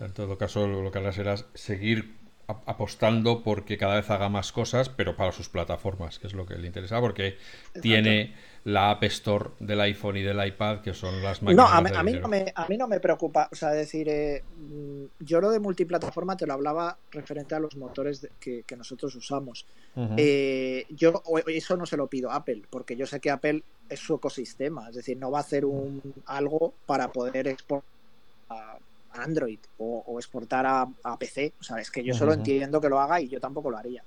En 0.00 0.12
todo 0.12 0.36
caso, 0.36 0.66
lo 0.66 0.90
que 0.90 0.98
hará 0.98 1.12
será 1.12 1.36
seguir 1.54 2.16
apostando 2.46 3.42
porque 3.42 3.78
cada 3.78 3.96
vez 3.96 4.10
haga 4.10 4.28
más 4.28 4.52
cosas, 4.52 4.88
pero 4.88 5.16
para 5.16 5.32
sus 5.32 5.48
plataformas, 5.48 6.18
que 6.18 6.26
es 6.26 6.34
lo 6.34 6.46
que 6.46 6.56
le 6.56 6.66
interesa, 6.66 7.00
porque 7.00 7.38
tiene 7.80 8.34
la 8.64 8.90
App 8.90 9.04
Store 9.04 9.50
del 9.60 9.80
iPhone 9.80 10.16
y 10.16 10.22
del 10.22 10.44
iPad, 10.44 10.80
que 10.80 10.94
son 10.94 11.22
las 11.22 11.42
máquinas. 11.42 11.70
No, 11.70 11.72
a, 11.72 12.02
mí, 12.02 12.14
no 12.14 12.28
me, 12.28 12.52
a 12.54 12.66
mí 12.66 12.76
no 12.76 12.88
me 12.88 12.98
preocupa. 12.98 13.48
O 13.52 13.54
sea, 13.54 13.70
decir, 13.70 14.08
eh, 14.08 14.42
mm, 14.56 15.04
yo 15.20 15.40
lo 15.40 15.50
de 15.50 15.60
multiplataforma 15.60 16.36
te 16.36 16.46
lo 16.46 16.54
hablaba 16.54 16.96
referente 17.10 17.54
a 17.54 17.58
los 17.60 17.76
motores 17.76 18.26
que, 18.40 18.64
nosotros 18.76 19.14
usamos. 19.14 19.66
Eh, 20.16 20.86
yo 20.90 21.22
eso 21.46 21.76
no 21.76 21.86
se 21.86 21.96
lo 21.96 22.06
pido 22.06 22.30
a 22.30 22.36
Apple, 22.36 22.62
porque 22.70 22.96
yo 22.96 23.06
sé 23.06 23.20
que 23.20 23.30
Apple 23.30 23.62
es 23.88 24.00
su 24.00 24.14
ecosistema, 24.14 24.88
es 24.88 24.96
decir, 24.96 25.16
no 25.16 25.30
va 25.30 25.38
a 25.38 25.42
hacer 25.42 25.64
un 25.64 26.02
algo 26.26 26.74
para 26.86 27.12
poder 27.12 27.46
exportar 27.46 27.94
Android 29.16 29.58
o, 29.78 30.18
exportar 30.18 30.66
a, 30.66 31.16
PC. 31.18 31.52
O 31.60 31.62
sea, 31.62 31.78
es 31.78 31.90
que 31.90 32.02
yo 32.02 32.14
solo 32.14 32.32
entiendo 32.32 32.80
que 32.80 32.88
lo 32.88 33.00
haga 33.00 33.20
y 33.20 33.28
yo 33.28 33.40
tampoco 33.40 33.70
lo 33.70 33.78
haría. 33.78 34.02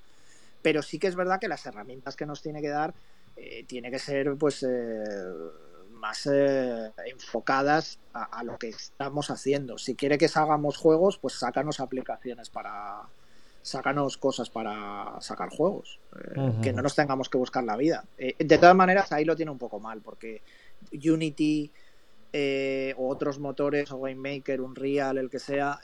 Pero 0.62 0.82
sí 0.82 0.98
que 0.98 1.06
es 1.06 1.14
verdad 1.14 1.40
que 1.40 1.48
las 1.48 1.64
herramientas 1.66 2.16
que 2.16 2.26
nos 2.26 2.42
tiene 2.42 2.60
que 2.60 2.68
dar 2.68 2.94
eh, 3.40 3.64
tiene 3.66 3.90
que 3.90 3.98
ser 3.98 4.36
pues 4.36 4.62
eh, 4.62 5.04
más 5.92 6.28
eh, 6.30 6.92
enfocadas 7.06 7.98
a, 8.12 8.42
lo 8.44 8.58
que 8.58 8.68
estamos 8.68 9.30
haciendo. 9.30 9.78
Si 9.78 9.94
quiere 9.94 10.18
que 10.18 10.28
hagamos 10.34 10.76
juegos, 10.76 11.18
pues 11.18 11.34
sácanos 11.34 11.80
aplicaciones 11.80 12.50
para 12.50 13.02
sácanos 13.62 14.16
cosas 14.16 14.48
para 14.48 15.20
sacar 15.20 15.50
juegos, 15.50 16.00
que 16.62 16.72
no 16.72 16.80
nos 16.80 16.94
tengamos 16.94 17.28
que 17.28 17.36
buscar 17.36 17.64
la 17.64 17.76
vida. 17.76 18.04
de 18.16 18.58
todas 18.58 18.74
maneras, 18.74 19.12
ahí 19.12 19.26
lo 19.26 19.36
tiene 19.36 19.50
un 19.50 19.58
poco 19.58 19.78
mal, 19.78 20.00
porque 20.00 20.40
Unity 20.92 21.70
o 22.96 23.08
otros 23.08 23.38
motores, 23.38 23.90
o 23.90 23.96
Winemaker, 23.96 24.62
Unreal, 24.62 25.18
el 25.18 25.28
que 25.28 25.38
sea, 25.38 25.80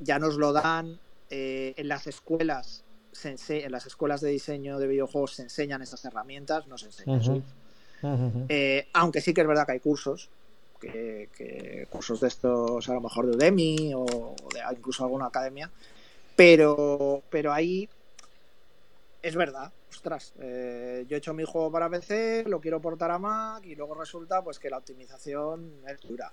ya 0.00 0.18
nos 0.18 0.36
lo 0.36 0.52
dan 0.52 0.98
eh, 1.30 1.74
en 1.78 1.88
las 1.88 2.06
escuelas. 2.06 2.83
En 3.24 3.72
las 3.72 3.86
escuelas 3.86 4.20
de 4.20 4.30
diseño 4.30 4.78
de 4.78 4.86
videojuegos 4.86 5.34
se 5.34 5.42
enseñan 5.42 5.82
esas 5.82 6.04
herramientas, 6.04 6.66
no 6.66 6.78
se 6.78 6.86
enseña 6.86 7.20
aunque 8.92 9.20
sí 9.20 9.32
que 9.32 9.40
es 9.40 9.46
verdad 9.46 9.64
que 9.64 9.72
hay 9.72 9.80
cursos, 9.80 10.28
que, 10.80 11.86
cursos 11.90 12.20
de 12.20 12.28
estos 12.28 12.88
a 12.88 12.94
lo 12.94 13.00
mejor 13.00 13.26
de 13.26 13.36
Udemy 13.36 13.92
o 13.94 14.34
de 14.52 14.60
incluso 14.76 15.04
alguna 15.04 15.26
academia, 15.26 15.70
pero, 16.36 17.22
pero 17.30 17.52
ahí 17.52 17.88
es 19.22 19.36
verdad, 19.36 19.72
ostras, 19.90 20.34
eh, 20.38 21.06
yo 21.08 21.16
he 21.16 21.18
hecho 21.18 21.32
mi 21.32 21.44
juego 21.44 21.70
para 21.70 21.88
PC, 21.88 22.44
lo 22.46 22.60
quiero 22.60 22.80
portar 22.80 23.10
a 23.10 23.18
Mac 23.18 23.64
y 23.64 23.74
luego 23.74 23.94
resulta 23.94 24.42
pues 24.42 24.58
que 24.58 24.68
la 24.68 24.78
optimización 24.78 25.72
es 25.88 26.00
dura. 26.02 26.30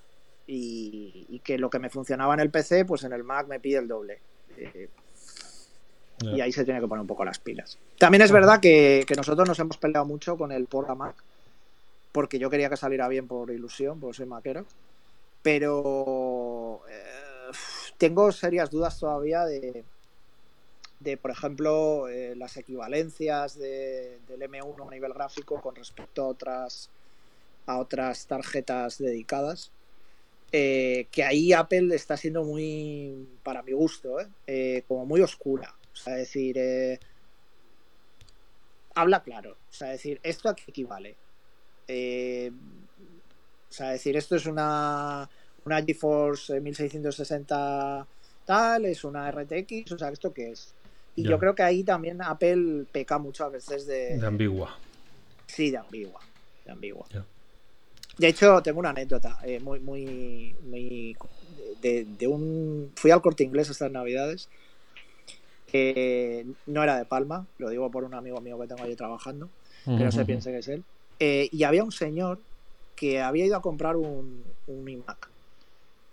Y, 0.47 1.39
que 1.45 1.57
lo 1.57 1.69
que 1.69 1.79
me 1.79 1.89
funcionaba 1.89 2.34
en 2.34 2.41
el 2.41 2.49
PC, 2.49 2.84
pues 2.84 3.03
en 3.05 3.13
el 3.13 3.23
Mac 3.23 3.47
me 3.47 3.61
pide 3.61 3.77
el 3.77 3.88
doble. 3.88 4.19
Eh, 4.57 4.89
y 6.22 6.41
ahí 6.41 6.51
se 6.51 6.63
tiene 6.63 6.80
que 6.80 6.88
poner 6.88 7.01
un 7.01 7.07
poco 7.07 7.26
las 7.26 7.39
pilas. 7.39 7.78
También 7.97 8.22
es 8.22 8.32
verdad 8.32 8.59
que, 8.59 9.05
nosotros 9.15 9.47
nos 9.47 9.59
hemos 9.59 9.78
peleado 9.78 10.05
mucho 10.05 10.38
con 10.38 10.51
el 10.51 10.65
port 10.65 10.89
a 10.89 10.95
Mac, 10.95 11.15
porque 12.11 12.39
yo 12.39 12.49
quería 12.49 12.69
que 12.69 12.78
saliera 12.78 13.07
bien 13.07 13.28
por 13.28 13.51
ilusión, 13.51 13.99
por 13.99 14.15
ser 14.15 14.28
maquero, 14.28 14.65
pero 15.41 16.82
eh, 16.89 17.51
tengo 17.97 18.32
serias 18.32 18.69
dudas 18.69 18.99
todavía 18.99 19.45
de 19.45 19.84
de, 21.01 21.17
por 21.17 21.32
ejemplo, 21.32 22.07
eh, 22.07 22.36
las 22.36 22.57
equivalencias 22.57 23.57
del 23.57 24.19
M1 24.30 24.88
a 24.88 24.91
nivel 24.91 25.13
gráfico 25.13 25.59
con 25.59 25.76
respecto 25.76 26.24
a 26.24 26.28
otras, 26.28 26.89
a 27.65 27.80
otras 27.80 28.28
tarjetas 28.28 28.99
dedicadas. 28.99 29.72
Eh, 30.51 31.07
que 31.11 31.24
ahí 31.24 31.53
Apple 31.53 31.95
está 31.95 32.17
siendo 32.17 32.43
muy, 32.43 33.28
para 33.41 33.63
mi 33.63 33.72
gusto, 33.72 34.17
eh, 34.45 34.84
como 34.88 35.05
muy 35.05 35.22
oscura. 35.22 35.74
O 35.93 35.95
sea, 35.95 36.15
decir, 36.15 36.99
habla 38.95 39.23
claro. 39.23 39.51
O 39.69 39.73
sea, 39.73 39.89
decir, 39.89 40.19
¿esto 40.23 40.49
a 40.49 40.55
qué 40.55 40.63
equivale? 40.67 41.15
o 41.87 43.73
sea, 43.73 43.89
decir, 43.89 44.15
esto 44.15 44.35
es 44.35 44.45
una, 44.45 45.29
una 45.65 45.83
GeForce 45.83 46.59
1660 46.61 48.07
tal, 48.45 48.85
es 48.85 49.03
una 49.03 49.29
RTX, 49.31 49.91
o 49.91 49.97
sea, 49.97 50.09
¿esto 50.09 50.33
qué 50.33 50.51
es? 50.51 50.73
Y 51.15 51.23
yo 51.23 51.37
creo 51.39 51.53
que 51.55 51.63
ahí 51.63 51.83
también 51.83 52.21
Apple 52.21 52.85
peca 52.91 53.17
mucho 53.17 53.43
a 53.45 53.49
veces 53.49 53.85
de. 53.85 54.17
De 54.17 54.25
ambigua. 54.25 54.77
Sí, 55.45 55.69
de 55.69 55.77
ambigua. 55.77 56.21
De 56.65 56.71
ambigua. 56.71 57.05
De 58.17 58.27
hecho, 58.27 58.61
tengo 58.61 58.79
una 58.79 58.91
anécdota 58.91 59.39
eh, 59.43 59.59
muy, 59.59 59.79
muy, 59.79 60.55
muy. 60.63 61.17
De, 61.81 62.27
un. 62.27 62.91
Fui 62.95 63.11
al 63.11 63.21
corte 63.21 63.43
inglés 63.43 63.69
estas 63.69 63.91
navidades. 63.91 64.49
Que 65.72 66.45
no 66.65 66.84
era 66.84 66.97
de 66.97 67.05
Palma, 67.05 67.45
lo 67.57 67.69
digo 67.69 67.89
por 67.89 68.03
un 68.03 68.13
amigo 68.13 68.41
mío 68.41 68.59
que 68.59 68.67
tengo 68.67 68.84
allí 68.84 68.95
trabajando, 68.95 69.49
que 69.86 69.91
no 69.91 70.11
se 70.11 70.26
piense 70.26 70.51
que 70.51 70.57
es 70.57 70.67
él. 70.67 70.84
Eh, 71.19 71.47
y 71.51 71.63
había 71.63 71.84
un 71.84 71.91
señor 71.91 72.39
que 72.95 73.22
había 73.22 73.45
ido 73.45 73.55
a 73.55 73.61
comprar 73.61 73.95
un, 73.95 74.43
un 74.67 74.89
iMac 74.89 75.30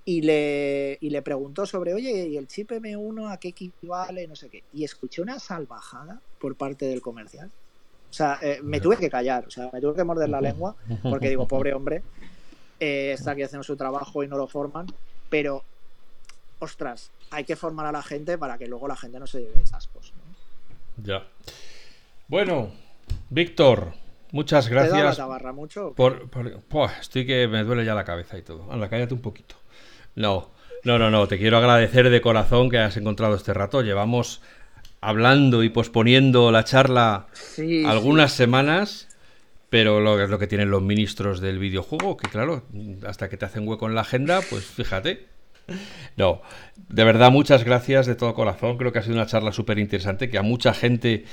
y 0.09 0.23
le, 0.23 0.97
y 1.03 1.11
le 1.11 1.21
preguntó 1.21 1.67
sobre, 1.67 1.93
oye, 1.93 2.29
¿y 2.29 2.39
el 2.39 2.49
chip 2.49 2.71
M1 2.71 3.31
a 3.31 3.37
qué 3.37 3.49
equivale? 3.49 4.27
No 4.27 4.37
sé 4.37 4.49
qué. 4.49 4.65
Y 4.73 4.85
escuché 4.85 5.21
una 5.21 5.39
salvajada 5.39 6.19
por 6.39 6.55
parte 6.55 6.87
del 6.87 7.03
comercial. 7.03 7.51
O 8.09 8.13
sea, 8.15 8.39
eh, 8.41 8.61
me 8.63 8.81
tuve 8.81 8.97
que 8.97 9.11
callar, 9.11 9.45
o 9.47 9.51
sea, 9.51 9.69
me 9.71 9.83
tuve 9.83 9.95
que 9.95 10.05
morder 10.05 10.31
la 10.31 10.41
lengua, 10.41 10.77
porque 11.03 11.29
digo, 11.29 11.47
pobre 11.47 11.75
hombre, 11.75 12.03
eh, 12.81 13.13
está 13.13 13.33
aquí 13.33 13.43
haciendo 13.43 13.65
su 13.65 13.77
trabajo 13.77 14.23
y 14.23 14.29
no 14.29 14.39
lo 14.39 14.47
forman, 14.47 14.87
pero, 15.29 15.63
ostras, 16.59 17.11
hay 17.31 17.45
que 17.45 17.57
formar 17.57 17.87
a 17.87 17.93
la 17.93 18.03
gente 18.03 18.39
para 18.39 18.59
que 18.59 18.67
luego 18.67 18.89
la 18.89 18.97
gente 18.97 19.19
no 19.19 19.27
se 19.27 19.41
lleve 19.41 19.63
chascos. 19.65 20.13
¿no? 20.17 21.05
Ya. 21.05 21.27
Bueno, 22.27 22.71
Víctor, 23.31 23.93
muchas 24.33 24.69
gracias. 24.69 25.17
¿Te 25.17 25.53
mucho? 25.53 25.95
Por, 25.95 26.29
estoy 27.01 27.27
que 27.27 27.49
me 27.49 27.65
duele 27.65 27.85
ya 27.85 27.95
la 27.95 28.05
cabeza 28.05 28.37
y 28.39 28.43
todo. 28.43 28.71
Anda, 28.71 28.89
cállate 28.89 29.15
un 29.15 29.21
poquito. 29.21 29.57
No, 30.15 30.51
no, 30.85 30.99
no, 30.99 31.11
no. 31.11 31.29
Te 31.29 31.39
quiero 31.39 31.59
agradecer 31.59 32.11
de 32.11 32.21
corazón 32.21 32.71
que 32.71 32.79
has 32.79 32.97
encontrado 32.97 33.35
este 33.35 33.55
rato. 33.55 33.83
Llevamos 33.83 34.43
hablando 35.01 35.63
y 35.63 35.69
posponiendo 35.69 36.51
la 36.51 36.65
charla 36.65 37.29
algunas 37.87 38.33
semanas. 38.33 39.07
Pero 39.71 40.01
lo, 40.01 40.19
es 40.19 40.31
lo 40.31 40.39
que 40.39 40.47
tienen 40.47 40.71
los 40.71 40.81
ministros 40.81 41.41
del 41.41 41.59
videojuego, 41.59 42.17
que 42.17 42.27
claro, 42.31 42.65
hasta 43.07 43.29
que 43.29 43.37
te 43.37 43.45
hacen 43.45 43.69
hueco 43.69 43.87
en 43.87 43.95
la 43.95 44.01
agenda, 44.01 44.41
pues 44.49 44.65
fíjate. 44.65 45.27
No, 46.17 46.43
de 46.89 47.05
verdad, 47.05 47.31
muchas 47.31 47.65
gracias 47.65 48.07
de 48.07 48.15
todo 48.15 48.35
corazón. 48.35 48.77
Creo 48.79 48.93
que 48.93 48.99
ha 48.99 49.03
sido 49.03 49.15
una 49.15 49.27
charla 49.27 49.53
súper 49.53 49.79
interesante, 49.79 50.31
que 50.31 50.39
a 50.39 50.43
mucha 50.43 50.75
gente 50.75 51.25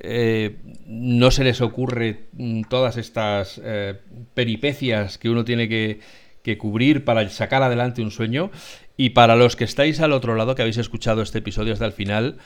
eh, 0.00 0.56
no 0.86 1.30
se 1.30 1.44
les 1.44 1.60
ocurre 1.60 2.28
mm, 2.32 2.62
todas 2.68 2.96
estas 2.96 3.60
eh, 3.64 3.94
peripecias 4.34 5.18
que 5.18 5.30
uno 5.30 5.44
tiene 5.44 5.68
que, 5.68 6.00
que 6.42 6.58
cubrir 6.58 7.04
para 7.04 7.28
sacar 7.30 7.62
adelante 7.62 8.02
un 8.02 8.10
sueño. 8.10 8.50
Y 8.96 9.10
para 9.10 9.36
los 9.36 9.54
que 9.54 9.64
estáis 9.64 10.00
al 10.00 10.12
otro 10.12 10.34
lado, 10.34 10.54
que 10.54 10.62
habéis 10.62 10.76
escuchado 10.76 11.22
este 11.22 11.38
episodio 11.38 11.72
hasta 11.72 11.86
el 11.86 11.92
final, 11.92 12.38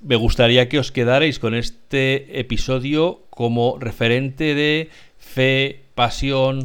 me 0.00 0.16
gustaría 0.16 0.68
que 0.68 0.78
os 0.78 0.90
quedarais 0.90 1.38
con 1.38 1.54
este 1.54 2.40
episodio 2.40 3.26
como 3.28 3.76
referente 3.78 4.54
de 4.54 4.88
fe, 5.18 5.82
pasión, 5.94 6.62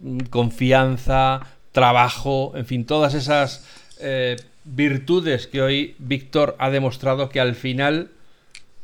mm, 0.00 0.18
confianza, 0.30 1.40
trabajo, 1.72 2.52
en 2.54 2.66
fin, 2.66 2.84
todas 2.84 3.14
esas 3.14 3.66
eh, 4.00 4.36
virtudes 4.64 5.46
que 5.46 5.62
hoy 5.62 5.94
Víctor 5.98 6.56
ha 6.58 6.70
demostrado 6.70 7.28
que 7.28 7.40
al 7.40 7.54
final, 7.54 8.10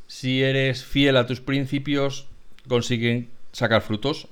si 0.06 0.42
eres 0.42 0.84
fiel 0.84 1.16
a 1.16 1.26
tus 1.26 1.40
principios, 1.40 2.26
consiguen 2.68 3.28
sacar 3.52 3.82
frutos. 3.82 4.28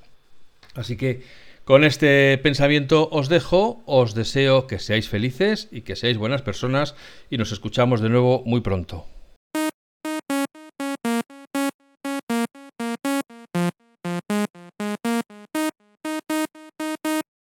Así 0.75 0.97
que 0.97 1.23
con 1.65 1.85
este 1.85 2.39
pensamiento 2.39 3.09
os 3.11 3.29
dejo, 3.29 3.83
os 3.87 4.15
deseo 4.15 4.67
que 4.67 4.79
seáis 4.79 5.09
felices 5.09 5.69
y 5.73 5.81
que 5.81 5.97
seáis 5.97 6.19
buenas 6.19 6.43
personas 6.43 6.95
y 7.31 7.39
nos 7.39 7.53
escuchamos 7.53 8.01
de 8.01 8.11
nuevo 8.11 8.43
muy 8.45 8.61
pronto. 8.61 9.07